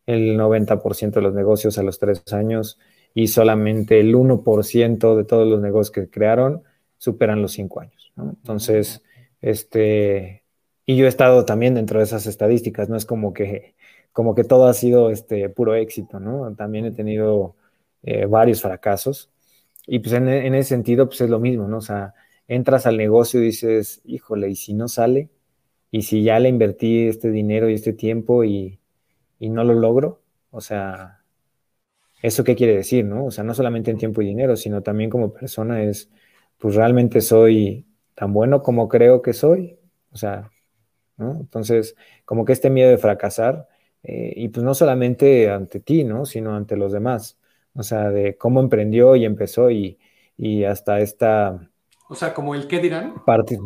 el 0.05 0.37
90% 0.37 1.11
de 1.11 1.21
los 1.21 1.33
negocios 1.33 1.77
a 1.77 1.83
los 1.83 1.99
tres 1.99 2.23
años 2.31 2.79
y 3.13 3.27
solamente 3.27 3.99
el 3.99 4.15
1% 4.15 5.15
de 5.15 5.23
todos 5.25 5.47
los 5.47 5.59
negocios 5.59 5.91
que 5.91 6.09
crearon 6.09 6.63
superan 6.97 7.41
los 7.41 7.53
cinco 7.53 7.79
años, 7.81 8.11
¿no? 8.15 8.29
Entonces, 8.29 9.03
este, 9.41 10.43
y 10.85 10.95
yo 10.95 11.05
he 11.05 11.09
estado 11.09 11.45
también 11.45 11.75
dentro 11.75 11.99
de 11.99 12.05
esas 12.05 12.25
estadísticas, 12.27 12.89
no 12.89 12.95
es 12.95 13.05
como 13.05 13.33
que, 13.33 13.75
como 14.13 14.35
que 14.35 14.43
todo 14.43 14.67
ha 14.67 14.73
sido 14.73 15.11
este, 15.11 15.49
puro 15.49 15.75
éxito, 15.75 16.19
¿no? 16.19 16.53
También 16.55 16.85
he 16.85 16.91
tenido 16.91 17.55
eh, 18.03 18.25
varios 18.25 18.61
fracasos 18.61 19.29
y 19.87 19.99
pues 19.99 20.13
en, 20.13 20.27
en, 20.27 20.55
ese 20.55 20.69
sentido, 20.69 21.07
pues 21.07 21.21
es 21.21 21.29
lo 21.29 21.39
mismo, 21.39 21.67
¿no? 21.67 21.77
O 21.77 21.81
sea, 21.81 22.13
entras 22.47 22.85
al 22.85 22.97
negocio 22.97 23.41
y 23.41 23.45
dices, 23.45 24.01
híjole, 24.05 24.49
¿y 24.49 24.55
si 24.55 24.73
no 24.73 24.87
sale? 24.89 25.29
¿Y 25.91 26.03
si 26.03 26.23
ya 26.23 26.39
le 26.39 26.49
invertí 26.49 27.07
este 27.07 27.31
dinero 27.31 27.69
y 27.69 27.73
este 27.73 27.93
tiempo 27.93 28.43
y, 28.43 28.79
y 29.39 29.49
no 29.49 29.63
lo 29.63 29.73
logro? 29.73 30.21
O 30.51 30.61
sea, 30.61 31.21
¿eso 32.21 32.43
qué 32.43 32.55
quiere 32.55 32.75
decir, 32.75 33.05
no? 33.05 33.25
O 33.25 33.31
sea, 33.31 33.43
no 33.43 33.53
solamente 33.53 33.91
en 33.91 33.97
tiempo 33.97 34.21
y 34.21 34.25
dinero, 34.27 34.55
sino 34.55 34.81
también 34.83 35.09
como 35.09 35.33
persona 35.33 35.83
es, 35.83 36.09
pues 36.57 36.75
realmente 36.75 37.21
soy 37.21 37.85
tan 38.15 38.33
bueno 38.33 38.61
como 38.61 38.87
creo 38.87 39.21
que 39.21 39.33
soy. 39.33 39.77
O 40.11 40.17
sea, 40.17 40.49
¿no? 41.17 41.37
Entonces, 41.39 41.95
como 42.25 42.45
que 42.45 42.53
este 42.53 42.69
miedo 42.69 42.89
de 42.89 42.97
fracasar, 42.97 43.67
eh, 44.03 44.33
y 44.35 44.49
pues 44.49 44.63
no 44.63 44.73
solamente 44.73 45.49
ante 45.49 45.79
ti, 45.79 46.03
¿no? 46.03 46.25
Sino 46.25 46.55
ante 46.55 46.77
los 46.77 46.91
demás. 46.91 47.37
O 47.73 47.83
sea, 47.83 48.09
de 48.09 48.37
cómo 48.37 48.59
emprendió 48.59 49.15
y 49.15 49.25
empezó 49.25 49.69
y, 49.71 49.99
y 50.37 50.63
hasta 50.63 50.99
esta 50.99 51.69
o 52.09 52.15
sea, 52.15 52.33
como 52.33 52.55
el 52.55 52.67
qué 52.67 52.79
dirán. 52.79 53.15
Parte, 53.25 53.59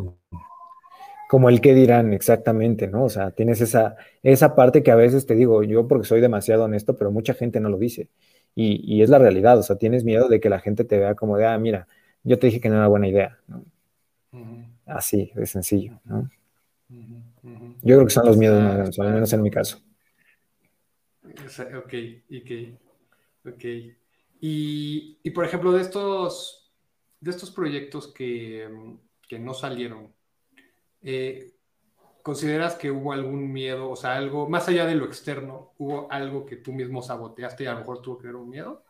como 1.28 1.48
el 1.48 1.60
qué 1.60 1.74
dirán, 1.74 2.12
exactamente, 2.12 2.88
¿no? 2.88 3.04
O 3.04 3.08
sea, 3.08 3.30
tienes 3.30 3.60
esa, 3.60 3.96
esa 4.22 4.54
parte 4.54 4.82
que 4.82 4.90
a 4.90 4.96
veces 4.96 5.26
te 5.26 5.34
digo, 5.34 5.62
yo 5.62 5.86
porque 5.86 6.06
soy 6.06 6.20
demasiado 6.20 6.64
honesto, 6.64 6.96
pero 6.96 7.10
mucha 7.10 7.34
gente 7.34 7.60
no 7.60 7.68
lo 7.68 7.78
dice. 7.78 8.10
Y, 8.54 8.82
y 8.84 9.02
es 9.02 9.08
la 9.08 9.18
realidad, 9.18 9.58
o 9.58 9.62
sea, 9.62 9.76
tienes 9.76 10.04
miedo 10.04 10.28
de 10.28 10.40
que 10.40 10.50
la 10.50 10.60
gente 10.60 10.84
te 10.84 10.98
vea 10.98 11.14
como 11.14 11.38
de, 11.38 11.46
ah, 11.46 11.56
mira, 11.58 11.86
yo 12.24 12.38
te 12.38 12.46
dije 12.46 12.60
que 12.60 12.68
no 12.68 12.76
era 12.76 12.88
buena 12.88 13.08
idea, 13.08 13.38
¿no? 13.46 13.64
Así, 14.86 15.30
de 15.34 15.46
sencillo, 15.46 16.00
¿no? 16.04 16.28
Yo 17.82 17.96
creo 17.96 18.04
que 18.04 18.10
son 18.10 18.26
los 18.26 18.36
miedos 18.36 18.62
más 18.62 18.74
grandes, 18.74 18.98
al 18.98 19.12
menos 19.12 19.32
en 19.32 19.42
mi 19.42 19.50
caso. 19.50 19.78
Ok, 21.24 21.94
ok, 22.30 22.50
ok. 23.46 23.64
Y, 24.40 25.18
y 25.22 25.30
por 25.30 25.44
ejemplo, 25.44 25.72
de 25.72 25.82
estos 25.82 26.62
de 27.22 27.30
estos 27.30 27.52
proyectos 27.52 28.08
que, 28.08 28.68
no 29.38 29.54
salieron, 29.54 30.12
eh, 31.00 31.54
¿consideras 32.22 32.74
que 32.74 32.90
hubo 32.90 33.12
algún 33.12 33.50
miedo, 33.50 33.88
o 33.88 33.96
sea, 33.96 34.16
algo, 34.16 34.46
más 34.48 34.68
allá 34.68 34.84
de 34.84 34.96
lo 34.96 35.06
externo, 35.06 35.72
hubo 35.78 36.10
algo 36.10 36.44
que 36.44 36.56
tú 36.56 36.72
mismo 36.72 37.00
saboteaste 37.00 37.64
y 37.64 37.66
a 37.68 37.72
lo 37.72 37.78
mejor 37.78 38.02
tuvo 38.02 38.18
que 38.18 38.26
ver 38.26 38.36
un 38.36 38.50
miedo? 38.50 38.84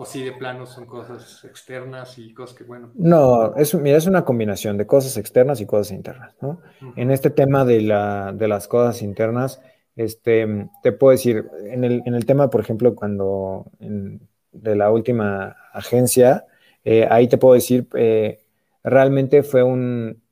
¿O 0.00 0.06
si 0.06 0.24
de 0.24 0.32
plano 0.32 0.64
son 0.64 0.86
cosas 0.86 1.44
externas 1.44 2.16
y 2.16 2.32
cosas 2.32 2.56
que, 2.56 2.64
bueno? 2.64 2.90
No, 2.94 3.54
es, 3.54 3.74
mira, 3.74 3.98
es 3.98 4.06
una 4.06 4.24
combinación 4.24 4.78
de 4.78 4.86
cosas 4.86 5.18
externas 5.18 5.60
y 5.60 5.66
cosas 5.66 5.92
internas, 5.92 6.34
¿no? 6.40 6.62
En 6.96 7.10
este 7.10 7.28
tema 7.28 7.66
de, 7.66 7.82
la, 7.82 8.32
de 8.32 8.48
las 8.48 8.66
cosas 8.66 9.02
internas, 9.02 9.60
este, 9.96 10.70
te 10.82 10.92
puedo 10.92 11.10
decir, 11.10 11.50
en 11.66 11.84
el, 11.84 12.02
en 12.06 12.14
el 12.14 12.24
tema, 12.24 12.48
por 12.48 12.62
ejemplo, 12.62 12.94
cuando 12.94 13.66
de 13.78 14.74
la 14.74 14.90
última 14.90 15.54
agencia, 15.74 16.46
eh, 16.82 17.06
ahí 17.10 17.28
te 17.28 17.36
puedo 17.36 17.52
decir, 17.52 17.86
eh, 17.92 18.40
realmente 18.82 19.42
fue 19.42 19.62
un, 19.62 20.22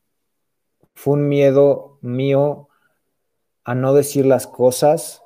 fue 0.95 1.13
un 1.13 1.29
miedo 1.29 1.99
mío 2.01 2.71
a 3.65 3.75
no 3.75 3.93
decir 3.93 4.25
las 4.25 4.47
cosas 4.47 5.23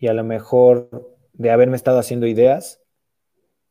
y 0.00 0.08
a 0.08 0.14
lo 0.14 0.24
mejor 0.24 1.14
de 1.32 1.52
haberme 1.52 1.76
estado 1.76 2.00
haciendo 2.00 2.26
ideas 2.26 2.80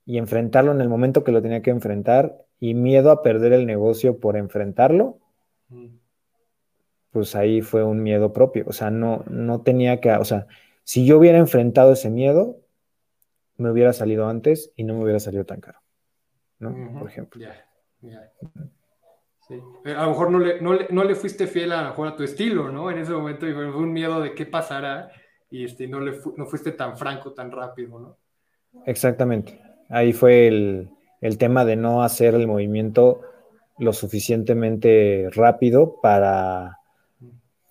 y 0.06 0.18
enfrentarlo 0.18 0.72
en 0.72 0.82
el 0.82 0.90
momento 0.90 1.24
que 1.24 1.32
lo 1.32 1.42
tenía 1.42 1.62
que 1.62 1.72
enfrentar 1.72 2.46
y 2.60 2.74
miedo 2.74 3.12
a 3.12 3.22
perder 3.22 3.54
el 3.54 3.66
negocio 3.66 4.20
por 4.20 4.38
enfrentarlo, 4.38 5.20
pues 7.12 7.36
ahí 7.36 7.62
fue 7.62 7.84
un 7.84 8.04
miedo 8.04 8.34
propio. 8.34 8.66
O 8.68 8.74
sea, 8.74 8.90
no, 8.90 9.24
no 9.30 9.62
tenía 9.62 10.00
que, 10.00 10.12
o 10.12 10.26
sea, 10.26 10.48
si 10.84 11.06
yo 11.06 11.18
hubiera 11.18 11.38
enfrentado 11.38 11.94
ese 11.94 12.10
miedo, 12.10 12.60
me 13.58 13.72
hubiera 13.72 13.94
salido 13.94 14.28
antes 14.28 14.74
y 14.76 14.84
no 14.84 14.96
me 14.96 15.04
hubiera 15.04 15.20
salido 15.20 15.46
tan 15.46 15.62
caro. 15.62 15.80
¿no? 16.60 17.00
Por 17.00 17.10
ejemplo. 17.10 17.42
Ya, 17.42 17.66
ya. 18.02 18.32
Sí. 19.48 19.60
A 19.86 20.04
lo 20.04 20.10
mejor 20.10 20.32
no 20.32 20.40
le, 20.40 20.62
no, 20.62 21.04
le, 21.04 21.16
fuiste 21.16 21.48
fiel 21.48 21.74
a, 21.74 21.90
mejor 21.90 22.08
a 22.08 22.16
tu 22.16 22.24
estilo, 22.24 22.72
¿no? 22.72 22.90
En 22.90 22.98
ese 22.98 23.12
momento 23.12 23.46
fue 23.46 23.76
un 23.76 23.92
miedo 23.92 24.22
de 24.22 24.34
qué 24.34 24.46
pasará 24.46 25.12
y 25.50 25.66
este, 25.66 25.88
no, 25.88 26.00
le 26.00 26.18
no 26.38 26.46
fuiste 26.46 26.72
tan 26.72 26.98
franco, 26.98 27.34
tan 27.34 27.52
rápido, 27.52 28.00
¿no? 28.00 28.18
Exactamente. 28.86 29.62
Ahí 29.94 30.12
fue 30.12 30.48
el, 30.48 30.90
el 31.22 31.38
tema 31.38 31.64
de 31.64 31.76
no 31.76 32.04
hacer 32.04 32.36
el 32.36 32.48
movimiento 32.48 33.22
lo 33.78 33.94
suficientemente 33.94 35.30
rápido 35.32 36.00
para, 36.02 36.80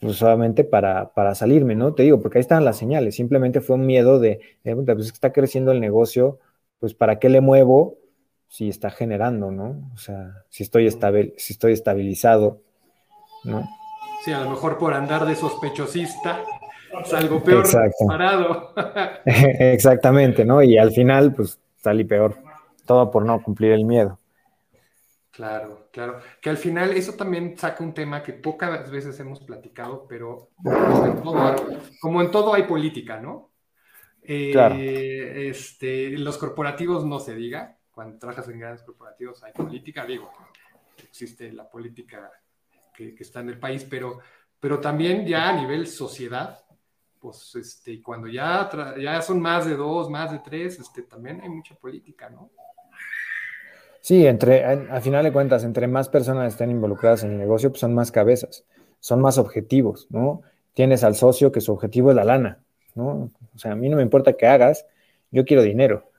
pues 0.01 0.17
solamente 0.17 0.65
para, 0.65 1.13
para, 1.13 1.35
salirme, 1.35 1.75
¿no? 1.75 1.95
Te 1.95 2.03
digo, 2.03 2.21
porque 2.21 2.39
ahí 2.39 2.41
están 2.41 2.65
las 2.65 2.77
señales, 2.77 3.15
simplemente 3.15 3.61
fue 3.61 3.77
un 3.77 3.87
miedo 3.87 4.19
de, 4.19 4.41
eh, 4.65 4.75
pues 4.75 5.13
está 5.13 5.33
creciendo 5.33 5.71
el 5.73 5.81
negocio, 5.81 6.39
pues 6.81 6.95
¿para 6.95 7.19
qué 7.19 7.29
le 7.29 7.41
muevo 7.41 7.99
si 8.49 8.69
está 8.69 8.91
generando, 8.91 9.51
¿no? 9.51 9.91
O 9.95 9.99
sea, 9.99 10.45
si 10.49 10.63
estoy, 10.63 10.87
estabil, 10.87 11.35
si 11.37 11.53
estoy 11.53 11.73
estabilizado, 11.73 12.61
¿no? 13.45 13.69
Sí, 14.25 14.33
a 14.33 14.41
lo 14.41 14.51
mejor 14.51 14.79
por 14.79 14.95
andar 14.95 15.27
de 15.27 15.35
sospechosista 15.35 16.41
salgo 17.05 17.43
peor 17.43 17.65
parado. 18.07 18.75
Exactamente, 19.25 20.45
¿no? 20.45 20.63
Y 20.63 20.79
al 20.79 20.93
final, 20.93 21.33
pues 21.33 21.59
salí 21.83 22.05
peor, 22.05 22.37
todo 22.87 23.11
por 23.11 23.25
no 23.25 23.43
cumplir 23.43 23.73
el 23.73 23.85
miedo. 23.85 24.19
Claro, 25.33 25.89
claro. 25.91 26.21
Que 26.41 26.51
al 26.51 26.59
final 26.59 26.91
eso 26.91 27.15
también 27.15 27.57
saca 27.57 27.83
un 27.83 27.95
tema 27.95 28.23
que 28.23 28.35
pocas 28.35 28.91
veces 28.91 29.19
hemos 29.19 29.41
platicado, 29.41 30.07
pero 30.07 30.51
como 32.01 32.21
en 32.21 32.31
todo 32.31 32.53
hay 32.53 32.65
política, 32.65 33.19
¿no? 33.19 33.51
Eh, 34.23 35.49
este, 35.49 36.11
los 36.19 36.37
corporativos 36.37 37.05
no 37.07 37.19
se 37.19 37.35
diga. 37.35 37.79
Cuando 37.91 38.19
trabajas 38.19 38.49
en 38.49 38.59
grandes 38.59 38.83
corporativos 38.83 39.43
hay 39.43 39.53
política, 39.53 40.05
digo, 40.05 40.31
existe 41.03 41.53
la 41.53 41.69
política 41.69 42.31
que, 42.95 43.15
está 43.19 43.41
en 43.41 43.51
el 43.51 43.59
país, 43.59 43.87
pero, 43.89 44.21
pero 44.61 44.81
también 44.81 45.27
ya 45.27 45.49
a 45.49 45.57
nivel 45.57 45.87
sociedad, 45.87 46.63
pues 47.23 47.55
este, 47.55 48.03
cuando 48.03 48.27
ya, 48.27 48.69
ya 49.01 49.23
son 49.23 49.41
más 49.41 49.65
de 49.65 49.77
dos, 49.77 50.11
más 50.11 50.33
de 50.33 50.41
tres, 50.41 50.81
este, 50.81 51.03
también 51.03 51.41
hay 51.41 51.49
mucha 51.49 51.77
política, 51.77 52.29
¿no? 52.29 52.51
Sí, 54.01 54.27
entre, 54.27 54.65
al 54.65 55.01
final 55.01 55.23
de 55.23 55.33
cuentas, 55.33 55.63
entre 55.63 55.87
más 55.87 56.09
personas 56.09 56.53
estén 56.53 56.73
involucradas 56.73 57.23
en 57.23 57.31
el 57.31 57.39
negocio, 57.39 57.71
pues 57.71 57.81
son 57.81 57.95
más 57.95 58.11
cabezas, 58.11 58.65
son 58.99 59.21
más 59.21 59.39
objetivos, 59.39 60.09
¿no? 60.11 60.43
Tienes 60.75 61.05
al 61.05 61.15
socio 61.15 61.53
que 61.53 61.61
su 61.61 61.73
objetivo 61.73 62.11
es 62.11 62.17
la 62.17 62.25
lana, 62.25 62.59
¿no? 62.97 63.31
O 63.55 63.59
sea, 63.59 63.73
a 63.73 63.77
mí 63.77 63.89
no 63.89 63.97
me 63.97 64.03
importa 64.03 64.33
qué 64.33 64.49
hagas, 64.49 64.87
yo 65.31 65.45
quiero 65.45 65.63
dinero. 65.63 66.11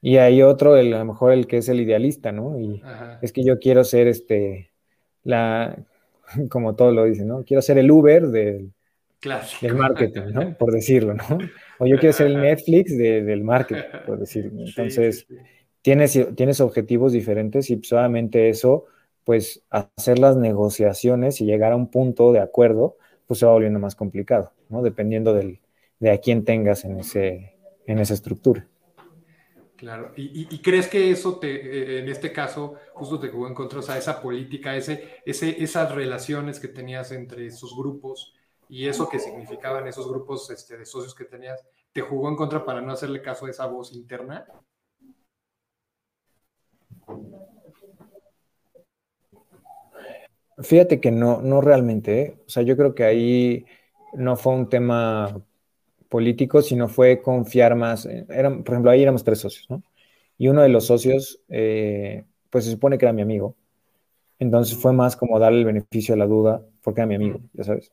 Y 0.00 0.18
hay 0.18 0.42
otro, 0.42 0.76
el, 0.76 0.94
a 0.94 0.98
lo 0.98 1.04
mejor 1.06 1.32
el 1.32 1.48
que 1.48 1.56
es 1.56 1.68
el 1.68 1.80
idealista, 1.80 2.30
¿no? 2.30 2.60
Y 2.60 2.80
es 3.20 3.32
que 3.32 3.42
yo 3.42 3.58
quiero 3.58 3.82
ser 3.82 4.06
este, 4.06 4.70
la, 5.24 5.76
como 6.48 6.76
todo 6.76 6.92
lo 6.92 7.02
dicen, 7.02 7.26
¿no? 7.26 7.42
Quiero 7.42 7.62
ser 7.62 7.78
el 7.78 7.90
Uber 7.90 8.28
del, 8.28 8.72
del 9.60 9.74
marketing, 9.74 10.32
¿no? 10.32 10.56
Por 10.56 10.72
decirlo, 10.72 11.14
¿no? 11.14 11.38
O 11.78 11.86
yo 11.86 11.98
quiero 11.98 12.12
ser 12.12 12.28
el 12.28 12.40
Netflix 12.40 12.96
del 12.96 13.42
marketing, 13.42 13.82
por 14.06 14.18
decirlo. 14.18 14.64
Entonces, 14.64 15.26
tienes, 15.82 16.18
tienes 16.34 16.60
objetivos 16.60 17.12
diferentes 17.12 17.70
y 17.70 17.80
solamente 17.82 18.48
eso, 18.48 18.86
pues 19.24 19.62
hacer 19.70 20.18
las 20.18 20.36
negociaciones 20.36 21.40
y 21.40 21.46
llegar 21.46 21.72
a 21.72 21.76
un 21.76 21.90
punto 21.90 22.32
de 22.32 22.40
acuerdo, 22.40 22.96
pues 23.26 23.40
se 23.40 23.46
va 23.46 23.52
volviendo 23.52 23.78
más 23.78 23.94
complicado, 23.94 24.52
¿no? 24.68 24.82
Dependiendo 24.82 25.34
del, 25.34 25.60
de 25.98 26.10
a 26.10 26.18
quién 26.18 26.44
tengas 26.44 26.84
en, 26.84 27.00
ese, 27.00 27.54
en 27.86 27.98
esa 27.98 28.14
estructura. 28.14 28.66
Claro, 29.76 30.12
¿Y, 30.16 30.58
crees 30.58 30.86
que 30.86 31.10
eso 31.10 31.38
te, 31.38 31.48
eh, 31.56 31.98
en 31.98 32.08
este 32.08 32.32
caso, 32.32 32.74
justo 32.94 33.18
te 33.18 33.28
jugó 33.28 33.48
en 33.48 33.54
contra, 33.54 33.80
o 33.80 33.82
sea, 33.82 33.98
esa 33.98 34.22
política, 34.22 34.76
ese, 34.76 35.20
ese, 35.26 35.62
esas 35.62 35.92
relaciones 35.92 36.60
que 36.60 36.68
tenías 36.68 37.10
entre 37.12 37.46
esos 37.46 37.76
grupos 37.76 38.34
y 38.74 38.88
eso 38.88 39.08
que 39.08 39.20
significaban 39.20 39.86
esos 39.86 40.08
grupos 40.08 40.50
este, 40.50 40.76
de 40.76 40.84
socios 40.84 41.14
que 41.14 41.26
tenías, 41.26 41.64
te 41.92 42.00
jugó 42.00 42.28
en 42.28 42.34
contra 42.34 42.64
para 42.64 42.80
no 42.80 42.90
hacerle 42.90 43.22
caso 43.22 43.46
a 43.46 43.50
esa 43.50 43.66
voz 43.66 43.92
interna? 43.94 44.44
Fíjate 50.58 51.00
que 51.00 51.12
no, 51.12 51.40
no 51.40 51.60
realmente, 51.60 52.20
¿eh? 52.20 52.36
O 52.44 52.48
sea, 52.48 52.64
yo 52.64 52.76
creo 52.76 52.96
que 52.96 53.04
ahí 53.04 53.64
no 54.12 54.34
fue 54.34 54.54
un 54.54 54.68
tema 54.68 55.40
político, 56.08 56.60
sino 56.60 56.88
fue 56.88 57.22
confiar 57.22 57.76
más. 57.76 58.06
Eran, 58.06 58.64
por 58.64 58.74
ejemplo, 58.74 58.90
ahí 58.90 59.02
éramos 59.02 59.22
tres 59.22 59.38
socios, 59.38 59.70
¿no? 59.70 59.84
Y 60.36 60.48
uno 60.48 60.62
de 60.62 60.68
los 60.68 60.86
socios, 60.86 61.40
eh, 61.48 62.24
pues 62.50 62.64
se 62.64 62.72
supone 62.72 62.98
que 62.98 63.04
era 63.04 63.12
mi 63.12 63.22
amigo. 63.22 63.54
Entonces 64.40 64.76
fue 64.76 64.92
más 64.92 65.14
como 65.14 65.38
darle 65.38 65.60
el 65.60 65.64
beneficio 65.64 66.14
a 66.14 66.18
la 66.18 66.26
duda, 66.26 66.60
porque 66.82 67.02
era 67.02 67.06
mi 67.06 67.14
amigo, 67.14 67.38
ya 67.52 67.62
sabes. 67.62 67.92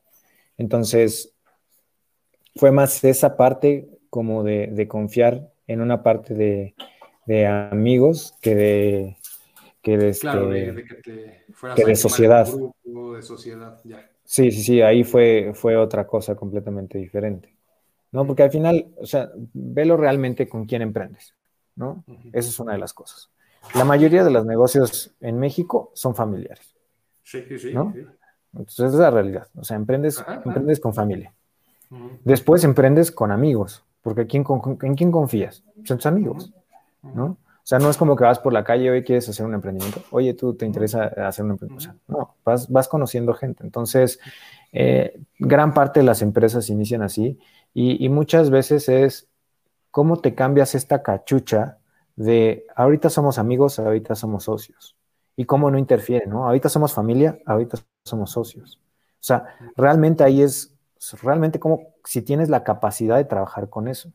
Entonces, 0.58 1.34
fue 2.56 2.70
más 2.70 3.02
esa 3.04 3.36
parte 3.36 3.88
como 4.10 4.42
de, 4.42 4.86
confiar 4.88 5.50
en 5.66 5.80
una 5.80 6.02
parte 6.02 6.34
de, 6.34 7.46
amigos 7.46 8.34
que 8.40 8.54
de 8.54 9.16
que 9.80 9.98
de, 9.98 10.10
este, 10.10 10.28
que, 11.74 11.84
de 11.84 11.96
sociedad. 11.96 12.46
de 12.46 13.22
sociedad, 13.22 13.80
ya. 13.82 14.08
Sí, 14.24 14.52
sí, 14.52 14.62
sí, 14.62 14.80
ahí 14.80 15.02
fue, 15.02 15.50
fue 15.54 15.76
otra 15.76 16.06
cosa 16.06 16.36
completamente 16.36 16.98
diferente. 16.98 17.52
¿no? 18.12 18.26
Porque 18.26 18.44
al 18.44 18.50
final, 18.50 18.92
o 18.96 19.06
sea, 19.06 19.30
velo 19.52 19.96
realmente 19.96 20.48
con 20.48 20.66
quién 20.66 20.82
emprendes, 20.82 21.34
¿no? 21.74 22.04
Esa 22.32 22.50
es 22.50 22.58
una 22.60 22.74
de 22.74 22.78
las 22.78 22.92
cosas. 22.92 23.30
La 23.74 23.84
mayoría 23.84 24.22
de 24.22 24.30
los 24.30 24.44
negocios 24.44 25.14
en 25.20 25.38
México 25.38 25.90
son 25.94 26.14
familiares. 26.14 26.74
Sí, 27.22 27.42
sí, 27.48 27.58
sí. 27.58 27.72
¿no? 27.72 27.94
Entonces, 28.52 28.86
esa 28.86 28.86
es 28.86 29.00
la 29.00 29.10
realidad. 29.10 29.48
O 29.56 29.64
sea, 29.64 29.76
emprendes, 29.76 30.22
emprendes 30.44 30.80
con 30.80 30.94
familia. 30.94 31.32
Después 32.24 32.64
emprendes 32.64 33.12
con 33.12 33.32
amigos, 33.32 33.84
porque 34.00 34.26
¿quién, 34.26 34.44
¿en 34.82 34.94
quién 34.94 35.12
confías? 35.12 35.62
Pues 35.76 35.90
en 35.90 35.96
tus 35.98 36.06
amigos, 36.06 36.52
¿no? 37.02 37.36
O 37.62 37.64
sea, 37.64 37.78
no 37.78 37.90
es 37.90 37.96
como 37.96 38.16
que 38.16 38.24
vas 38.24 38.40
por 38.40 38.52
la 38.52 38.64
calle 38.64 38.90
hoy 38.90 39.04
quieres 39.04 39.28
hacer 39.28 39.46
un 39.46 39.54
emprendimiento. 39.54 40.02
Oye, 40.10 40.34
tú 40.34 40.54
te 40.54 40.66
interesa 40.66 41.04
hacer 41.04 41.44
un 41.44 41.52
emprendimiento. 41.52 41.94
no, 42.08 42.34
vas, 42.44 42.68
vas 42.68 42.88
conociendo 42.88 43.34
gente. 43.34 43.62
Entonces, 43.62 44.18
eh, 44.72 45.20
gran 45.38 45.72
parte 45.72 46.00
de 46.00 46.06
las 46.06 46.22
empresas 46.22 46.70
inician 46.70 47.02
así 47.02 47.38
y, 47.74 48.08
muchas 48.08 48.50
veces 48.50 48.88
es 48.88 49.28
cómo 49.90 50.20
te 50.20 50.34
cambias 50.34 50.74
esta 50.74 51.02
cachucha 51.02 51.78
de 52.16 52.66
ahorita 52.74 53.10
somos 53.10 53.38
amigos, 53.38 53.78
ahorita 53.78 54.14
somos 54.14 54.44
socios. 54.44 54.96
Y 55.36 55.44
cómo 55.44 55.70
no 55.70 55.78
interfiere, 55.78 56.26
¿no? 56.26 56.46
Ahorita 56.46 56.68
somos 56.68 56.92
familia, 56.92 57.38
ahorita 57.46 57.78
somos 58.04 58.32
socios. 58.32 58.80
O 59.14 59.24
sea, 59.24 59.56
realmente 59.76 60.24
ahí 60.24 60.42
es, 60.42 60.74
realmente 61.22 61.60
como 61.60 61.94
si 62.04 62.22
tienes 62.22 62.48
la 62.48 62.64
capacidad 62.64 63.16
de 63.16 63.24
trabajar 63.24 63.68
con 63.68 63.88
eso. 63.88 64.12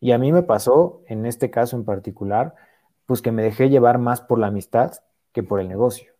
Y 0.00 0.12
a 0.12 0.18
mí 0.18 0.32
me 0.32 0.42
pasó, 0.42 1.02
en 1.06 1.26
este 1.26 1.50
caso 1.50 1.76
en 1.76 1.84
particular, 1.84 2.54
pues 3.06 3.20
que 3.22 3.32
me 3.32 3.42
dejé 3.42 3.68
llevar 3.68 3.98
más 3.98 4.20
por 4.20 4.38
la 4.38 4.46
amistad 4.46 4.92
que 5.32 5.42
por 5.42 5.60
el 5.60 5.68
negocio. 5.68 6.12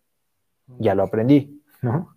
Ya 0.78 0.94
lo 0.94 1.02
aprendí, 1.02 1.62
¿no? 1.82 2.16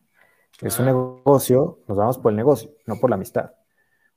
Es 0.62 0.78
un 0.80 0.86
negocio, 0.86 1.80
nos 1.88 1.98
vamos 1.98 2.18
por 2.18 2.32
el 2.32 2.36
negocio, 2.36 2.72
no 2.86 2.98
por 2.98 3.10
la 3.10 3.16
amistad 3.16 3.52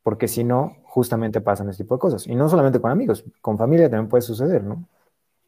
porque 0.07 0.29
si 0.29 0.45
no, 0.45 0.77
justamente 0.85 1.41
pasan 1.41 1.69
este 1.69 1.83
tipo 1.83 1.97
de 1.97 1.99
cosas. 1.99 2.29
Y 2.29 2.37
no 2.37 2.49
solamente 2.49 2.81
con 2.81 2.93
amigos, 2.93 3.25
con 3.41 3.59
familia 3.59 3.91
también 3.91 4.09
puede 4.09 4.23
suceder, 4.23 4.63
¿no? 4.63 4.89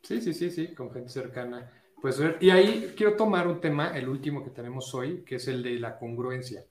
Sí, 0.03 0.21
sí, 0.21 0.35
sí, 0.35 0.51
sí, 0.51 0.75
con 0.75 0.91
gente 0.91 1.11
cercana. 1.11 1.71
Pues, 2.01 2.23
y 2.41 2.51
ahí 2.51 2.95
quiero 2.97 3.17
tomar 3.17 3.49
un 3.49 3.61
tema, 3.61 3.97
el 3.97 4.09
último 4.09 4.45
que 4.45 4.51
tenemos 4.51 4.95
hoy, 4.95 5.25
que 5.25 5.37
es 5.37 5.49
el 5.49 5.63
de 5.63 5.81
la 5.81 5.99
congruencia. 5.99 6.65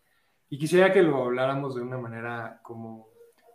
Y 0.49 0.57
quisiera 0.57 0.93
que 0.93 1.03
lo 1.03 1.25
habláramos 1.25 1.75
de 1.75 1.81
una 1.81 1.97
manera 1.97 2.61
como, 2.63 3.09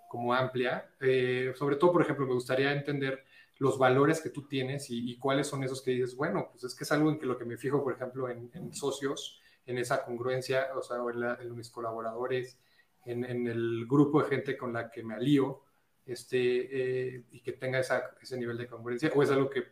como 0.08 0.34
amplia. 0.34 0.90
Eh, 1.00 1.54
sobre 1.56 1.76
todo, 1.76 1.92
por 1.92 2.02
ejemplo, 2.02 2.26
me 2.26 2.34
gustaría 2.34 2.72
entender 2.72 3.24
los 3.58 3.78
valores 3.78 4.20
que 4.20 4.30
tú 4.30 4.46
tienes 4.46 4.90
y, 4.90 5.16
cuáles 5.16 5.46
son 5.46 5.62
esos 5.64 5.82
que 5.82 5.92
dices, 5.92 6.16
bueno, 6.16 6.48
pues 6.50 6.64
es 6.64 6.74
que 6.74 6.84
es 6.84 6.92
algo 6.92 7.10
en 7.10 7.18
que 7.18 7.26
lo 7.26 7.38
que 7.38 7.44
me 7.44 7.56
fijo, 7.56 7.82
por 7.82 7.94
ejemplo, 7.94 8.28
en, 8.28 8.74
socios, 8.74 9.40
en 9.64 9.78
esa 9.78 10.04
congruencia, 10.04 10.68
o 10.76 10.82
sea, 10.82 10.98
en, 10.98 11.46
en 11.46 11.56
mis 11.56 11.70
colaboradores, 11.70 12.58
en, 13.04 13.46
el 13.46 13.86
grupo 13.86 14.22
de 14.22 14.28
gente 14.28 14.56
con 14.56 14.72
la 14.72 14.90
que 14.90 15.02
me 15.02 15.14
alío 15.14 15.62
este, 16.04 17.16
eh, 17.16 17.24
y 17.30 17.40
que 17.40 17.52
tenga 17.52 17.80
ese 17.80 18.36
nivel 18.36 18.58
de 18.58 18.66
congruencia, 18.66 19.10
o 19.14 19.22
es 19.22 19.30
algo 19.30 19.48
que 19.48 19.64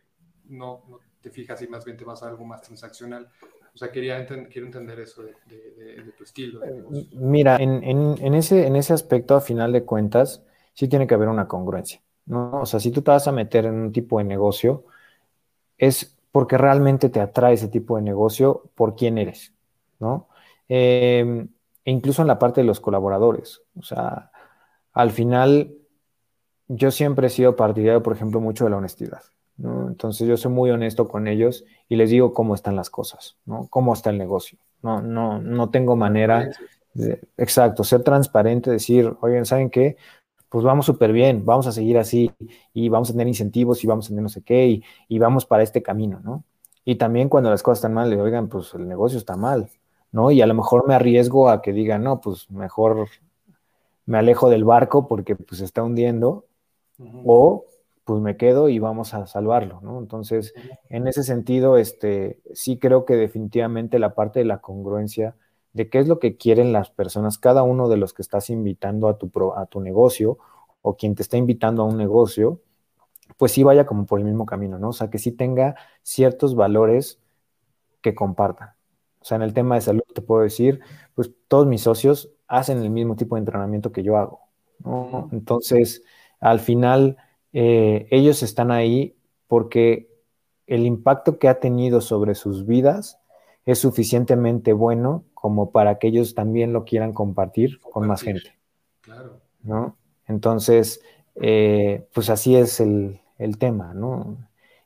no, 0.45 1.01
te 1.21 1.29
fijas 1.29 1.61
y 1.61 1.67
más 1.67 1.85
bien 1.85 1.97
te 1.97 2.03
vas 2.03 2.23
a 2.23 2.27
algo 2.27 2.45
más 2.45 2.61
transaccional. 2.61 3.29
O 3.73 3.77
sea, 3.77 3.91
quería 3.91 4.25
quiero 4.25 4.65
entender 4.65 4.99
eso 4.99 5.23
de, 5.23 6.13
tu 6.17 6.23
estilo. 6.23 6.63
Eh, 6.63 7.07
mira, 7.13 7.57
en, 7.57 8.33
ese, 8.33 8.67
en 8.67 8.75
ese 8.75 8.93
aspecto, 8.93 9.35
a 9.35 9.41
final 9.41 9.71
de 9.71 9.85
cuentas, 9.85 10.43
sí 10.73 10.87
tiene 10.87 11.07
que 11.07 11.13
haber 11.13 11.29
una 11.29 11.47
congruencia. 11.47 12.01
¿no? 12.25 12.61
O 12.61 12.65
sea, 12.65 12.79
si 12.79 12.91
tú 12.91 13.01
te 13.01 13.11
vas 13.11 13.27
a 13.27 13.31
meter 13.31 13.65
en 13.65 13.75
un 13.75 13.91
tipo 13.91 14.17
de 14.17 14.25
negocio, 14.25 14.85
es 15.77 16.17
porque 16.31 16.57
realmente 16.57 17.09
te 17.09 17.21
atrae 17.21 17.53
ese 17.53 17.67
tipo 17.67 17.95
de 17.95 18.01
negocio 18.01 18.69
por 18.75 18.95
quién 18.95 19.17
eres, 19.17 19.53
¿no? 19.99 20.27
Eh, 20.69 21.47
e 21.83 21.91
incluso 21.91 22.21
en 22.21 22.27
la 22.27 22.39
parte 22.39 22.61
de 22.61 22.67
los 22.67 22.79
colaboradores. 22.79 23.61
O 23.77 23.83
sea, 23.83 24.31
al 24.93 25.11
final 25.11 25.75
yo 26.67 26.91
siempre 26.91 27.27
he 27.27 27.29
sido 27.29 27.55
partidario, 27.55 28.03
por 28.03 28.13
ejemplo, 28.13 28.39
mucho 28.39 28.63
de 28.63 28.69
la 28.69 28.77
honestidad. 28.77 29.23
¿No? 29.61 29.87
Entonces 29.87 30.27
yo 30.27 30.35
soy 30.37 30.51
muy 30.51 30.71
honesto 30.71 31.07
con 31.07 31.27
ellos 31.27 31.65
y 31.87 31.95
les 31.95 32.09
digo 32.09 32.33
cómo 32.33 32.55
están 32.55 32.75
las 32.75 32.89
cosas, 32.89 33.37
¿no? 33.45 33.67
Cómo 33.69 33.93
está 33.93 34.09
el 34.09 34.17
negocio. 34.17 34.57
No, 34.81 35.01
no, 35.01 35.39
no 35.39 35.69
tengo 35.69 35.95
manera 35.95 36.49
de, 36.93 37.21
exacto, 37.37 37.83
ser 37.83 38.01
transparente, 38.01 38.71
decir, 38.71 39.15
oigan, 39.21 39.45
¿saben 39.45 39.69
qué? 39.69 39.97
Pues 40.49 40.65
vamos 40.65 40.87
súper 40.87 41.13
bien, 41.13 41.45
vamos 41.45 41.67
a 41.67 41.71
seguir 41.71 41.99
así 41.99 42.31
y 42.73 42.89
vamos 42.89 43.09
a 43.09 43.13
tener 43.13 43.27
incentivos 43.27 43.83
y 43.83 43.87
vamos 43.87 44.07
a 44.07 44.09
tener 44.09 44.23
no 44.23 44.29
sé 44.29 44.41
qué 44.41 44.67
y, 44.67 44.83
y 45.07 45.19
vamos 45.19 45.45
para 45.45 45.61
este 45.61 45.83
camino, 45.83 46.19
¿no? 46.23 46.43
Y 46.83 46.95
también 46.95 47.29
cuando 47.29 47.51
las 47.51 47.61
cosas 47.61 47.77
están 47.77 47.93
mal, 47.93 48.09
le 48.09 48.19
oigan, 48.19 48.49
pues 48.49 48.73
el 48.73 48.87
negocio 48.87 49.19
está 49.19 49.35
mal, 49.35 49.69
¿no? 50.11 50.31
Y 50.31 50.41
a 50.41 50.47
lo 50.47 50.55
mejor 50.55 50.87
me 50.87 50.95
arriesgo 50.95 51.49
a 51.49 51.61
que 51.61 51.71
digan, 51.71 52.03
no, 52.03 52.19
pues 52.19 52.49
mejor 52.49 53.07
me 54.07 54.17
alejo 54.17 54.49
del 54.49 54.63
barco 54.63 55.07
porque 55.07 55.35
pues 55.35 55.59
se 55.59 55.65
está 55.65 55.83
hundiendo, 55.83 56.45
o 57.25 57.65
pues 58.03 58.21
me 58.21 58.37
quedo 58.37 58.69
y 58.69 58.79
vamos 58.79 59.13
a 59.13 59.27
salvarlo, 59.27 59.79
¿no? 59.81 59.99
Entonces, 59.99 60.53
en 60.89 61.07
ese 61.07 61.23
sentido, 61.23 61.77
este, 61.77 62.41
sí 62.53 62.77
creo 62.77 63.05
que 63.05 63.15
definitivamente 63.15 63.99
la 63.99 64.15
parte 64.15 64.39
de 64.39 64.45
la 64.45 64.59
congruencia 64.59 65.35
de 65.73 65.89
qué 65.89 65.99
es 65.99 66.07
lo 66.07 66.19
que 66.19 66.35
quieren 66.35 66.73
las 66.73 66.89
personas, 66.91 67.37
cada 67.37 67.63
uno 67.63 67.87
de 67.87 67.97
los 67.97 68.13
que 68.13 68.21
estás 68.21 68.49
invitando 68.49 69.07
a 69.07 69.17
tu, 69.17 69.31
a 69.55 69.65
tu 69.67 69.79
negocio 69.79 70.37
o 70.81 70.97
quien 70.97 71.15
te 71.15 71.21
está 71.21 71.37
invitando 71.37 71.83
a 71.83 71.85
un 71.85 71.97
negocio, 71.97 72.59
pues 73.37 73.53
sí 73.53 73.63
vaya 73.63 73.85
como 73.85 74.05
por 74.05 74.19
el 74.19 74.25
mismo 74.25 74.45
camino, 74.45 74.77
¿no? 74.77 74.89
O 74.89 74.93
sea, 74.93 75.09
que 75.09 75.19
sí 75.19 75.31
tenga 75.31 75.75
ciertos 76.03 76.55
valores 76.55 77.19
que 78.01 78.15
compartan. 78.15 78.69
O 79.21 79.25
sea, 79.25 79.35
en 79.37 79.43
el 79.43 79.53
tema 79.53 79.75
de 79.75 79.81
salud 79.81 80.01
te 80.13 80.21
puedo 80.21 80.41
decir, 80.41 80.81
pues 81.13 81.31
todos 81.47 81.67
mis 81.67 81.81
socios 81.81 82.31
hacen 82.47 82.81
el 82.81 82.89
mismo 82.89 83.15
tipo 83.15 83.35
de 83.35 83.39
entrenamiento 83.39 83.91
que 83.91 84.03
yo 84.03 84.17
hago. 84.17 84.41
Entonces, 85.31 86.03
al 86.39 86.59
final, 86.59 87.17
eh, 87.53 88.07
ellos 88.11 88.43
están 88.43 88.71
ahí 88.71 89.15
porque 89.47 90.09
el 90.67 90.85
impacto 90.85 91.37
que 91.37 91.47
ha 91.47 91.59
tenido 91.59 92.01
sobre 92.01 92.35
sus 92.35 92.65
vidas 92.65 93.19
es 93.65 93.79
suficientemente 93.79 94.73
bueno 94.73 95.23
como 95.33 95.71
para 95.71 95.97
que 95.99 96.07
ellos 96.07 96.35
también 96.35 96.73
lo 96.73 96.85
quieran 96.85 97.13
compartir, 97.13 97.79
con 97.79 98.07
más 98.07 98.21
gente. 98.21 98.55
Claro. 99.01 99.39
¿no? 99.63 99.97
Entonces, 100.27 101.01
eh, 101.35 102.07
pues 102.13 102.29
así 102.29 102.55
es 102.55 102.79
el, 102.79 103.19
el, 103.37 103.57
tema, 103.57 103.93
¿no? 103.93 104.37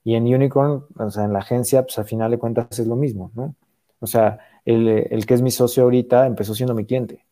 Y 0.03 0.15
en 0.15 0.23
Unicorn, 0.23 0.85
o 0.97 1.09
sea, 1.09 1.25
en 1.25 1.33
la 1.33 1.39
agencia, 1.39 1.83
pues 1.83 1.97
al 1.99 2.05
final 2.05 2.31
de 2.31 2.37
cuentas 2.37 2.79
es 2.79 2.87
lo 2.87 2.95
mismo, 2.95 3.31
¿no? 3.35 3.55
O 3.99 4.07
sea, 4.07 4.39
el, 4.65 5.25
que 5.25 5.33
es 5.33 5.41
mi 5.41 5.51
socio 5.51 5.83
ahorita 5.83 6.25
empezó 6.25 6.55
siendo 6.55 6.73
mi 6.73 6.85
cliente. 6.85 7.25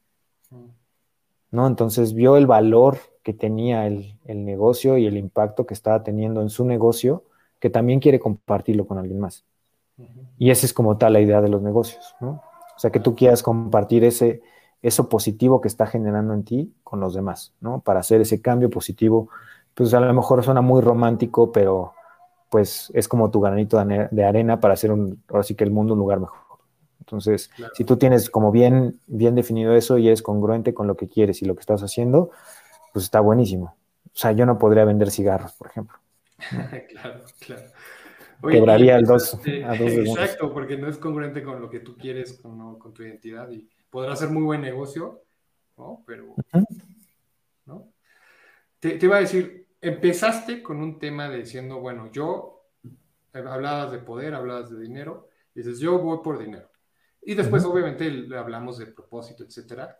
¿No? 1.51 1.67
Entonces 1.67 2.13
vio 2.13 2.37
el 2.37 2.47
valor 2.47 2.97
que 3.23 3.33
tenía 3.33 3.87
el, 3.87 4.17
negocio 4.25 4.97
y 4.97 5.05
el 5.05 5.17
impacto 5.17 5.65
que 5.65 5.73
estaba 5.73 6.03
teniendo 6.03 6.41
en 6.41 6.49
su 6.49 6.65
negocio, 6.65 7.23
que 7.59 7.69
también 7.69 7.99
quiere 7.99 8.19
compartirlo 8.19 8.85
con 8.85 8.97
alguien 8.97 9.19
más. 9.19 9.45
Y 10.37 10.49
esa 10.49 10.65
es 10.65 10.73
como 10.73 10.97
tal 10.97 11.13
la 11.13 11.21
idea 11.21 11.41
de 11.41 11.49
los 11.49 11.61
negocios, 11.61 12.15
¿no? 12.19 12.41
O 12.75 12.79
sea, 12.79 12.91
que 12.91 12.99
tú 12.99 13.15
quieras 13.15 13.43
compartir 13.43 14.03
ese, 14.03 14.41
eso 14.81 15.07
positivo 15.07 15.61
que 15.61 15.67
está 15.67 15.85
generando 15.85 16.33
en 16.33 16.43
ti 16.43 16.73
con 16.83 16.99
los 16.99 17.13
demás, 17.13 17.53
¿no? 17.61 17.79
Para 17.79 18.01
hacer 18.01 18.19
ese 18.19 18.41
cambio 18.41 18.69
positivo, 18.69 19.29
pues 19.73 19.93
a 19.93 19.99
lo 19.99 20.13
mejor 20.13 20.43
suena 20.43 20.61
muy 20.61 20.81
romántico, 20.81 21.51
pero 21.51 21.93
pues 22.49 22.91
es 22.93 23.07
como 23.07 23.31
tu 23.31 23.39
granito 23.39 23.83
de 23.83 24.23
arena 24.23 24.59
para 24.59 24.73
hacer 24.75 24.91
un, 24.91 25.23
ahora 25.29 25.43
sí 25.43 25.55
que 25.55 25.63
el 25.63 25.71
mundo 25.71 25.93
un 25.93 25.99
lugar 25.99 26.19
mejor. 26.19 26.39
Entonces, 26.99 27.49
si 27.73 27.83
tú 27.83 27.97
tienes 27.97 28.29
como 28.29 28.51
bien, 28.51 28.99
bien 29.07 29.35
definido 29.35 29.75
eso 29.75 29.97
y 29.97 30.07
eres 30.07 30.21
congruente 30.21 30.73
con 30.73 30.87
lo 30.87 30.95
que 30.95 31.07
quieres 31.07 31.41
y 31.41 31.45
lo 31.45 31.55
que 31.55 31.61
estás 31.61 31.81
haciendo, 31.81 32.31
pues 32.93 33.05
está 33.05 33.19
buenísimo. 33.19 33.75
O 34.05 34.15
sea, 34.15 34.31
yo 34.31 34.45
no 34.45 34.57
podría 34.57 34.85
vender 34.85 35.11
cigarros, 35.11 35.53
por 35.53 35.67
ejemplo. 35.67 35.97
claro, 36.89 37.21
claro. 37.39 37.63
Quebraría 38.49 38.97
el 38.97 39.05
dos, 39.05 39.33
este, 39.33 39.63
a 39.63 39.69
dos 39.69 39.91
Exacto, 39.91 40.53
porque 40.53 40.77
no 40.77 40.87
es 40.87 40.97
congruente 40.97 41.43
con 41.43 41.61
lo 41.61 41.69
que 41.69 41.79
tú 41.79 41.97
quieres, 41.97 42.39
con, 42.41 42.77
con 42.77 42.93
tu 42.93 43.03
identidad 43.03 43.49
y 43.49 43.69
podrá 43.89 44.15
ser 44.15 44.29
muy 44.29 44.43
buen 44.43 44.61
negocio, 44.61 45.23
¿no? 45.77 46.03
Pero, 46.05 46.35
¿no? 47.65 47.89
Te, 48.79 48.97
te 48.97 49.05
iba 49.05 49.17
a 49.17 49.21
decir, 49.21 49.67
empezaste 49.79 50.61
con 50.61 50.81
un 50.81 50.99
tema 50.99 51.29
de 51.29 51.37
diciendo, 51.37 51.79
bueno, 51.79 52.11
yo, 52.11 52.65
hablabas 53.33 53.91
de 53.91 53.99
poder, 53.99 54.33
hablabas 54.33 54.69
de 54.69 54.79
dinero, 54.79 55.29
y 55.55 55.59
dices, 55.59 55.79
yo 55.79 55.99
voy 55.99 56.19
por 56.23 56.37
dinero. 56.37 56.69
Y 57.21 57.35
después, 57.35 57.63
obviamente, 57.63 58.27
hablamos 58.37 58.77
de 58.77 58.87
propósito, 58.87 59.43
etcétera. 59.43 59.97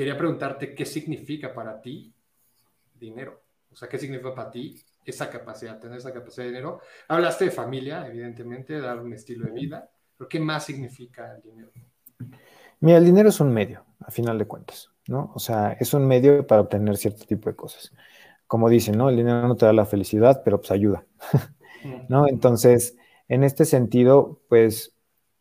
Quería 0.00 0.16
preguntarte 0.16 0.74
qué 0.74 0.86
significa 0.86 1.52
para 1.52 1.78
ti 1.78 2.10
dinero. 2.98 3.42
O 3.70 3.76
sea, 3.76 3.86
qué 3.86 3.98
significa 3.98 4.34
para 4.34 4.50
ti 4.50 4.82
esa 5.04 5.28
capacidad, 5.28 5.78
tener 5.78 5.98
esa 5.98 6.10
capacidad 6.10 6.44
de 6.44 6.52
dinero. 6.52 6.80
Hablaste 7.06 7.44
de 7.44 7.50
familia, 7.50 8.06
evidentemente, 8.06 8.80
dar 8.80 8.98
un 8.98 9.12
estilo 9.12 9.44
de 9.44 9.52
vida, 9.52 9.90
pero 10.16 10.26
¿qué 10.26 10.40
más 10.40 10.64
significa 10.64 11.34
el 11.34 11.42
dinero? 11.42 11.70
Mira, 12.80 12.96
el 12.96 13.04
dinero 13.04 13.28
es 13.28 13.40
un 13.40 13.52
medio, 13.52 13.84
a 13.98 14.10
final 14.10 14.38
de 14.38 14.46
cuentas, 14.46 14.90
¿no? 15.06 15.32
O 15.34 15.38
sea, 15.38 15.72
es 15.78 15.92
un 15.92 16.06
medio 16.06 16.46
para 16.46 16.62
obtener 16.62 16.96
cierto 16.96 17.26
tipo 17.26 17.50
de 17.50 17.56
cosas. 17.56 17.92
Como 18.46 18.70
dicen, 18.70 18.96
¿no? 18.96 19.10
El 19.10 19.16
dinero 19.16 19.46
no 19.46 19.54
te 19.54 19.66
da 19.66 19.74
la 19.74 19.84
felicidad, 19.84 20.40
pero 20.42 20.62
pues 20.62 20.70
ayuda, 20.70 21.04
¿no? 22.08 22.26
Entonces, 22.26 22.96
en 23.28 23.44
este 23.44 23.66
sentido, 23.66 24.40
pues 24.48 24.94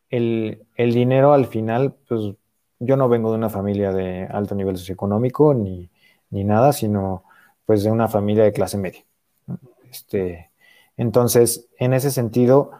el, 0.09 0.67
dinero 0.75 1.31
al 1.31 1.45
final, 1.45 1.95
pues 2.09 2.35
yo 2.79 2.95
no 2.95 3.09
vengo 3.09 3.31
de 3.31 3.37
una 3.37 3.49
familia 3.49 3.91
de 3.91 4.27
alto 4.31 4.55
nivel 4.55 4.77
socioeconómico 4.77 5.53
ni, 5.53 5.89
ni 6.29 6.43
nada, 6.43 6.73
sino 6.73 7.23
pues 7.65 7.83
de 7.83 7.91
una 7.91 8.07
familia 8.07 8.43
de 8.43 8.53
clase 8.53 8.77
media. 8.77 9.03
Este, 9.91 10.49
entonces, 10.97 11.67
en 11.77 11.93
ese 11.93 12.11
sentido, 12.11 12.71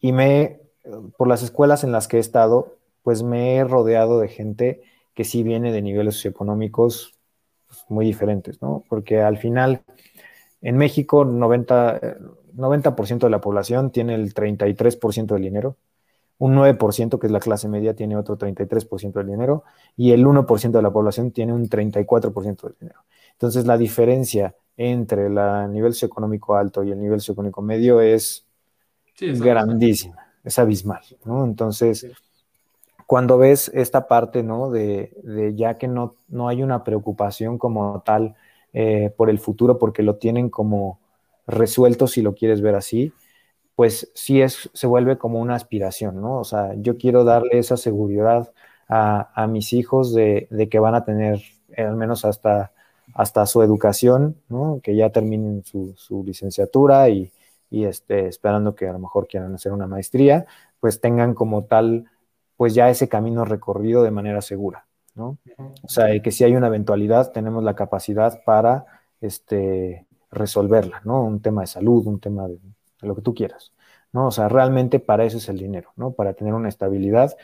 y 0.00 0.12
me, 0.12 0.60
por 1.16 1.28
las 1.28 1.42
escuelas 1.42 1.84
en 1.84 1.92
las 1.92 2.08
que 2.08 2.18
he 2.18 2.20
estado, 2.20 2.76
pues 3.02 3.22
me 3.22 3.56
he 3.56 3.64
rodeado 3.64 4.20
de 4.20 4.28
gente 4.28 4.82
que 5.14 5.24
sí 5.24 5.42
viene 5.42 5.72
de 5.72 5.82
niveles 5.82 6.14
socioeconómicos 6.14 7.14
pues, 7.66 7.84
muy 7.88 8.06
diferentes, 8.06 8.62
¿no? 8.62 8.84
Porque 8.88 9.20
al 9.20 9.38
final, 9.38 9.82
en 10.62 10.76
México, 10.76 11.24
90, 11.24 12.00
90% 12.56 13.18
de 13.18 13.30
la 13.30 13.40
población 13.40 13.90
tiene 13.90 14.14
el 14.14 14.34
33% 14.34 15.26
del 15.26 15.42
dinero, 15.42 15.76
un 16.38 16.54
9% 16.54 17.18
que 17.18 17.26
es 17.26 17.32
la 17.32 17.40
clase 17.40 17.68
media 17.68 17.94
tiene 17.94 18.16
otro 18.16 18.38
33% 18.38 19.12
del 19.12 19.26
dinero 19.26 19.64
y 19.96 20.12
el 20.12 20.24
1% 20.24 20.70
de 20.70 20.82
la 20.82 20.92
población 20.92 21.32
tiene 21.32 21.52
un 21.52 21.68
34% 21.68 22.62
del 22.62 22.76
dinero. 22.80 23.00
Entonces 23.32 23.66
la 23.66 23.76
diferencia 23.76 24.54
entre 24.76 25.26
el 25.26 25.34
nivel 25.72 25.92
socioeconómico 25.92 26.56
alto 26.56 26.84
y 26.84 26.92
el 26.92 27.00
nivel 27.00 27.20
socioeconómico 27.20 27.62
medio 27.62 28.00
es, 28.00 28.44
grandísima, 29.20 30.28
es 30.44 30.58
abismal, 30.60 31.02
¿no? 31.24 31.44
Entonces, 31.44 32.06
cuando 33.06 33.38
ves 33.38 33.70
esta 33.74 34.06
parte, 34.06 34.44
¿no? 34.44 34.70
De, 34.70 35.12
ya 35.56 35.78
que 35.78 35.88
no, 35.88 36.14
no 36.28 36.48
hay 36.48 36.62
una 36.62 36.84
preocupación 36.84 37.58
como 37.58 38.02
tal 38.06 38.36
eh, 38.72 39.12
por 39.16 39.30
el 39.30 39.40
futuro 39.40 39.78
porque 39.78 40.04
lo 40.04 40.16
tienen 40.16 40.48
como 40.48 41.00
resuelto 41.48 42.06
si 42.06 42.22
lo 42.22 42.34
quieres 42.34 42.60
ver 42.60 42.76
así, 42.76 43.12
pues 43.78 44.10
sí 44.12 44.42
es, 44.42 44.68
se 44.74 44.88
vuelve 44.88 45.18
como 45.18 45.38
una 45.38 45.54
aspiración, 45.54 46.20
¿no? 46.20 46.40
O 46.40 46.44
sea, 46.44 46.74
yo 46.78 46.98
quiero 46.98 47.22
darle 47.22 47.60
esa 47.60 47.76
seguridad 47.76 48.52
a, 48.88 49.46
mis 49.48 49.72
hijos 49.72 50.12
de, 50.12 50.48
que 50.68 50.80
van 50.80 50.96
a 50.96 51.04
tener, 51.04 51.42
eh, 51.76 51.84
al 51.84 51.94
menos 51.94 52.24
hasta, 52.24 52.72
hasta 53.14 53.46
su 53.46 53.62
educación, 53.62 54.36
¿no? 54.48 54.80
Que 54.82 54.96
ya 54.96 55.10
terminen 55.10 55.62
su, 55.64 56.24
licenciatura 56.26 57.08
y, 57.08 57.30
este, 57.70 58.26
esperando 58.26 58.74
que 58.74 58.88
a 58.88 58.92
lo 58.92 58.98
mejor 58.98 59.28
quieran 59.28 59.54
hacer 59.54 59.70
una 59.70 59.86
maestría, 59.86 60.46
pues 60.80 61.00
tengan 61.00 61.34
como 61.34 61.62
tal, 61.62 62.06
pues 62.56 62.74
ya 62.74 62.90
ese 62.90 63.08
camino 63.08 63.44
recorrido 63.44 64.02
de 64.02 64.10
manera 64.10 64.42
segura, 64.42 64.88
¿no? 65.14 65.38
O 65.84 65.88
sea, 65.88 66.20
que 66.20 66.32
si 66.32 66.42
hay 66.42 66.56
una 66.56 66.66
eventualidad, 66.66 67.30
tenemos 67.30 67.62
la 67.62 67.76
capacidad 67.76 68.42
para, 68.44 68.86
este, 69.20 70.04
resolverla, 70.32 71.00
¿no? 71.04 71.22
Un 71.22 71.40
tema 71.40 71.60
de 71.60 71.68
salud, 71.68 72.04
un 72.08 72.18
tema 72.18 72.48
de 72.48 72.58
lo 73.00 73.14
que 73.14 73.22
tú 73.22 73.34
quieras, 73.34 73.72
¿no? 74.12 74.26
O 74.26 74.30
sea, 74.30 74.48
realmente 74.48 75.00
para 75.00 75.24
eso 75.24 75.38
es 75.38 75.48
el 75.48 75.58
dinero, 75.58 75.92
¿no? 75.96 76.12
Para 76.12 76.34
tener 76.34 76.54
una 76.54 76.68
estabilidad, 76.68 77.36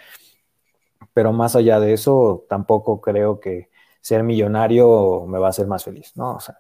pero 1.12 1.32
más 1.32 1.57
allá 1.57 1.80
de 1.80 1.92
eso, 1.92 2.44
tampoco 2.48 3.00
creo 3.00 3.40
que 3.40 3.68
ser 4.00 4.22
millonario 4.22 5.26
me 5.26 5.38
va 5.38 5.46
a 5.46 5.50
hacer 5.50 5.66
más 5.66 5.84
feliz, 5.84 6.12
¿no? 6.16 6.36
O 6.36 6.40
sea, 6.40 6.57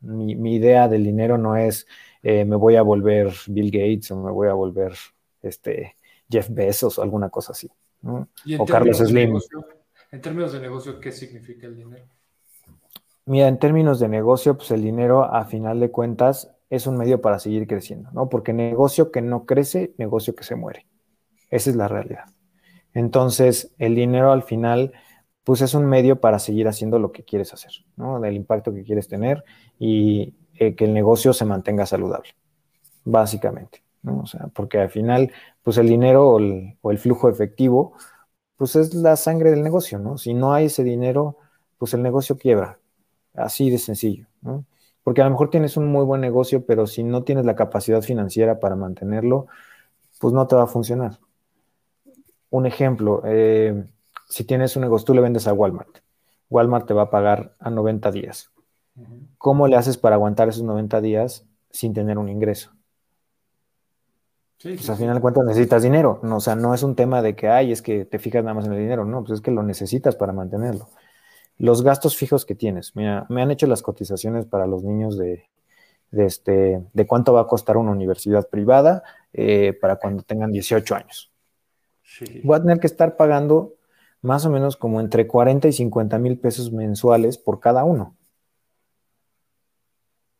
mi, 0.00 0.54
idea 0.54 0.88
del 0.88 1.02
dinero 1.02 1.38
no 1.38 1.56
es 1.56 1.86
eh, 2.22 2.44
me 2.44 2.56
voy 2.56 2.76
a 2.76 2.82
volver 2.82 3.32
Bill 3.46 3.70
Gates 3.70 4.10
o 4.10 4.22
me 4.22 4.30
voy 4.30 4.48
a 4.48 4.52
volver 4.52 4.94
este, 5.42 5.96
Jeff 6.30 6.48
Bezos 6.50 6.98
o 6.98 7.02
alguna 7.02 7.30
cosa 7.30 7.52
así, 7.52 7.70
¿no? 8.02 8.28
o 8.58 8.66
Carlos 8.66 8.98
Slim. 8.98 9.38
en 10.10 10.20
términos 10.20 10.52
de 10.52 10.60
negocio, 10.60 11.00
¿qué 11.00 11.12
significa 11.12 11.66
el 11.66 11.76
dinero? 11.76 12.04
Mira, 13.26 13.48
en 13.48 13.58
términos 13.58 14.00
de 14.00 14.08
negocio, 14.08 14.56
pues 14.56 14.70
el 14.70 14.82
dinero 14.82 15.24
a 15.24 15.44
final 15.44 15.80
de 15.80 15.90
cuentas 15.90 16.53
es 16.70 16.86
un 16.86 16.96
medio 16.96 17.20
para 17.20 17.38
seguir 17.38 17.66
creciendo, 17.66 18.10
¿no? 18.12 18.28
Porque 18.28 18.52
negocio 18.52 19.10
que 19.10 19.22
no 19.22 19.46
crece, 19.46 19.94
negocio 19.98 20.34
que 20.34 20.44
se 20.44 20.56
muere. 20.56 20.86
Esa 21.50 21.70
es 21.70 21.76
la 21.76 21.88
realidad. 21.88 22.24
Entonces, 22.94 23.74
el 23.78 23.94
dinero 23.94 24.32
al 24.32 24.42
final, 24.42 24.92
pues 25.44 25.60
es 25.60 25.74
un 25.74 25.86
medio 25.86 26.20
para 26.20 26.38
seguir 26.38 26.68
haciendo 26.68 26.98
lo 26.98 27.12
que 27.12 27.24
quieres 27.24 27.52
hacer, 27.52 27.72
¿no? 27.96 28.20
Del 28.20 28.34
impacto 28.34 28.72
que 28.72 28.84
quieres 28.84 29.08
tener 29.08 29.44
y 29.78 30.34
eh, 30.54 30.74
que 30.74 30.84
el 30.84 30.94
negocio 30.94 31.32
se 31.32 31.44
mantenga 31.44 31.86
saludable, 31.86 32.30
básicamente, 33.04 33.82
¿no? 34.02 34.20
O 34.20 34.26
sea, 34.26 34.48
porque 34.54 34.78
al 34.78 34.90
final, 34.90 35.32
pues 35.62 35.78
el 35.78 35.88
dinero 35.88 36.30
o 36.30 36.38
el, 36.38 36.78
o 36.82 36.90
el 36.90 36.98
flujo 36.98 37.28
efectivo, 37.28 37.94
pues 38.56 38.76
es 38.76 38.94
la 38.94 39.16
sangre 39.16 39.50
del 39.50 39.62
negocio, 39.62 39.98
¿no? 39.98 40.18
Si 40.18 40.34
no 40.34 40.54
hay 40.54 40.66
ese 40.66 40.84
dinero, 40.84 41.38
pues 41.78 41.94
el 41.94 42.02
negocio 42.02 42.38
quiebra, 42.38 42.78
así 43.34 43.70
de 43.70 43.78
sencillo, 43.78 44.26
¿no? 44.42 44.64
Porque 45.04 45.20
a 45.20 45.24
lo 45.24 45.30
mejor 45.30 45.50
tienes 45.50 45.76
un 45.76 45.86
muy 45.86 46.04
buen 46.04 46.20
negocio, 46.20 46.64
pero 46.64 46.86
si 46.86 47.04
no 47.04 47.22
tienes 47.22 47.44
la 47.44 47.54
capacidad 47.54 48.02
financiera 48.02 48.58
para 48.58 48.74
mantenerlo, 48.74 49.46
pues 50.18 50.32
no 50.32 50.46
te 50.46 50.56
va 50.56 50.64
a 50.64 50.66
funcionar. 50.66 51.18
Un 52.50 52.66
ejemplo, 52.66 53.22
eh, 53.24 53.84
si 54.28 54.44
tienes 54.44 54.74
un 54.76 54.82
negocio, 54.82 55.04
tú 55.04 55.14
le 55.14 55.20
vendes 55.20 55.46
a 55.46 55.52
Walmart. 55.52 55.98
Walmart 56.50 56.86
te 56.86 56.94
va 56.94 57.02
a 57.02 57.10
pagar 57.10 57.52
a 57.60 57.70
90 57.70 58.10
días. 58.10 58.50
¿Cómo 59.38 59.68
le 59.68 59.76
haces 59.76 59.98
para 59.98 60.16
aguantar 60.16 60.48
esos 60.48 60.62
90 60.62 61.00
días 61.00 61.46
sin 61.70 61.92
tener 61.92 62.18
un 62.18 62.28
ingreso? 62.28 62.70
pues 64.62 64.88
al 64.88 64.96
final 64.96 65.16
de 65.16 65.20
cuentas 65.20 65.44
necesitas 65.44 65.82
dinero. 65.82 66.20
No, 66.22 66.36
o 66.36 66.40
sea, 66.40 66.56
no 66.56 66.72
es 66.72 66.82
un 66.82 66.94
tema 66.94 67.20
de 67.20 67.36
que, 67.36 67.48
ay, 67.48 67.70
es 67.70 67.82
que 67.82 68.06
te 68.06 68.18
fijas 68.18 68.42
nada 68.42 68.54
más 68.54 68.64
en 68.64 68.72
el 68.72 68.78
dinero. 68.78 69.04
No, 69.04 69.20
pues 69.20 69.32
es 69.32 69.40
que 69.42 69.50
lo 69.50 69.62
necesitas 69.62 70.16
para 70.16 70.32
mantenerlo. 70.32 70.88
Los 71.58 71.82
gastos 71.82 72.16
fijos 72.16 72.44
que 72.44 72.54
tienes. 72.54 72.96
Mira, 72.96 73.26
me 73.28 73.42
han 73.42 73.50
hecho 73.50 73.66
las 73.66 73.82
cotizaciones 73.82 74.46
para 74.46 74.66
los 74.66 74.82
niños 74.82 75.16
de, 75.16 75.48
este, 76.12 76.84
de 76.92 77.06
cuánto 77.06 77.32
va 77.32 77.42
a 77.42 77.46
costar 77.46 77.76
una 77.76 77.92
universidad 77.92 78.48
privada 78.48 79.02
eh, 79.32 79.72
para 79.80 79.96
cuando 79.96 80.22
tengan 80.22 80.52
18 80.52 80.94
años. 80.94 81.30
Voy 82.42 82.56
a 82.56 82.60
tener 82.60 82.78
que 82.80 82.86
estar 82.86 83.16
pagando 83.16 83.74
más 84.20 84.46
o 84.46 84.50
menos 84.50 84.76
como 84.76 85.00
entre 85.00 85.26
40 85.26 85.68
y 85.68 85.72
50 85.72 86.18
mil 86.18 86.38
pesos 86.38 86.72
mensuales 86.72 87.38
por 87.38 87.60
cada 87.60 87.84
uno. 87.84 88.16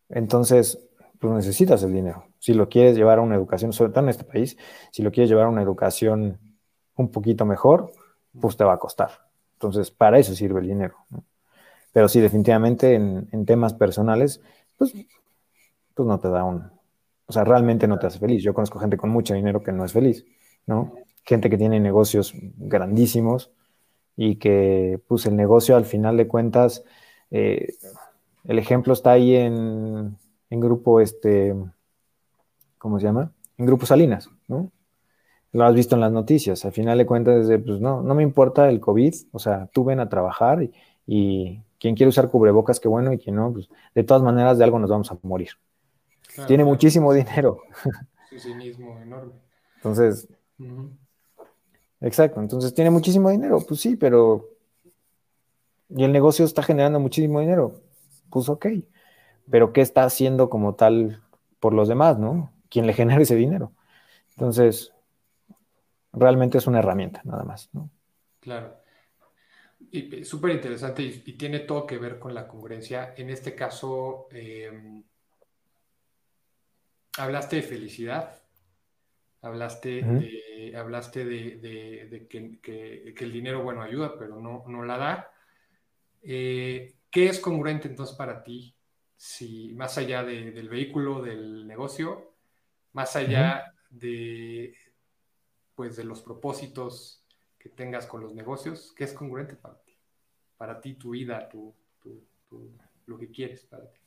Entonces, 0.09 0.79
pues 1.19 1.33
necesitas 1.33 1.83
el 1.83 1.93
dinero. 1.93 2.27
Si 2.39 2.55
lo 2.55 2.69
quieres 2.69 2.97
llevar 2.97 3.19
a 3.19 3.23
una 3.23 3.35
educación, 3.35 3.73
sobre 3.73 3.93
todo 3.93 4.05
en 4.05 4.11
este 4.11 4.25
país, 4.25 4.57
si 4.91 5.03
lo 5.03 5.11
quieres 5.11 5.29
llevar 5.29 5.47
a 5.47 5.49
una 5.51 5.63
educación 5.63 6.39
un 6.97 7.11
poquito 7.11 7.45
mejor, 7.45 7.93
pues 8.41 8.57
te 8.57 8.65
va 8.65 8.75
a 8.75 8.79
costar. 8.79 9.24
Entonces, 9.65 9.91
para 9.91 10.19
eso 10.19 10.35
sirve 10.35 10.61
el 10.61 10.69
dinero. 10.69 10.95
Pero 11.93 12.07
sí, 12.09 12.21
definitivamente 12.21 12.95
en, 12.95 13.47
temas 13.47 13.73
personales, 13.73 14.43
pues, 14.77 14.93
pues 15.95 16.07
no 16.07 16.19
te 16.19 16.29
da 16.29 16.45
un... 16.45 16.71
O 17.27 17.33
sea, 17.33 17.45
realmente 17.45 17.89
no 17.89 17.99
te 17.99 18.07
hace 18.07 18.19
feliz. 18.19 18.43
Yo 18.43 18.53
conozco 18.53 18.79
gente 18.79 18.99
con 18.99 19.09
mucho 19.09 19.33
dinero 19.33 19.63
que 19.63 19.73
no 19.73 19.87
es 19.87 19.93
feliz, 19.93 20.27
¿no? 20.67 20.93
Gente 21.25 21.49
que 21.49 21.57
tiene 21.57 21.81
negocios 21.81 22.35
grandísimos 22.59 23.53
y 24.17 24.37
que, 24.37 25.01
pues, 25.09 25.25
el 25.25 25.35
negocio 25.35 25.77
al 25.77 25.87
final 25.87 26.19
de 26.19 26.29
cuentas, 26.29 26.85
eh, 27.31 27.73
el 28.45 28.59
ejemplo 28.59 28.93
está 28.93 29.13
ahí 29.13 29.35
en, 29.35 30.19
en 30.51 30.61
grupo, 30.61 31.01
este, 31.01 31.55
¿cómo 32.77 32.99
se 32.99 33.07
llama? 33.07 33.33
En 33.57 33.65
grupo 33.65 33.87
Salinas, 33.87 34.29
¿no? 34.47 34.71
Lo 35.55 35.65
has 35.65 35.75
visto 35.75 35.95
en 35.95 36.01
las 36.01 36.11
noticias. 36.11 36.65
Al 36.65 36.73
final 36.73 36.99
de 36.99 37.07
cuentas, 37.07 37.47
pues 37.65 37.81
no, 37.81 38.03
no 38.03 38.15
me 38.15 38.25
importa 38.25 38.69
el 38.69 38.81
COVID, 38.81 39.15
o 39.31 39.39
sea, 39.39 39.69
tú 39.73 39.85
ven 39.85 40.01
a 40.01 40.09
trabajar 40.09 40.69
y, 41.07 41.61
quien 41.79 41.95
quiere 41.95 42.09
usar 42.09 42.31
cubrebocas, 42.31 42.81
qué 42.81 42.89
bueno, 42.89 43.13
y 43.13 43.19
quien 43.19 43.37
no, 43.37 43.53
pues 43.53 43.69
de 43.95 44.05
todas 44.05 44.23
maneras 44.23 44.57
de 44.57 44.65
algo 44.65 44.79
nos 44.79 44.91
vamos 44.91 45.13
a 45.13 45.19
morir. 45.23 45.51
Tiene 46.47 46.65
muchísimo 46.65 47.13
dinero. 47.13 47.61
Sí 48.37 48.53
mismo, 48.55 48.99
enorme. 48.99 49.35
Entonces, 49.77 50.27
exacto, 52.01 52.41
entonces 52.41 52.75
tiene 52.75 52.91
muchísimo 52.91 53.31
dinero, 53.31 53.61
pues 53.67 53.81
sí, 53.81 53.97
pero... 53.97 54.49
Y 55.91 56.03
el 56.03 56.11
negocio 56.11 56.45
está 56.45 56.63
generando 56.63 56.99
muchísimo 56.99 57.39
dinero, 57.39 57.81
pues 58.31 58.49
ok, 58.49 58.67
pero 59.49 59.73
¿qué 59.73 59.83
está 59.83 60.03
haciendo 60.03 60.51
como 60.51 60.75
tal 60.75 61.23
por 61.61 61.75
los 61.75 61.87
demás, 61.87 62.19
no? 62.19 62.51
¿Quién 62.71 62.87
le 62.89 62.95
genera 62.95 63.23
ese 63.23 63.37
dinero? 63.37 63.73
Entonces, 64.31 64.94
realmente 66.17 66.59
es 66.59 66.67
una 66.67 66.79
herramienta, 66.79 67.21
nada 67.25 67.45
más. 67.45 67.69
¿no? 67.73 67.91
Claro. 68.41 68.77
Y 69.91 70.25
súper 70.25 70.53
interesante 70.53 71.03
y, 71.03 71.21
tiene 71.33 71.61
todo 71.61 71.87
que 71.87 71.99
ver 71.99 72.19
con 72.19 72.35
la 72.35 72.49
congruencia. 72.49 73.15
En 73.17 73.31
este 73.31 73.55
caso, 73.55 74.29
em, 74.31 75.03
hablaste 77.19 77.57
de 77.57 77.63
felicidad, 77.63 78.43
hablaste, 79.43 80.03
de, 80.03 80.75
hablaste 80.77 81.25
de, 81.25 82.27
que, 82.29 83.15
el 83.17 83.33
dinero, 83.33 83.63
bueno, 83.63 83.83
ayuda, 83.83 84.17
pero 84.19 84.41
no, 84.41 84.65
no 84.67 84.85
la 84.85 84.97
da. 84.97 85.33
Eh, 86.23 86.95
¿Qué 87.11 87.27
es 87.27 87.39
congruente 87.39 87.89
entonces 87.89 88.17
para 88.17 88.43
ti? 88.43 88.75
Si 89.17 89.73
más 89.75 89.97
allá 89.99 90.25
del 90.25 90.69
vehículo, 90.69 91.23
del 91.23 91.67
negocio, 91.67 92.35
más 92.93 93.15
allá 93.17 93.75
de, 93.91 94.75
pues, 95.75 95.97
de 95.97 96.05
los 96.05 96.23
propósitos 96.23 97.25
que 97.59 97.69
tengas 97.69 98.07
con 98.07 98.21
los 98.21 98.35
negocios, 98.35 98.93
¿qué 98.95 99.05
es 99.05 99.13
congruente 99.15 99.57
para 99.57 99.81
ti? 99.83 99.97
Para 100.59 100.81
ti, 100.81 100.95
tu 100.95 101.11
vida, 101.11 101.49
tu, 101.49 101.75
lo 103.07 103.19
que 103.19 103.31
quieres 103.31 103.65
para 103.65 103.91
ti. 103.91 104.01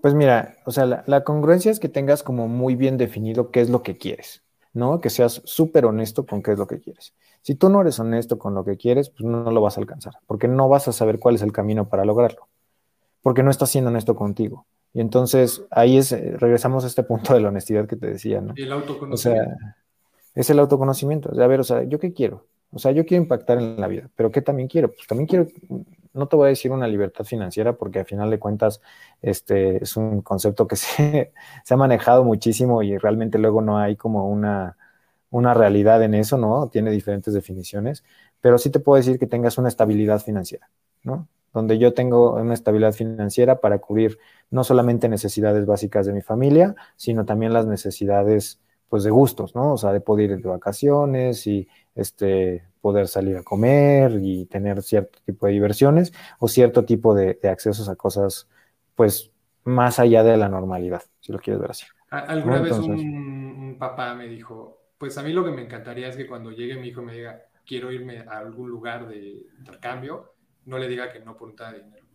Pues 0.00 0.14
mira, 0.14 0.56
o 0.64 0.70
sea, 0.70 1.04
la, 1.06 1.24
congruencia 1.24 1.70
es 1.70 1.78
que 1.78 1.88
tengas 1.88 2.22
como 2.22 2.48
muy 2.48 2.74
bien 2.74 2.96
definido 2.96 3.50
qué 3.50 3.60
es 3.60 3.70
lo 3.70 3.82
que 3.82 3.98
quieres, 3.98 4.42
¿no? 4.72 5.00
Que 5.00 5.10
seas 5.10 5.42
súper 5.44 5.84
honesto 5.84 6.26
con 6.26 6.42
qué 6.42 6.52
es 6.52 6.58
lo 6.58 6.66
que 6.66 6.80
quieres. 6.80 7.14
Si 7.42 7.54
tú 7.54 7.68
no 7.68 7.82
eres 7.82 7.98
honesto 8.00 8.38
con 8.38 8.54
lo 8.54 8.64
que 8.64 8.76
quieres, 8.76 9.10
pues 9.10 9.24
no, 9.24 9.50
lo 9.50 9.60
vas 9.60 9.76
a 9.76 9.80
alcanzar, 9.80 10.14
porque 10.26 10.48
no 10.48 10.68
vas 10.68 10.88
a 10.88 10.92
saber 10.92 11.18
cuál 11.18 11.34
es 11.34 11.42
el 11.42 11.52
camino 11.52 11.88
para 11.88 12.04
lograrlo, 12.04 12.48
porque 13.22 13.42
no 13.42 13.50
estás 13.50 13.70
siendo 13.70 13.90
honesto 13.90 14.16
contigo. 14.16 14.66
Y 14.92 15.00
entonces 15.00 15.62
ahí 15.70 15.98
es, 15.98 16.12
eh, 16.12 16.34
regresamos 16.36 16.82
a 16.84 16.88
este 16.88 17.02
punto 17.02 17.34
de 17.34 17.40
la 17.40 17.48
honestidad 17.48 17.86
que 17.86 17.96
te 17.96 18.08
decía, 18.08 18.40
¿no? 18.40 18.54
Y 18.56 18.62
el 18.62 18.72
autoconocimiento. 18.72 19.14
O 19.14 19.16
sea, 19.16 19.76
es 20.34 20.50
el 20.50 20.58
autoconocimiento. 20.58 21.30
a 21.40 21.46
ver, 21.46 21.60
o 21.60 21.64
sea, 21.64 21.84
¿yo 21.84 21.98
qué 21.98 22.12
quiero? 22.12 22.46
O 22.72 22.78
sea, 22.78 22.92
yo 22.92 23.04
quiero 23.04 23.22
impactar 23.22 23.58
en 23.58 23.80
la 23.80 23.88
vida, 23.88 24.10
pero 24.14 24.30
¿qué 24.30 24.42
también 24.42 24.68
quiero? 24.68 24.92
Pues 24.92 25.06
también 25.06 25.26
quiero, 25.26 25.46
no 26.12 26.28
te 26.28 26.36
voy 26.36 26.46
a 26.46 26.48
decir 26.50 26.70
una 26.72 26.86
libertad 26.86 27.24
financiera, 27.24 27.76
porque 27.76 28.00
al 28.00 28.06
final 28.06 28.30
de 28.30 28.38
cuentas 28.38 28.80
este, 29.22 29.82
es 29.82 29.96
un 29.96 30.22
concepto 30.22 30.66
que 30.66 30.76
se, 30.76 31.32
se 31.64 31.74
ha 31.74 31.76
manejado 31.76 32.24
muchísimo 32.24 32.82
y 32.82 32.96
realmente 32.98 33.38
luego 33.38 33.60
no 33.60 33.78
hay 33.78 33.96
como 33.96 34.28
una, 34.28 34.76
una 35.30 35.54
realidad 35.54 36.02
en 36.02 36.14
eso, 36.14 36.38
¿no? 36.38 36.68
Tiene 36.68 36.90
diferentes 36.90 37.34
definiciones, 37.34 38.04
pero 38.40 38.58
sí 38.58 38.70
te 38.70 38.80
puedo 38.80 38.96
decir 38.96 39.18
que 39.18 39.26
tengas 39.26 39.58
una 39.58 39.68
estabilidad 39.68 40.20
financiera, 40.20 40.70
¿no? 41.02 41.28
Donde 41.52 41.78
yo 41.78 41.94
tengo 41.94 42.34
una 42.34 42.54
estabilidad 42.54 42.92
financiera 42.92 43.60
para 43.60 43.78
cubrir 43.78 44.18
no 44.50 44.64
solamente 44.64 45.08
necesidades 45.08 45.66
básicas 45.66 46.06
de 46.06 46.12
mi 46.12 46.22
familia, 46.22 46.74
sino 46.96 47.24
también 47.24 47.52
las 47.52 47.66
necesidades 47.66 48.60
pues 48.90 49.04
de 49.04 49.10
gustos, 49.10 49.54
¿no? 49.54 49.74
O 49.74 49.76
sea, 49.78 49.92
de 49.92 50.00
poder 50.00 50.32
ir 50.32 50.42
de 50.42 50.48
vacaciones 50.48 51.46
y 51.46 51.66
este, 51.94 52.64
poder 52.80 53.06
salir 53.06 53.36
a 53.36 53.44
comer 53.44 54.18
y 54.20 54.46
tener 54.46 54.82
cierto 54.82 55.20
tipo 55.24 55.46
de 55.46 55.52
diversiones 55.52 56.12
o 56.40 56.48
cierto 56.48 56.84
tipo 56.84 57.14
de, 57.14 57.38
accesos 57.44 57.88
a 57.88 57.94
cosas, 57.94 58.48
pues, 58.96 59.30
más 59.62 60.00
allá 60.00 60.24
de 60.24 60.36
la 60.36 60.48
normalidad, 60.48 61.02
si 61.20 61.32
lo 61.32 61.38
quieres 61.38 61.62
ver 61.62 61.70
así. 61.70 61.86
Alguna 62.10 62.60
vez 62.60 62.72
un, 62.72 63.76
papá 63.78 64.14
me 64.14 64.26
dijo, 64.26 64.82
pues 64.98 65.16
a 65.16 65.22
mí 65.22 65.32
lo 65.32 65.44
que 65.44 65.52
me 65.52 65.62
encantaría 65.62 66.08
es 66.08 66.16
que 66.16 66.26
cuando 66.26 66.50
llegue 66.50 66.76
mi 66.76 66.88
hijo 66.88 67.00
me 67.00 67.14
diga, 67.14 67.44
quiero 67.64 67.92
irme 67.92 68.18
a 68.18 68.38
algún 68.38 68.68
lugar 68.68 69.06
de 69.06 69.46
intercambio, 69.56 70.34
no 70.64 70.78
le 70.78 70.88
diga 70.88 71.12
que 71.12 71.20
no 71.20 71.36
por 71.36 71.50
un 71.50 71.56
de 71.56 71.84
dinero. 71.84 72.06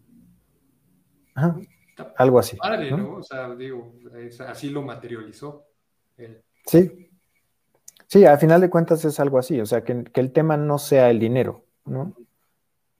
algo 2.18 2.40
así. 2.40 2.58
¿no? 2.92 3.16
O 3.16 3.24
sea, 3.24 3.56
digo, 3.56 3.94
así 4.46 4.70
lo 4.70 4.82
materializó. 4.82 5.66
Sí. 6.66 7.06
Sí, 8.08 8.26
al 8.26 8.38
final 8.38 8.62
de 8.62 8.70
cuentas 8.70 9.04
es 9.06 9.20
algo 9.20 9.40
así, 9.40 9.60
o 9.60 9.66
sea, 9.66 9.84
que, 9.84 10.06
el 10.14 10.32
tema 10.32 10.58
no 10.58 10.78
sea 10.78 11.10
el 11.10 11.20
dinero, 11.20 11.64
¿no? 11.86 12.14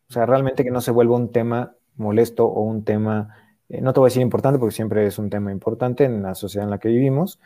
O 0.10 0.14
sea, 0.14 0.26
realmente 0.26 0.64
que 0.64 0.72
no 0.72 0.82
se 0.82 0.92
vuelva 0.92 1.16
un 1.16 1.32
tema 1.32 1.76
molesto 1.96 2.46
o 2.46 2.62
un 2.62 2.84
tema, 2.84 3.36
eh, 3.70 3.82
no 3.82 3.94
te 3.94 4.00
voy 4.00 4.08
a 4.08 4.10
decir 4.10 4.22
importante 4.22 4.60
porque 4.60 4.76
siempre 4.76 5.06
es 5.06 5.18
un 5.20 5.30
tema 5.30 5.52
importante 5.52 6.06
en 6.06 6.24
la 6.24 6.36
sociedad 6.36 6.66
en 6.66 6.72
la 6.72 6.80
que 6.80 6.90
vivimos, 6.90 7.40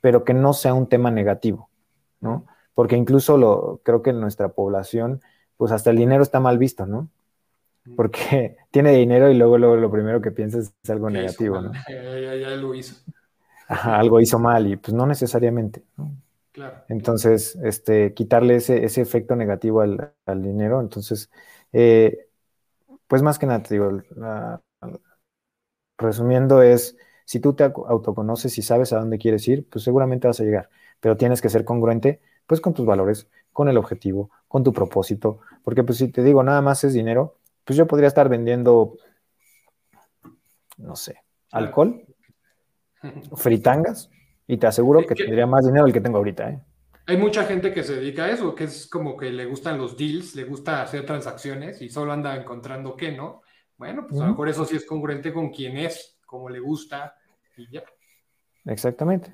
pero 0.00 0.24
que 0.24 0.34
no 0.34 0.52
sea 0.52 0.74
un 0.74 0.88
tema 0.88 1.10
negativo, 1.10 1.70
¿no? 2.20 2.46
Porque 2.74 2.96
incluso 2.96 3.38
lo, 3.38 3.80
creo 3.82 4.02
que 4.02 4.10
en 4.10 4.20
nuestra 4.20 4.50
población, 4.50 5.22
pues 5.56 5.72
hasta 5.72 5.90
el 5.90 5.96
dinero 5.96 6.22
está 6.22 6.38
mal 6.38 6.58
visto, 6.58 6.86
¿no? 6.86 7.08
Porque 7.96 8.56
tiene 8.70 8.92
dinero 8.92 9.30
y 9.30 9.34
luego, 9.34 9.56
lo 9.58 9.90
primero 9.90 10.20
que 10.20 10.30
piensas 10.30 10.74
es 10.82 10.90
algo 10.90 11.08
negativo, 11.08 11.60
¿no? 11.60 11.72
Ya, 11.88 12.50
lo 12.56 12.74
hizo 12.74 12.94
algo 13.68 14.20
hizo 14.20 14.38
mal 14.38 14.66
y 14.66 14.76
pues 14.76 14.94
no 14.94 15.06
necesariamente. 15.06 15.84
Claro. 16.52 16.82
Entonces, 16.88 17.56
este, 17.62 18.14
quitarle 18.14 18.56
ese, 18.56 18.84
ese 18.84 19.02
efecto 19.02 19.36
negativo 19.36 19.82
al, 19.82 20.14
dinero. 20.42 20.80
Entonces, 20.80 21.30
eh, 21.72 22.28
pues 23.06 23.22
más 23.22 23.38
que 23.38 23.46
nada, 23.46 23.62
te 23.62 23.74
digo, 23.74 24.02
resumiendo 25.98 26.62
es, 26.62 26.96
si 27.24 27.40
tú 27.40 27.54
te 27.54 27.64
autoconoces 27.64 28.56
y 28.58 28.62
sabes 28.62 28.92
a 28.92 28.98
dónde 28.98 29.18
quieres 29.18 29.46
ir, 29.48 29.68
pues 29.68 29.84
seguramente 29.84 30.28
vas 30.28 30.40
a 30.40 30.44
llegar, 30.44 30.70
pero 31.00 31.16
tienes 31.16 31.42
que 31.42 31.48
ser 31.48 31.64
congruente 31.64 32.20
pues 32.46 32.60
con 32.60 32.74
tus 32.74 32.86
valores, 32.86 33.28
con 33.52 33.68
el 33.68 33.76
objetivo, 33.76 34.30
con 34.46 34.62
tu 34.62 34.72
propósito, 34.72 35.40
porque 35.64 35.82
pues 35.82 35.98
si 35.98 36.08
te 36.08 36.22
digo 36.22 36.42
nada 36.42 36.62
más 36.62 36.84
es 36.84 36.92
dinero, 36.92 37.38
pues 37.64 37.76
yo 37.76 37.86
podría 37.86 38.06
estar 38.06 38.28
vendiendo, 38.28 38.96
no 40.76 40.94
sé, 40.94 41.16
alcohol 41.50 42.06
fritangas 43.36 44.10
y 44.46 44.56
te 44.56 44.66
aseguro 44.66 45.06
que, 45.06 45.14
tendría 45.14 45.46
más 45.46 45.66
dinero 45.66 45.86
el 45.86 45.92
que 45.92 46.00
tengo 46.00 46.18
ahorita. 46.18 46.50
¿eh? 46.50 46.60
Hay 47.06 47.16
mucha 47.16 47.44
gente 47.44 47.72
que 47.72 47.84
se 47.84 47.96
dedica 47.96 48.24
a 48.24 48.30
eso, 48.30 48.54
que 48.54 48.64
es 48.64 48.86
como 48.86 49.16
que 49.16 49.30
le 49.30 49.46
gustan 49.46 49.78
los 49.78 49.96
deals, 49.96 50.34
le 50.34 50.44
gusta 50.44 50.82
hacer 50.82 51.06
transacciones 51.06 51.80
y 51.82 51.88
solo 51.88 52.12
anda 52.12 52.36
encontrando 52.36 52.96
qué, 52.96 53.12
¿no? 53.12 53.42
Bueno, 53.76 54.06
pues 54.08 54.20
a 54.20 54.24
lo 54.24 54.30
mejor 54.30 54.48
eso 54.48 54.64
sí 54.64 54.76
es 54.76 54.86
congruente 54.86 55.32
con 55.32 55.50
quién 55.50 55.76
es, 55.76 56.18
como 56.26 56.48
le 56.48 56.60
gusta 56.60 57.14
y 57.56 57.70
ya. 57.70 57.84
Exactamente. 58.64 59.32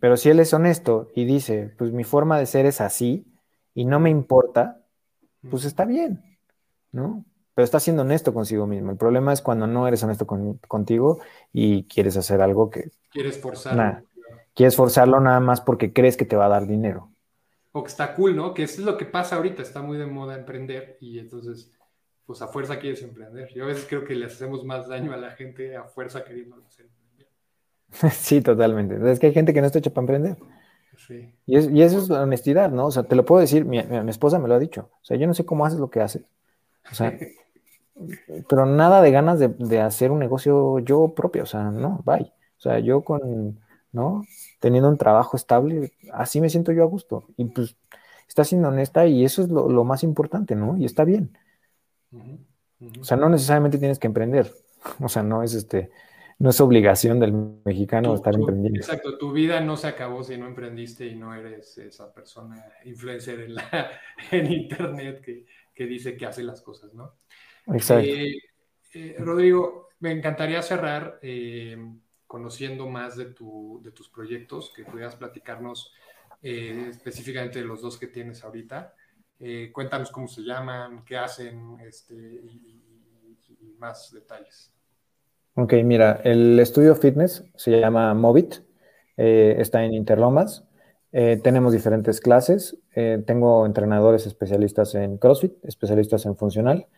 Pero 0.00 0.16
si 0.16 0.30
él 0.30 0.40
es 0.40 0.52
honesto 0.52 1.10
y 1.14 1.24
dice, 1.24 1.72
pues 1.78 1.92
mi 1.92 2.04
forma 2.04 2.38
de 2.38 2.46
ser 2.46 2.66
es 2.66 2.80
así 2.80 3.26
y 3.74 3.84
no 3.84 4.00
me 4.00 4.10
importa, 4.10 4.82
pues 5.48 5.64
está 5.64 5.84
bien, 5.84 6.22
¿no? 6.90 7.24
Pero 7.54 7.64
está 7.64 7.80
siendo 7.80 8.02
honesto 8.02 8.32
consigo 8.32 8.66
mismo. 8.66 8.90
El 8.90 8.96
problema 8.96 9.32
es 9.32 9.42
cuando 9.42 9.66
no 9.66 9.86
eres 9.86 10.02
honesto 10.02 10.26
contigo 10.26 11.20
y 11.52 11.84
quieres 11.84 12.16
hacer 12.16 12.40
algo 12.40 12.70
que... 12.70 12.90
Quieres 13.10 13.38
forzarlo. 13.38 14.06
quieres 14.54 14.76
forzarlo 14.76 15.20
nada 15.20 15.40
más 15.40 15.60
porque 15.60 15.92
crees 15.92 16.16
que 16.16 16.24
te 16.24 16.36
va 16.36 16.46
a 16.46 16.50
dar 16.50 16.66
dinero. 16.66 17.10
O 17.72 17.82
que 17.82 17.88
está 17.88 18.14
cool, 18.14 18.36
¿no? 18.36 18.54
Que 18.54 18.64
eso 18.64 18.80
es 18.80 18.86
lo 18.86 18.96
que 18.96 19.06
pasa 19.06 19.36
ahorita, 19.36 19.62
está 19.62 19.82
muy 19.82 19.96
de 19.98 20.06
moda 20.06 20.34
emprender 20.34 20.98
y 21.00 21.18
entonces, 21.18 21.72
pues 22.26 22.42
a 22.42 22.48
fuerza 22.48 22.78
quieres 22.78 23.02
emprender. 23.02 23.48
Yo 23.54 23.64
a 23.64 23.68
veces 23.68 23.86
creo 23.88 24.04
que 24.04 24.14
le 24.14 24.26
hacemos 24.26 24.64
más 24.64 24.88
daño 24.88 25.12
a 25.12 25.16
la 25.16 25.30
gente 25.30 25.76
a 25.76 25.84
fuerza 25.84 26.24
queriendo 26.24 26.56
hacer 26.66 26.86
sí, 28.12 28.40
totalmente. 28.40 28.98
Es 29.10 29.18
que 29.18 29.26
hay 29.26 29.32
gente 29.32 29.52
que 29.52 29.60
no 29.60 29.66
está 29.66 29.78
hecha 29.78 29.90
para 29.90 30.02
emprender. 30.02 30.36
Sí. 30.96 31.34
Y, 31.46 31.82
eso 31.82 31.98
es 31.98 32.08
la 32.08 32.22
honestidad, 32.22 32.70
¿no? 32.70 32.86
O 32.86 32.90
sea, 32.90 33.02
te 33.02 33.16
lo 33.16 33.24
puedo 33.24 33.40
decir, 33.40 33.64
mi, 33.64 33.82
mi, 33.82 34.10
esposa 34.10 34.38
me 34.38 34.48
lo 34.48 34.54
ha 34.54 34.58
dicho. 34.58 34.90
O 35.02 35.04
sea, 35.04 35.16
yo 35.16 35.26
no 35.26 35.34
sé 35.34 35.44
cómo 35.44 35.66
haces 35.66 35.78
lo 35.78 35.90
que 35.90 36.00
haces. 36.00 36.22
O 36.90 36.94
sea, 36.94 37.16
pero 38.48 38.66
nada 38.66 39.02
de 39.02 39.10
ganas 39.10 39.38
de, 39.38 39.80
hacer 39.80 40.10
un 40.10 40.18
negocio 40.18 40.78
yo 40.80 41.14
propio, 41.14 41.42
o 41.42 41.46
sea, 41.46 41.70
no, 41.70 42.02
bye. 42.04 42.32
O 42.58 42.60
sea, 42.62 42.78
yo 42.78 43.02
con, 43.02 43.60
¿no? 43.92 44.24
Teniendo 44.60 44.88
un 44.88 44.98
trabajo 44.98 45.36
estable, 45.36 45.92
así 46.12 46.40
me 46.40 46.48
siento 46.48 46.72
yo 46.72 46.82
a 46.82 46.86
gusto. 46.86 47.24
Y 47.36 47.44
pues 47.46 47.76
está 48.28 48.44
siendo 48.44 48.68
honesta 48.68 49.06
y 49.06 49.24
eso 49.24 49.42
es 49.42 49.48
lo, 49.48 49.84
más 49.84 50.02
importante, 50.02 50.54
¿no? 50.54 50.76
Y 50.78 50.84
está 50.84 51.04
bien. 51.04 51.36
O 53.00 53.04
sea, 53.04 53.16
no 53.16 53.28
necesariamente 53.28 53.78
tienes 53.78 53.98
que 53.98 54.06
emprender. 54.06 54.52
O 55.00 55.08
sea, 55.08 55.22
no 55.22 55.44
es 55.44 55.54
este, 55.54 55.92
no 56.40 56.50
es 56.50 56.60
obligación 56.60 57.20
del 57.20 57.32
mexicano 57.64 58.16
estar 58.16 58.34
emprendiendo. 58.34 58.80
Exacto, 58.80 59.16
tu 59.16 59.30
vida 59.30 59.60
no 59.60 59.76
se 59.76 59.86
acabó 59.86 60.24
si 60.24 60.36
no 60.36 60.48
emprendiste 60.48 61.06
y 61.06 61.14
no 61.14 61.32
eres 61.32 61.78
esa 61.78 62.12
persona 62.12 62.64
influencer 62.84 63.42
en, 63.42 63.54
la, 63.54 63.90
en 64.32 64.50
internet 64.50 65.20
que, 65.24 65.46
que 65.72 65.86
dice 65.86 66.16
que 66.16 66.26
hace 66.26 66.42
las 66.42 66.62
cosas, 66.62 66.92
¿no? 66.94 67.14
Exacto. 67.66 68.08
Eh, 68.08 68.38
eh, 68.94 69.16
Rodrigo, 69.18 69.88
me 70.00 70.12
encantaría 70.12 70.62
cerrar 70.62 71.18
eh, 71.22 71.76
conociendo 72.26 72.88
más 72.88 73.16
de, 73.16 73.26
tu, 73.26 73.80
de, 73.82 73.92
tus 73.92 74.08
proyectos, 74.08 74.72
que 74.74 74.84
pudieras 74.84 75.16
platicarnos 75.16 75.92
específicamente 76.44 77.60
de 77.60 77.64
los 77.64 77.82
dos 77.82 77.96
que 77.96 78.08
tienes 78.08 78.42
ahorita. 78.42 78.92
cuéntanos 79.72 80.10
cómo 80.10 80.26
se 80.26 80.40
llaman, 80.40 81.04
qué 81.04 81.16
hacen 81.16 81.76
este, 81.86 82.14
y, 82.14 82.82
más 83.78 84.10
detalles. 84.12 84.72
Ok, 85.54 85.74
mira, 85.84 86.20
el 86.24 86.58
estudio 86.58 86.96
fitness 86.96 87.44
se 87.54 87.78
llama 87.78 88.12
Movit, 88.14 88.56
está 89.16 89.84
en 89.84 89.94
Interlomas. 89.94 90.64
tenemos 91.12 91.72
diferentes 91.72 92.20
clases. 92.20 92.76
tengo 92.92 93.64
entrenadores 93.64 94.26
especialistas 94.26 94.96
en 94.96 95.18
CrossFit, 95.18 95.64
especialistas 95.64 96.26
en 96.26 96.36
funcional 96.36 96.88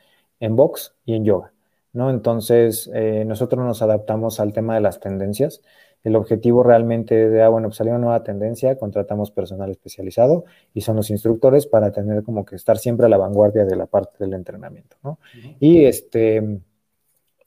en 0.41 0.57
box 0.57 0.95
y 1.05 1.15
en 1.15 1.25
yoga, 1.25 1.53
¿no? 1.93 2.11
Entonces, 2.11 2.91
eh, 2.95 3.25
nosotros 3.27 3.65
nos 3.65 3.83
adaptamos 3.83 4.41
al 4.41 4.53
tema 4.53 4.75
de 4.75 4.81
las 4.81 5.01
tendencias. 5.01 5.63
El 6.03 6.17
objetivo 6.17 6.63
realmente 6.63 7.31
de, 7.31 7.43
ah, 7.43 7.49
bueno, 7.49 7.69
pues 7.69 7.79
salió 7.79 7.95
una 7.95 8.05
nueva 8.05 8.23
tendencia, 8.23 8.79
contratamos 8.79 9.31
personal 9.31 9.71
especializado 9.71 10.45
y 10.75 10.83
son 10.83 10.97
los 10.97 11.09
instructores 11.11 11.67
para 11.67 11.93
tener 11.93 12.23
como 12.23 12.45
que 12.45 12.57
estar 12.57 12.77
siempre 12.77 13.07
a 13.07 13.09
la 13.09 13.17
vanguardia 13.17 13.65
de 13.65 13.77
la 13.77 13.87
parte 13.87 14.17
del 14.19 14.35
entrenamiento, 14.35 14.97
¿no? 15.03 15.19
Y 15.61 15.87
este, 15.87 16.61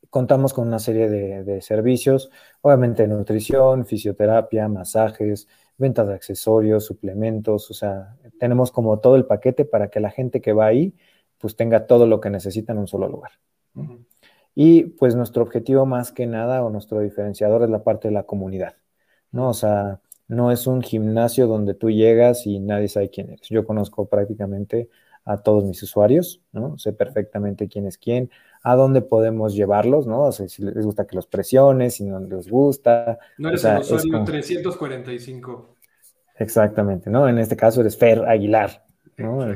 contamos 0.09 0.53
con 0.53 0.67
una 0.67 0.79
serie 0.79 1.09
de, 1.09 1.61
servicios, 1.61 2.31
obviamente 2.61 3.07
nutrición, 3.07 3.85
fisioterapia, 3.85 4.67
masajes, 4.67 5.47
venta 5.77 6.03
de 6.05 6.15
accesorios, 6.15 6.85
suplementos, 6.85 7.69
o 7.69 7.73
sea, 7.73 8.15
tenemos 8.39 8.71
como 8.71 8.99
todo 8.99 9.15
el 9.15 9.25
paquete 9.25 9.65
para 9.65 9.89
que 9.89 9.99
la 9.99 10.09
gente 10.09 10.41
que 10.41 10.53
va 10.53 10.65
ahí 10.65 10.95
pues 11.38 11.55
tenga 11.55 11.85
todo 11.88 12.07
lo 12.07 12.19
que 12.19 12.29
necesita 12.29 12.73
en 12.73 12.79
un 12.79 12.88
solo 12.88 13.07
lugar. 13.07 13.31
Y 14.55 14.83
pues 14.83 15.15
nuestro 15.15 15.43
objetivo 15.43 15.85
más 15.85 16.11
que 16.11 16.25
nada 16.25 16.63
o 16.63 16.69
nuestro 16.69 16.99
diferenciador 17.01 17.63
es 17.63 17.69
la 17.69 17.83
parte 17.83 18.07
de 18.07 18.13
la 18.13 18.23
comunidad, 18.23 18.75
¿no? 19.31 19.49
O 19.49 19.53
sea, 19.53 20.01
no 20.27 20.51
es 20.51 20.65
un 20.67 20.81
gimnasio 20.81 21.47
donde 21.47 21.73
tú 21.73 21.91
llegas 21.91 22.47
y 22.47 22.59
nadie 22.59 22.88
sabe 22.88 23.09
quién 23.09 23.29
eres. 23.29 23.47
Yo 23.49 23.65
conozco 23.65 24.07
prácticamente 24.07 24.89
a 25.25 25.38
todos 25.38 25.63
mis 25.65 25.83
usuarios, 25.83 26.41
¿no? 26.53 26.77
Sé 26.77 26.93
perfectamente 26.93 27.67
quién 27.67 27.85
es 27.85 27.97
quién, 27.97 28.31
a 28.63 28.75
dónde 28.75 29.01
podemos 29.01 29.53
llevarlos, 29.53 30.07
¿no? 30.07 30.23
O 30.23 30.31
sea, 30.31 30.47
si 30.47 30.63
les 30.63 30.85
gusta 30.85 31.05
que 31.05 31.15
los 31.15 31.27
presiones, 31.27 31.95
si 31.95 32.05
no 32.05 32.19
les 32.19 32.49
gusta. 32.49 33.19
No 33.38 33.49
eres 33.49 33.63
el 33.63 33.79
usuario 33.79 34.23
345. 34.23 35.75
Exactamente, 36.39 37.09
¿no? 37.09 37.27
En 37.27 37.38
este 37.39 37.55
caso 37.55 37.81
eres 37.81 37.97
Fer 37.97 38.23
Aguilar, 38.25 38.85
¿no? 39.17 39.55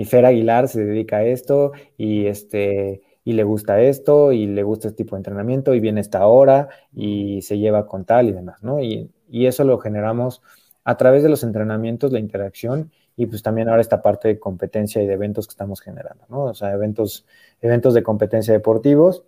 Y 0.00 0.06
Fer 0.06 0.24
Aguilar 0.24 0.66
se 0.66 0.82
dedica 0.82 1.18
a 1.18 1.24
esto 1.24 1.72
y 1.98 2.24
este 2.24 3.02
y 3.22 3.34
le 3.34 3.44
gusta 3.44 3.82
esto 3.82 4.32
y 4.32 4.46
le 4.46 4.62
gusta 4.62 4.88
este 4.88 5.04
tipo 5.04 5.14
de 5.14 5.18
entrenamiento 5.18 5.74
y 5.74 5.80
viene 5.80 6.00
esta 6.00 6.26
hora 6.26 6.70
y 6.90 7.42
se 7.42 7.58
lleva 7.58 7.86
con 7.86 8.06
tal 8.06 8.30
y 8.30 8.32
demás, 8.32 8.62
¿no? 8.62 8.80
Y, 8.80 9.10
y 9.28 9.44
eso 9.44 9.62
lo 9.62 9.76
generamos 9.78 10.40
a 10.84 10.96
través 10.96 11.22
de 11.22 11.28
los 11.28 11.42
entrenamientos, 11.42 12.12
la 12.12 12.18
interacción 12.18 12.90
y 13.14 13.26
pues 13.26 13.42
también 13.42 13.68
ahora 13.68 13.82
esta 13.82 14.00
parte 14.00 14.28
de 14.28 14.38
competencia 14.38 15.02
y 15.02 15.06
de 15.06 15.12
eventos 15.12 15.46
que 15.46 15.52
estamos 15.52 15.82
generando, 15.82 16.24
¿no? 16.30 16.44
O 16.44 16.54
sea, 16.54 16.72
eventos, 16.72 17.26
eventos 17.60 17.92
de 17.92 18.02
competencia 18.02 18.54
deportivos 18.54 19.24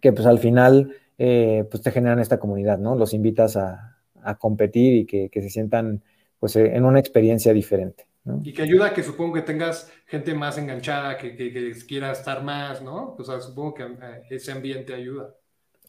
que 0.00 0.12
pues 0.12 0.26
al 0.26 0.40
final 0.40 0.92
eh, 1.18 1.68
pues 1.70 1.84
te 1.84 1.92
generan 1.92 2.18
esta 2.18 2.40
comunidad, 2.40 2.78
¿no? 2.78 2.96
Los 2.96 3.14
invitas 3.14 3.56
a, 3.56 3.94
competir 4.40 4.94
y 4.94 5.06
que, 5.06 5.30
se 5.40 5.50
sientan 5.50 6.02
pues 6.40 6.56
en 6.56 6.84
una 6.84 6.98
experiencia 6.98 7.52
diferente. 7.52 8.07
¿No? 8.28 8.40
Y 8.44 8.52
que 8.52 8.62
ayuda 8.62 8.86
a 8.86 8.94
que 8.94 9.02
supongo 9.02 9.34
que 9.34 9.42
tengas 9.42 9.90
gente 10.06 10.34
más 10.34 10.58
enganchada, 10.58 11.16
que, 11.16 11.36
que, 11.36 11.72
quiera 11.88 12.12
estar 12.12 12.44
más, 12.44 12.82
¿no? 12.82 13.16
O 13.18 13.24
sea, 13.24 13.40
supongo 13.40 13.74
que 13.74 13.82
eh, 13.82 14.22
ese 14.30 14.52
ambiente 14.52 14.94
ayuda. 14.94 15.34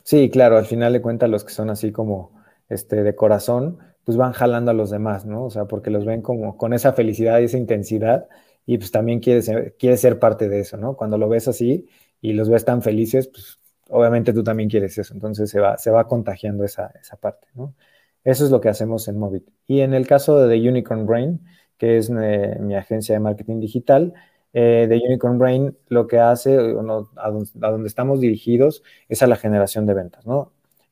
Sí, 0.03 0.29
claro, 0.29 0.57
al 0.57 0.65
final 0.65 0.93
de 0.93 1.01
cuentas 1.01 1.29
los 1.29 1.43
que 1.43 1.53
son 1.53 1.69
así 1.69 1.91
como 1.91 2.41
este, 2.69 3.03
de 3.03 3.13
corazón, 3.15 3.77
pues 4.03 4.17
van 4.17 4.33
jalando 4.33 4.71
a 4.71 4.73
los 4.73 4.89
demás, 4.89 5.25
¿no? 5.25 5.45
O 5.45 5.49
sea, 5.51 5.65
porque 5.65 5.91
los 5.91 6.05
ven 6.05 6.21
como 6.21 6.57
con 6.57 6.73
esa 6.73 6.93
felicidad 6.93 7.39
y 7.39 7.43
esa 7.43 7.57
intensidad 7.57 8.27
y 8.65 8.77
pues 8.77 8.91
también 8.91 9.19
quieres 9.19 9.45
ser, 9.45 9.75
ser 9.97 10.19
parte 10.19 10.49
de 10.49 10.61
eso, 10.61 10.77
¿no? 10.77 10.95
Cuando 10.95 11.17
lo 11.17 11.29
ves 11.29 11.47
así 11.47 11.87
y 12.21 12.33
los 12.33 12.49
ves 12.49 12.65
tan 12.65 12.81
felices, 12.81 13.27
pues 13.27 13.59
obviamente 13.89 14.33
tú 14.33 14.43
también 14.43 14.69
quieres 14.69 14.97
eso, 14.97 15.13
entonces 15.13 15.49
se 15.49 15.59
va, 15.59 15.77
se 15.77 15.91
va 15.91 16.07
contagiando 16.07 16.63
esa, 16.63 16.91
esa 17.01 17.17
parte, 17.17 17.47
¿no? 17.53 17.75
Eso 18.23 18.45
es 18.45 18.51
lo 18.51 18.61
que 18.61 18.69
hacemos 18.69 19.07
en 19.07 19.17
Movit. 19.17 19.47
Y 19.65 19.81
en 19.81 19.93
el 19.93 20.05
caso 20.07 20.39
de 20.39 20.55
The 20.55 20.69
Unicorn 20.69 21.05
Brain, 21.05 21.41
que 21.79 21.97
es 21.97 22.11
eh, 22.11 22.57
mi 22.59 22.75
agencia 22.75 23.15
de 23.15 23.19
marketing 23.19 23.59
digital, 23.59 24.13
eh, 24.53 24.85
de 24.87 24.97
Unicorn 24.97 25.39
Brain 25.39 25.77
lo 25.87 26.05
que 26.07 26.19
hace, 26.19 26.55
a, 26.55 27.29
donde, 27.31 27.87
estamos 27.87 28.19
dirigidos, 28.19 28.83
es 29.07 29.23
a 29.23 29.27
la 29.27 29.35
generación 29.35 29.87
de 29.87 29.95
ventas, 29.95 30.27
¿no? 30.27 30.51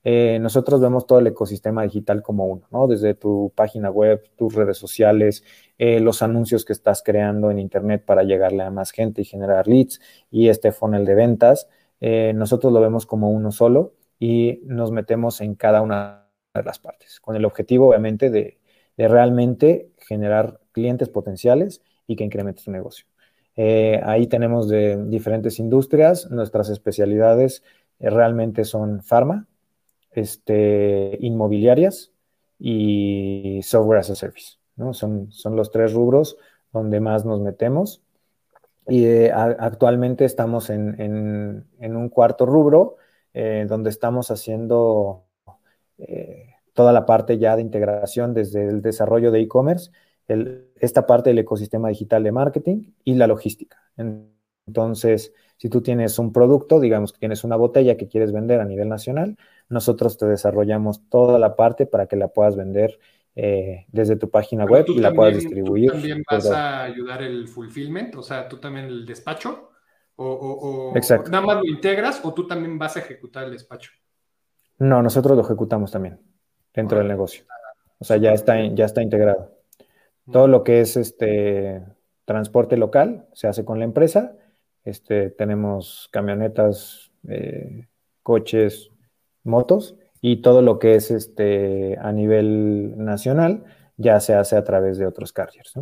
Eh, 0.10 0.40
nosotros 0.40 0.80
vemos 0.80 1.06
todo 1.06 1.20
el 1.20 1.28
ecosistema 1.28 1.84
digital 1.84 2.22
como 2.22 2.46
uno, 2.46 2.66
¿no? 2.72 2.88
Desde 2.88 3.14
tu 3.14 3.52
página 3.56 3.92
web, 3.92 4.24
tus 4.38 4.54
redes 4.56 4.78
sociales, 4.78 5.44
eh, 5.78 6.00
los 6.00 6.22
anuncios 6.22 6.64
que 6.64 6.72
estás 6.72 7.04
creando 7.04 7.52
en 7.52 7.60
Internet 7.60 8.06
para 8.06 8.24
llegarle 8.24 8.64
a 8.64 8.72
más 8.72 8.92
gente 8.92 9.22
y 9.22 9.26
generar 9.26 9.68
leads 9.68 10.00
y 10.32 10.48
este 10.48 10.72
funnel 10.72 11.04
de 11.04 11.14
ventas. 11.14 11.68
Eh, 12.00 12.32
nosotros 12.34 12.72
lo 12.72 12.80
vemos 12.80 13.06
como 13.06 13.32
uno 13.32 13.52
solo 13.52 13.96
y 14.18 14.62
nos 14.64 14.92
metemos 14.92 15.42
en 15.42 15.56
cada 15.56 15.82
una 15.82 16.30
de 16.54 16.64
las 16.64 16.80
partes, 16.80 17.20
con 17.20 17.36
el 17.36 17.44
objetivo, 17.44 17.90
obviamente, 17.90 18.30
de, 18.30 18.57
realmente 18.98 19.92
generar 20.00 20.60
clientes 20.72 21.10
potenciales 21.10 21.82
y 22.08 22.16
que 22.16 22.24
incrementes 22.24 22.66
tu 22.66 22.72
negocio. 22.72 23.06
ahí 24.04 24.28
tenemos 24.28 24.70
de 24.70 25.04
diferentes 25.06 25.60
industrias, 25.60 26.30
nuestras 26.32 26.70
especialidades 26.70 27.64
realmente 28.00 28.64
son 28.64 29.02
pharma, 29.02 29.48
este, 30.12 31.18
inmobiliarias 31.22 32.12
y 32.60 33.60
software 33.64 34.00
as 34.00 34.10
a 34.10 34.16
service. 34.16 34.58
¿no? 34.76 34.94
Son, 34.94 35.32
son 35.32 35.56
los 35.56 35.72
tres 35.72 35.94
rubros 35.94 36.38
donde 36.74 37.00
más 37.00 37.26
nos 37.26 37.42
metemos. 37.42 38.02
Y 38.88 39.06
eh, 39.06 39.32
actualmente 39.32 40.26
estamos 40.26 40.70
en, 40.70 41.68
un 41.80 42.10
cuarto 42.10 42.46
rubro 42.46 42.96
eh, 43.34 43.66
donde 43.68 43.90
estamos 43.90 44.32
haciendo 44.32 45.26
eh, 45.98 46.47
toda 46.78 46.94
la 46.94 47.08
parte 47.08 47.40
ya 47.40 47.56
de 47.56 47.64
integración 47.64 48.36
desde 48.36 48.70
el 48.70 48.84
desarrollo 48.84 49.32
de 49.32 49.40
e-commerce, 49.40 49.90
esta 50.80 51.08
parte 51.08 51.32
del 51.32 51.40
ecosistema 51.40 51.90
digital 51.90 52.22
de 52.22 52.32
marketing 52.32 52.92
y 53.04 53.16
la 53.16 53.26
logística. 53.26 53.82
Entonces, 54.68 55.34
si 55.58 55.70
tú 55.70 55.82
tienes 55.82 56.20
un 56.20 56.32
producto, 56.32 56.80
digamos 56.80 57.14
que 57.14 57.18
tienes 57.18 57.44
una 57.44 57.56
botella 57.56 57.98
que 57.98 58.08
quieres 58.08 58.32
vender 58.32 58.60
a 58.60 58.66
nivel 58.66 58.90
nacional, 58.90 59.38
nosotros 59.70 60.20
te 60.20 60.28
desarrollamos 60.28 61.02
toda 61.10 61.40
la 61.40 61.56
parte 61.56 61.88
para 61.88 62.06
que 62.06 62.16
la 62.16 62.28
puedas 62.28 62.56
vender 62.56 63.00
eh, 63.36 63.88
desde 63.88 64.16
tu 64.16 64.30
página 64.30 64.66
web 64.66 64.86
y 64.88 65.00
la 65.00 65.12
puedas 65.14 65.34
distribuir. 65.34 65.90
¿Tú 65.90 65.98
también 65.98 66.24
vas 66.30 66.46
a 66.52 66.84
ayudar 66.84 67.24
el 67.24 67.48
fulfillment? 67.48 68.18
O 68.18 68.22
sea, 68.22 68.48
¿tú 68.48 68.60
también 68.60 68.86
el 68.86 69.04
despacho? 69.04 69.72
¿O, 70.18 70.94
nada 71.28 71.42
más 71.42 71.56
lo 71.58 71.66
integras 71.66 72.22
o 72.24 72.36
tú 72.36 72.46
también 72.46 72.78
vas 72.78 72.98
a 72.98 73.00
ejecutar 73.00 73.46
el 73.46 73.52
despacho? 73.54 73.90
No, 74.78 75.02
nosotros 75.02 75.36
lo 75.36 75.44
ejecutamos 75.44 75.90
también 75.90 76.20
dentro 76.78 77.00
del 77.00 77.08
negocio. 77.08 77.44
O 78.00 78.06
sea, 78.06 78.18
ya 78.18 78.32
está, 78.32 78.64
ya 78.68 78.86
está 78.86 79.02
integrado. 79.02 79.52
Todo 80.32 80.48
lo 80.48 80.64
que 80.64 80.82
es 80.82 80.96
este 80.96 81.82
transporte 82.26 82.78
local 82.78 83.26
se 83.34 83.48
hace 83.48 83.66
con 83.66 83.80
la 83.80 83.86
empresa. 83.86 84.36
Este, 84.86 85.32
tenemos 85.32 86.08
camionetas, 86.12 87.12
eh, 87.28 87.88
coches, 88.22 88.92
motos 89.44 89.96
y 90.22 90.42
todo 90.42 90.62
lo 90.62 90.78
que 90.78 90.96
es 90.96 91.10
este 91.10 91.98
a 92.00 92.12
nivel 92.12 92.94
nacional 92.98 93.64
ya 93.98 94.20
se 94.20 94.36
hace 94.36 94.56
a 94.56 94.64
través 94.64 94.98
de 94.98 95.08
otros 95.08 95.34
carriers. 95.34 95.74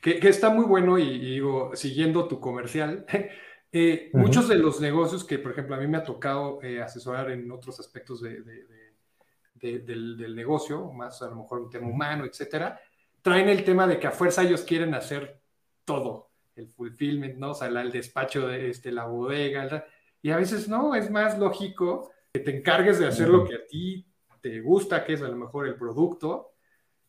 que, 0.00 0.28
está 0.28 0.50
muy 0.50 0.64
bueno 0.64 0.98
y, 0.98 1.18
digo, 1.18 1.72
siguiendo 1.74 2.28
tu 2.28 2.38
comercial, 2.38 3.04
eh, 3.72 4.10
muchos 4.12 4.48
de 4.48 4.56
los 4.56 4.80
negocios 4.80 5.24
que, 5.24 5.38
por 5.38 5.52
ejemplo, 5.52 5.74
a 5.74 5.78
mí 5.78 5.88
me 5.88 5.98
ha 5.98 6.04
tocado 6.04 6.62
eh, 6.62 6.80
asesorar 6.80 7.30
en 7.30 7.50
otros 7.50 7.80
aspectos 7.80 8.20
de, 8.20 8.42
del, 9.60 10.34
negocio, 10.34 10.90
más 10.92 11.22
a 11.22 11.28
lo 11.28 11.36
mejor 11.36 11.60
un 11.60 11.70
tema 11.70 11.88
humano, 11.88 12.24
etcétera, 12.24 12.80
traen 13.22 13.48
el 13.48 13.64
tema 13.64 13.86
de 13.86 13.98
que 13.98 14.06
a 14.06 14.10
fuerza 14.10 14.42
ellos 14.42 14.62
quieren 14.62 14.94
hacer 14.94 15.40
todo, 15.84 16.30
el 16.56 16.68
fulfillment, 16.68 17.36
¿no? 17.36 17.50
O 17.50 17.54
sea, 17.54 17.68
el 17.68 17.92
despacho 17.92 18.48
de 18.48 18.70
este, 18.70 18.92
la 18.92 19.06
bodega, 19.06 19.86
y 20.22 20.30
a 20.30 20.36
veces 20.36 20.68
no, 20.68 20.94
es 20.94 21.10
más 21.10 21.38
lógico 21.38 22.10
que 22.32 22.40
te 22.40 22.56
encargues 22.56 22.98
de 22.98 23.06
hacer 23.06 23.28
lo 23.28 23.44
que 23.44 23.54
a 23.54 23.66
ti 23.66 24.06
te 24.40 24.60
gusta, 24.60 25.04
que 25.04 25.14
es 25.14 25.22
a 25.22 25.28
lo 25.28 25.36
mejor 25.36 25.66
el 25.66 25.76
producto, 25.76 26.52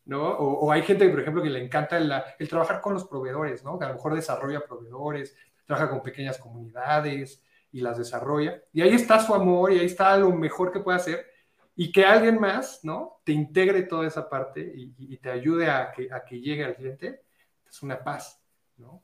¿no? 0.04 0.22
O, 0.22 0.70
hay 0.72 0.82
gente, 0.82 1.08
por 1.08 1.20
ejemplo, 1.20 1.42
que 1.42 1.50
le 1.50 1.62
encanta 1.62 1.96
el, 1.96 2.48
trabajar 2.48 2.80
con 2.80 2.94
los 2.94 3.04
proveedores, 3.04 3.64
¿no? 3.64 3.78
Que 3.78 3.84
a 3.84 3.88
lo 3.88 3.94
mejor 3.94 4.14
desarrolla 4.14 4.60
proveedores, 4.60 5.36
trabaja 5.64 5.90
con 5.90 6.02
pequeñas 6.02 6.38
comunidades 6.38 7.42
y 7.70 7.80
las 7.80 7.98
desarrolla. 7.98 8.62
Y 8.72 8.82
ahí 8.82 8.94
está 8.94 9.20
su 9.20 9.34
amor 9.34 9.72
y 9.72 9.78
ahí 9.78 9.86
está 9.86 10.16
lo 10.16 10.30
mejor 10.32 10.72
que 10.72 10.80
puede 10.80 10.96
hacer. 10.96 11.26
Y 11.74 11.90
que 11.90 12.04
alguien 12.04 12.38
más, 12.38 12.80
¿no? 12.82 13.20
Te 13.24 13.32
integre 13.32 13.82
toda 13.82 14.06
esa 14.06 14.28
parte 14.28 14.72
y, 14.74 15.16
te 15.16 15.30
ayude 15.30 15.70
a 15.70 15.92
que, 15.92 16.12
a 16.12 16.24
que 16.24 16.40
llegue 16.40 16.64
al 16.64 16.74
cliente, 16.74 17.22
es 17.68 17.82
una 17.82 18.02
paz, 18.02 18.40
¿no? 18.76 19.02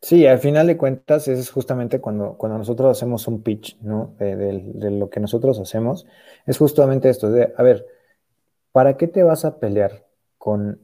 Sí, 0.00 0.26
al 0.26 0.38
final 0.38 0.68
de 0.68 0.76
cuentas, 0.76 1.26
es 1.26 1.50
justamente 1.50 2.00
cuando, 2.00 2.34
cuando 2.34 2.56
nosotros 2.56 2.96
hacemos 2.96 3.26
un 3.26 3.42
pitch, 3.42 3.78
¿no? 3.80 4.14
De, 4.18 4.90
lo 4.90 5.10
que 5.10 5.18
nosotros 5.18 5.58
hacemos, 5.58 6.06
es 6.46 6.56
justamente 6.56 7.08
esto, 7.08 7.30
de, 7.30 7.52
a 7.56 7.62
ver, 7.62 7.84
¿para 8.70 8.96
qué 8.96 9.08
te 9.08 9.24
vas 9.24 9.44
a 9.44 9.58
pelear 9.58 10.06
con 10.38 10.80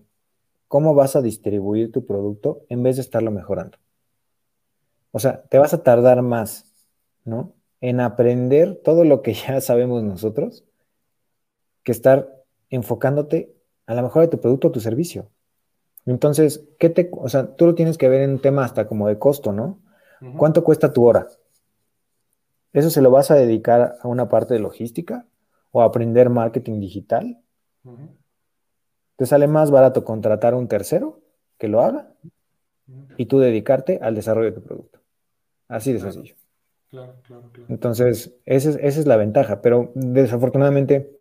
cómo 0.67 0.95
vas 0.95 1.15
a 1.15 1.23
distribuir 1.23 1.93
tu 1.93 2.05
producto 2.05 2.65
en 2.69 2.83
vez 2.83 2.97
de 2.97 3.03
estarlo 3.03 3.31
mejorando? 3.31 3.79
O 5.13 5.21
sea, 5.21 5.43
te 5.45 5.59
vas 5.59 5.73
a 5.75 5.85
tardar 5.85 6.23
más, 6.23 6.75
¿no? 7.25 7.53
En 7.81 8.01
aprender 8.01 8.81
todo 8.83 9.05
lo 9.05 9.23
que 9.23 9.35
ya 9.49 9.61
sabemos 9.61 10.03
nosotros, 10.03 10.65
que 11.85 11.93
estar 11.93 12.43
enfocándote 12.71 13.55
a 13.87 13.95
la 13.95 14.03
mejora 14.03 14.27
de 14.27 14.31
tu 14.31 14.41
producto 14.41 14.69
o 14.69 14.73
tu 14.73 14.81
servicio. 14.81 15.31
Entonces, 16.07 16.65
¿qué 16.79 16.91
te, 16.91 17.11
o 17.13 17.29
sea, 17.29 17.55
tú 17.55 17.67
lo 17.67 17.75
tienes 17.75 17.97
que 17.97 18.09
ver 18.09 18.23
en 18.23 18.31
un 18.31 18.41
tema 18.41 18.65
hasta 18.65 18.87
como 18.87 19.09
de 19.09 19.19
costo, 19.19 19.53
¿no? 19.53 19.81
¿Cuánto 20.37 20.65
cuesta 20.65 20.93
tu 20.93 21.05
hora? 21.05 21.29
¿Eso 22.73 22.89
se 22.89 23.03
lo 23.03 23.11
vas 23.11 23.31
a 23.31 23.35
dedicar 23.35 23.97
a 24.01 24.09
una 24.09 24.29
parte 24.29 24.55
de 24.55 24.61
logística 24.61 25.27
o 25.71 25.83
a 25.83 25.85
aprender 25.85 26.31
marketing 26.31 26.81
digital? 26.81 27.41
¿Te 29.17 29.27
sale 29.27 29.47
más 29.47 29.71
barato 29.71 30.05
contratar 30.05 30.55
a 30.55 30.57
un 30.57 30.67
tercero 30.67 31.21
que 31.59 31.69
lo 31.69 31.83
haga 31.83 32.13
y 33.19 33.27
tú 33.27 33.39
dedicarte 33.39 33.99
al 34.03 34.15
desarrollo 34.15 34.47
de 34.47 34.53
tu 34.53 34.63
producto? 34.63 35.01
Así 35.69 35.93
de 35.93 36.01
sencillo. 36.01 36.35
Claro, 36.91 37.15
claro, 37.23 37.51
claro. 37.53 37.67
Entonces, 37.69 38.35
esa 38.47 38.71
es, 38.71 38.77
esa 38.77 39.01
es 39.01 39.07
la 39.07 39.17
ventaja, 39.17 39.61
pero 39.61 39.93
desafortunadamente 39.95 41.21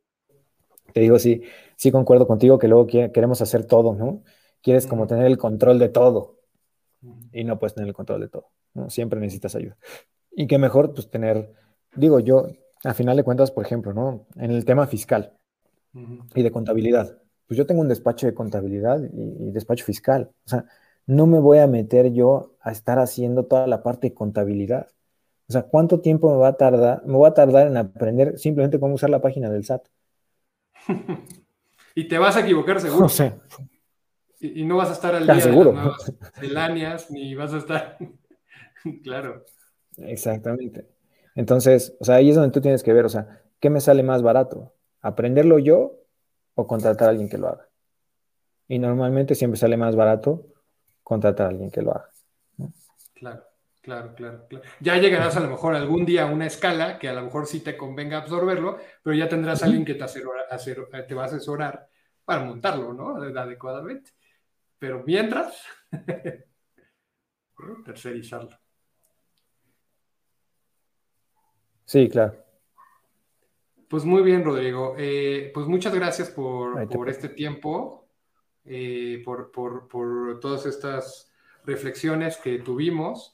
te 0.94 1.02
digo, 1.02 1.20
sí, 1.20 1.44
sí 1.76 1.92
concuerdo 1.92 2.28
contigo 2.28 2.60
que 2.60 2.68
luego 2.68 2.88
queremos 2.88 3.42
hacer 3.42 3.66
todo, 3.66 3.96
¿no? 3.96 4.24
Quieres 4.62 4.88
como 4.88 5.08
tener 5.08 5.26
el 5.26 5.38
control 5.38 5.80
de 5.80 5.90
todo 5.90 6.40
y 7.32 7.44
no 7.44 7.60
puedes 7.60 7.74
tener 7.74 7.88
el 7.88 7.94
control 7.94 8.22
de 8.22 8.30
todo, 8.30 8.52
¿no? 8.74 8.90
Siempre 8.90 9.20
necesitas 9.20 9.56
ayuda. 9.56 9.78
Y 10.32 10.48
qué 10.48 10.58
mejor, 10.58 10.94
pues 10.94 11.10
tener, 11.10 11.52
digo 11.96 12.20
yo, 12.20 12.48
a 12.84 12.94
final 12.94 13.18
de 13.18 13.24
cuentas, 13.24 13.52
por 13.52 13.66
ejemplo, 13.66 13.94
¿no? 13.94 14.28
En 14.36 14.52
el 14.52 14.66
tema 14.66 14.88
fiscal 14.88 15.34
y 15.94 16.42
de 16.42 16.52
contabilidad, 16.52 17.18
pues 17.48 17.58
yo 17.58 17.66
tengo 17.66 17.82
un 17.82 17.88
despacho 17.88 18.26
de 18.26 18.34
contabilidad 18.34 19.02
y, 19.14 19.52
despacho 19.52 19.86
fiscal. 19.86 20.32
O 20.46 20.50
sea, 20.50 20.66
no 21.06 21.28
me 21.28 21.40
voy 21.40 21.60
a 21.60 21.68
meter 21.68 22.12
yo 22.14 22.56
a 22.62 22.72
estar 22.72 23.00
haciendo 23.00 23.46
toda 23.46 23.68
la 23.68 23.84
parte 23.84 24.10
de 24.10 24.14
contabilidad. 24.14 24.88
O 25.48 25.52
sea, 25.54 25.64
¿cuánto 25.64 26.00
tiempo 26.00 26.32
me 26.32 26.38
va 26.38 26.50
a 26.50 26.58
tardar? 26.58 27.06
Me 27.06 27.14
voy 27.16 27.30
a 27.30 27.34
tardar 27.34 27.68
en 27.68 27.78
aprender 27.78 28.40
simplemente 28.40 28.80
cómo 28.80 28.96
usar 28.96 29.10
la 29.10 29.22
página 29.22 29.50
del 29.50 29.66
SAT. 29.66 29.88
y 31.96 32.08
te 32.08 32.18
vas 32.18 32.36
a 32.38 32.42
equivocar 32.42 32.80
seguro. 32.80 33.08
Y, 34.40 34.66
no 34.66 34.78
vas 34.78 34.90
a 34.90 34.94
estar 34.94 35.16
al 35.16 35.26
día 35.26 35.40
seguro. 35.40 35.96
de 36.42 36.48
las 36.50 37.10
ni 37.12 37.34
vas 37.36 37.54
a 37.54 37.58
estar. 37.58 37.98
claro. 39.04 39.46
Exactamente. 39.98 40.88
Entonces, 41.36 41.96
o 42.00 42.06
sea, 42.06 42.16
ahí 42.16 42.30
es 42.30 42.36
donde 42.36 42.52
tú 42.52 42.62
tienes 42.62 42.84
que 42.84 42.94
ver, 42.94 43.06
o 43.06 43.10
sea, 43.10 43.42
¿qué 43.60 43.70
me 43.70 43.82
sale 43.82 44.04
más 44.04 44.22
barato? 44.22 44.74
¿Aprenderlo 45.02 45.60
yo 45.60 46.00
o 46.56 46.68
contratar 46.68 47.08
a 47.08 47.12
alguien 47.12 47.30
que 47.30 47.38
lo 47.38 47.48
haga? 47.48 47.70
Y 48.68 48.80
normalmente 48.80 49.36
siempre 49.36 49.60
sale 49.60 49.78
más 49.78 49.96
barato 49.96 50.46
contratar 51.04 51.48
a 51.48 51.50
alguien 51.50 51.72
que 51.72 51.82
lo 51.82 51.92
haga. 51.92 52.10
Claro, 53.14 53.44
claro, 53.84 54.16
claro, 54.16 54.48
claro. 54.50 54.66
Ya 54.80 54.98
llegarás 54.98 55.38
a 55.38 55.42
lo 55.42 55.50
mejor 55.50 55.76
algún 55.76 56.06
día 56.06 56.24
a 56.24 56.32
una 56.32 56.48
escala 56.48 56.98
que 56.98 57.08
a 57.08 57.14
lo 57.14 57.22
mejor 57.22 57.46
sí 57.46 57.60
te 57.60 57.78
convenga 57.78 58.18
absorberlo, 58.18 58.80
pero 59.04 59.16
ya 59.16 59.30
tendrás 59.30 59.62
a 59.62 59.68
alguien 59.68 59.86
que 59.86 59.94
te, 59.94 60.06
te 60.06 61.14
va 61.14 61.24
a 61.24 61.28
asesorar 61.28 61.88
para 62.26 62.44
montarlo, 62.44 62.94
¿no? 62.94 63.18
Adecuadamente. 63.18 64.12
Pero 64.80 65.04
mientras, 65.06 65.64
tercerizarlo. 67.86 68.58
Sí, 71.86 72.10
claro. 72.10 72.44
Pues 73.88 74.06
muy 74.06 74.24
bien, 74.24 74.44
Rodrigo. 74.44 74.96
Eh, 74.98 75.52
pues 75.54 75.68
muchas 75.68 75.94
gracias 75.94 76.32
por, 76.32 76.88
este 77.08 77.30
tiempo, 77.30 78.08
eh, 78.66 79.22
por, 79.24 79.52
todas 80.40 80.66
estas 80.66 81.32
reflexiones 81.64 82.38
que 82.38 82.58
tuvimos. 82.58 83.33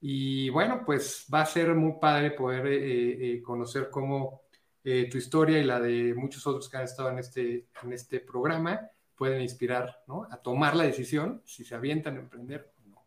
Y 0.00 0.48
bueno, 0.50 0.82
pues 0.84 1.26
va 1.32 1.42
a 1.42 1.46
ser 1.46 1.74
muy 1.74 1.94
padre 2.00 2.30
poder 2.30 2.66
eh, 2.66 3.42
conocer 3.42 3.90
cómo 3.90 4.42
tu 4.82 5.18
historia 5.18 5.58
y 5.58 5.64
la 5.64 5.78
de 5.78 6.14
muchos 6.14 6.46
otros 6.46 6.68
que 6.68 6.78
han 6.78 6.84
estado 6.84 7.10
en 7.10 7.18
este, 7.18 7.66
en 7.82 7.92
este 7.92 8.20
programa 8.20 8.90
pueden 9.20 9.42
inspirar 9.42 10.02
a 10.30 10.36
tomar 10.38 10.74
la 10.74 10.84
decisión 10.84 11.42
si 11.44 11.62
se 11.62 11.74
avientan 11.74 12.16
a 12.16 12.20
emprender 12.20 12.72
o 12.78 12.88
no. 12.88 13.04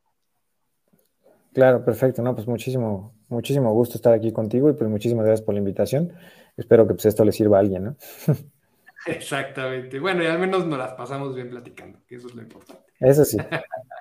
Claro, 1.51 1.83
perfecto. 1.83 2.21
No, 2.21 2.35
pues 2.35 2.45
muchísimo, 2.45 3.15
muchísimo 3.29 3.73
gusto 3.73 3.95
estar 3.95 4.13
aquí 4.13 4.31
contigo 4.31 4.69
y 4.69 4.73
pues 4.73 4.87
muchísimas 4.87 5.25
gracias 5.25 5.43
por 5.43 5.55
la 5.55 5.59
invitación. 5.61 6.13
Espero 6.55 6.87
que 6.87 6.93
pues 6.93 7.07
esto 7.07 7.25
le 7.25 7.31
sirva 7.31 7.57
a 7.57 7.61
alguien, 7.61 7.85
¿no? 7.85 7.95
Exactamente. 9.07 9.99
Bueno, 9.99 10.21
y 10.23 10.27
al 10.27 10.37
menos 10.37 10.67
nos 10.67 10.77
las 10.77 10.93
pasamos 10.93 11.33
bien 11.33 11.49
platicando, 11.49 11.97
que 12.05 12.17
eso 12.17 12.27
es 12.27 12.35
lo 12.35 12.43
importante. 12.43 12.83
Eso 12.99 13.25
sí, 13.25 13.37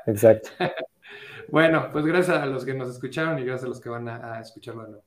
exacto. 0.07 0.51
bueno, 1.49 1.91
pues 1.93 2.05
gracias 2.05 2.39
a 2.39 2.47
los 2.47 2.65
que 2.65 2.75
nos 2.75 2.89
escucharon 2.89 3.39
y 3.39 3.45
gracias 3.45 3.65
a 3.65 3.69
los 3.69 3.81
que 3.81 3.89
van 3.89 4.09
a, 4.09 4.41
escucharlo. 4.41 5.03